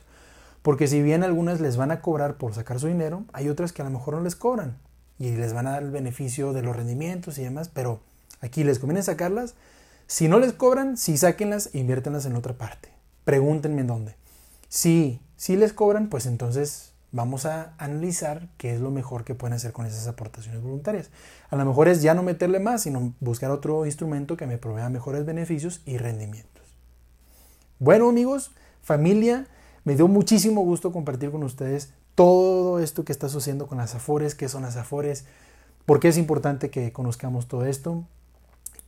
Porque 0.66 0.88
si 0.88 1.00
bien 1.00 1.22
algunas 1.22 1.60
les 1.60 1.76
van 1.76 1.92
a 1.92 2.00
cobrar 2.00 2.38
por 2.38 2.52
sacar 2.52 2.80
su 2.80 2.88
dinero, 2.88 3.24
hay 3.32 3.48
otras 3.48 3.72
que 3.72 3.82
a 3.82 3.84
lo 3.84 3.92
mejor 3.92 4.14
no 4.14 4.22
les 4.22 4.34
cobran 4.34 4.78
y 5.16 5.30
les 5.30 5.52
van 5.52 5.68
a 5.68 5.70
dar 5.70 5.84
el 5.84 5.92
beneficio 5.92 6.52
de 6.52 6.62
los 6.62 6.74
rendimientos 6.74 7.38
y 7.38 7.44
demás, 7.44 7.70
pero 7.72 8.00
aquí 8.40 8.64
les 8.64 8.80
conviene 8.80 9.04
sacarlas. 9.04 9.54
Si 10.08 10.26
no 10.26 10.40
les 10.40 10.52
cobran, 10.52 10.96
sí 10.96 11.18
sáquenlas 11.18 11.70
e 11.72 11.78
inviértenlas 11.78 12.26
en 12.26 12.34
otra 12.34 12.54
parte. 12.54 12.88
Pregúntenme 13.24 13.82
en 13.82 13.86
dónde. 13.86 14.16
Si, 14.68 15.20
si 15.36 15.54
les 15.54 15.72
cobran, 15.72 16.08
pues 16.08 16.26
entonces 16.26 16.90
vamos 17.12 17.46
a 17.46 17.74
analizar 17.78 18.48
qué 18.56 18.74
es 18.74 18.80
lo 18.80 18.90
mejor 18.90 19.22
que 19.22 19.36
pueden 19.36 19.54
hacer 19.54 19.70
con 19.72 19.86
esas 19.86 20.08
aportaciones 20.08 20.62
voluntarias. 20.62 21.10
A 21.48 21.54
lo 21.54 21.64
mejor 21.64 21.86
es 21.86 22.02
ya 22.02 22.14
no 22.14 22.24
meterle 22.24 22.58
más, 22.58 22.82
sino 22.82 23.14
buscar 23.20 23.52
otro 23.52 23.86
instrumento 23.86 24.36
que 24.36 24.48
me 24.48 24.58
provea 24.58 24.88
mejores 24.88 25.24
beneficios 25.26 25.80
y 25.86 25.96
rendimientos. 25.96 26.64
Bueno 27.78 28.08
amigos, 28.08 28.50
familia, 28.82 29.46
me 29.86 29.94
dio 29.94 30.08
muchísimo 30.08 30.62
gusto 30.62 30.90
compartir 30.90 31.30
con 31.30 31.44
ustedes 31.44 31.92
todo 32.16 32.80
esto 32.80 33.04
que 33.04 33.12
está 33.12 33.28
sucediendo 33.28 33.68
con 33.68 33.78
las 33.78 33.94
Afores, 33.94 34.34
qué 34.34 34.48
son 34.48 34.62
las 34.62 34.76
Afores, 34.76 35.26
por 35.84 36.00
qué 36.00 36.08
es 36.08 36.18
importante 36.18 36.70
que 36.70 36.92
conozcamos 36.92 37.46
todo 37.46 37.64
esto. 37.64 38.02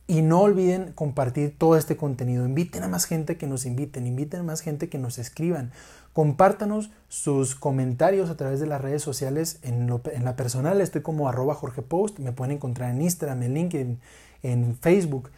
Y 0.07 0.21
no 0.23 0.41
olviden 0.41 0.91
compartir 0.91 1.55
todo 1.57 1.77
este 1.77 1.95
contenido. 1.95 2.45
Inviten 2.45 2.83
a 2.83 2.89
más 2.89 3.05
gente 3.05 3.37
que 3.37 3.47
nos 3.47 3.65
inviten, 3.65 4.07
inviten 4.07 4.41
a 4.41 4.43
más 4.43 4.59
gente 4.59 4.89
que 4.89 4.97
nos 4.97 5.19
escriban. 5.19 5.71
Compártanos 6.11 6.91
sus 7.07 7.55
comentarios 7.55 8.29
a 8.29 8.35
través 8.35 8.59
de 8.59 8.67
las 8.67 8.81
redes 8.81 9.01
sociales. 9.01 9.59
En, 9.61 9.87
la 9.87 10.35
personal 10.35 10.81
estoy 10.81 11.01
como 11.01 11.29
arroba 11.29 11.55
Jorge 11.55 11.81
Post. 11.81 12.19
Me 12.19 12.33
pueden 12.33 12.57
encontrar 12.57 12.91
en 12.91 13.01
Instagram, 13.01 13.41
en 13.43 13.53
LinkedIn, 13.53 13.99
en 14.43 14.75
Facebook. 14.75 15.29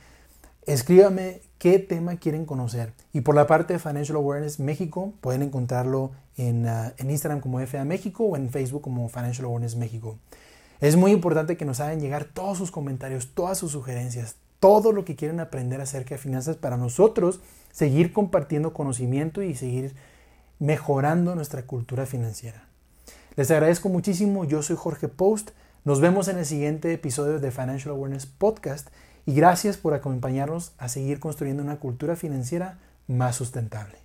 Escríbame 0.66 1.42
qué 1.58 1.80
tema 1.80 2.18
quieren 2.18 2.46
conocer. 2.46 2.94
Y 3.14 3.22
por 3.22 3.36
la 3.36 3.48
parte 3.48 3.74
de 3.74 3.80
Financial 3.80 4.16
Awareness 4.16 4.60
México, 4.60 5.14
pueden 5.22 5.42
encontrarlo 5.42 6.12
en, 6.38 6.68
ah, 6.68 6.94
en, 6.98 7.10
Instagram 7.10 7.42
como 7.42 7.60
FA 7.66 7.84
México 7.84 8.24
o 8.26 8.36
en 8.36 8.50
Facebook 8.50 8.82
como 8.82 9.10
Financial 9.10 9.46
Awareness 9.46 9.76
México. 9.76 10.18
Es 10.80 10.96
muy 10.96 11.12
importante 11.12 11.58
que 11.58 11.66
nos 11.66 11.80
hagan 11.80 12.00
llegar 12.00 12.26
todos 12.26 12.58
sus 12.58 12.72
comentarios, 12.72 13.34
todas 13.34 13.58
sus 13.58 13.72
sugerencias, 13.72 14.36
todo 14.60 14.92
lo 14.92 15.06
que 15.06 15.16
quieren 15.16 15.40
aprender 15.40 15.82
acerca 15.82 16.16
de 16.16 16.22
finanzas 16.22 16.56
para 16.56 16.78
nosotros 16.78 17.42
seguir 17.72 18.14
compartiendo 18.14 18.74
conocimiento 18.74 19.42
y 19.42 19.56
seguir 19.56 19.96
mejorando 20.60 21.36
nuestra 21.36 21.64
cultura 21.64 22.06
financiera. 22.06 22.68
Les 23.36 23.50
agradezco 23.50 23.90
muchísimo, 23.90 24.46
yo 24.46 24.62
soy 24.62 24.76
Jorge 24.76 25.08
Post, 25.08 25.52
nos 25.84 26.02
vemos 26.02 26.28
en 26.28 26.38
el 26.38 26.46
siguiente 26.46 26.94
episodio 26.94 27.40
de 27.40 27.50
Financial 27.50 27.96
Awareness 27.96 28.28
Podcast 28.28 28.90
y 29.26 29.34
gracias 29.34 29.78
por 29.78 29.94
acompañarnos 29.94 30.74
a 30.78 30.90
seguir 30.90 31.20
construyendo 31.20 31.64
una 31.64 31.78
cultura 31.78 32.16
financiera 32.16 32.80
más 33.08 33.36
sustentable. 33.36 34.01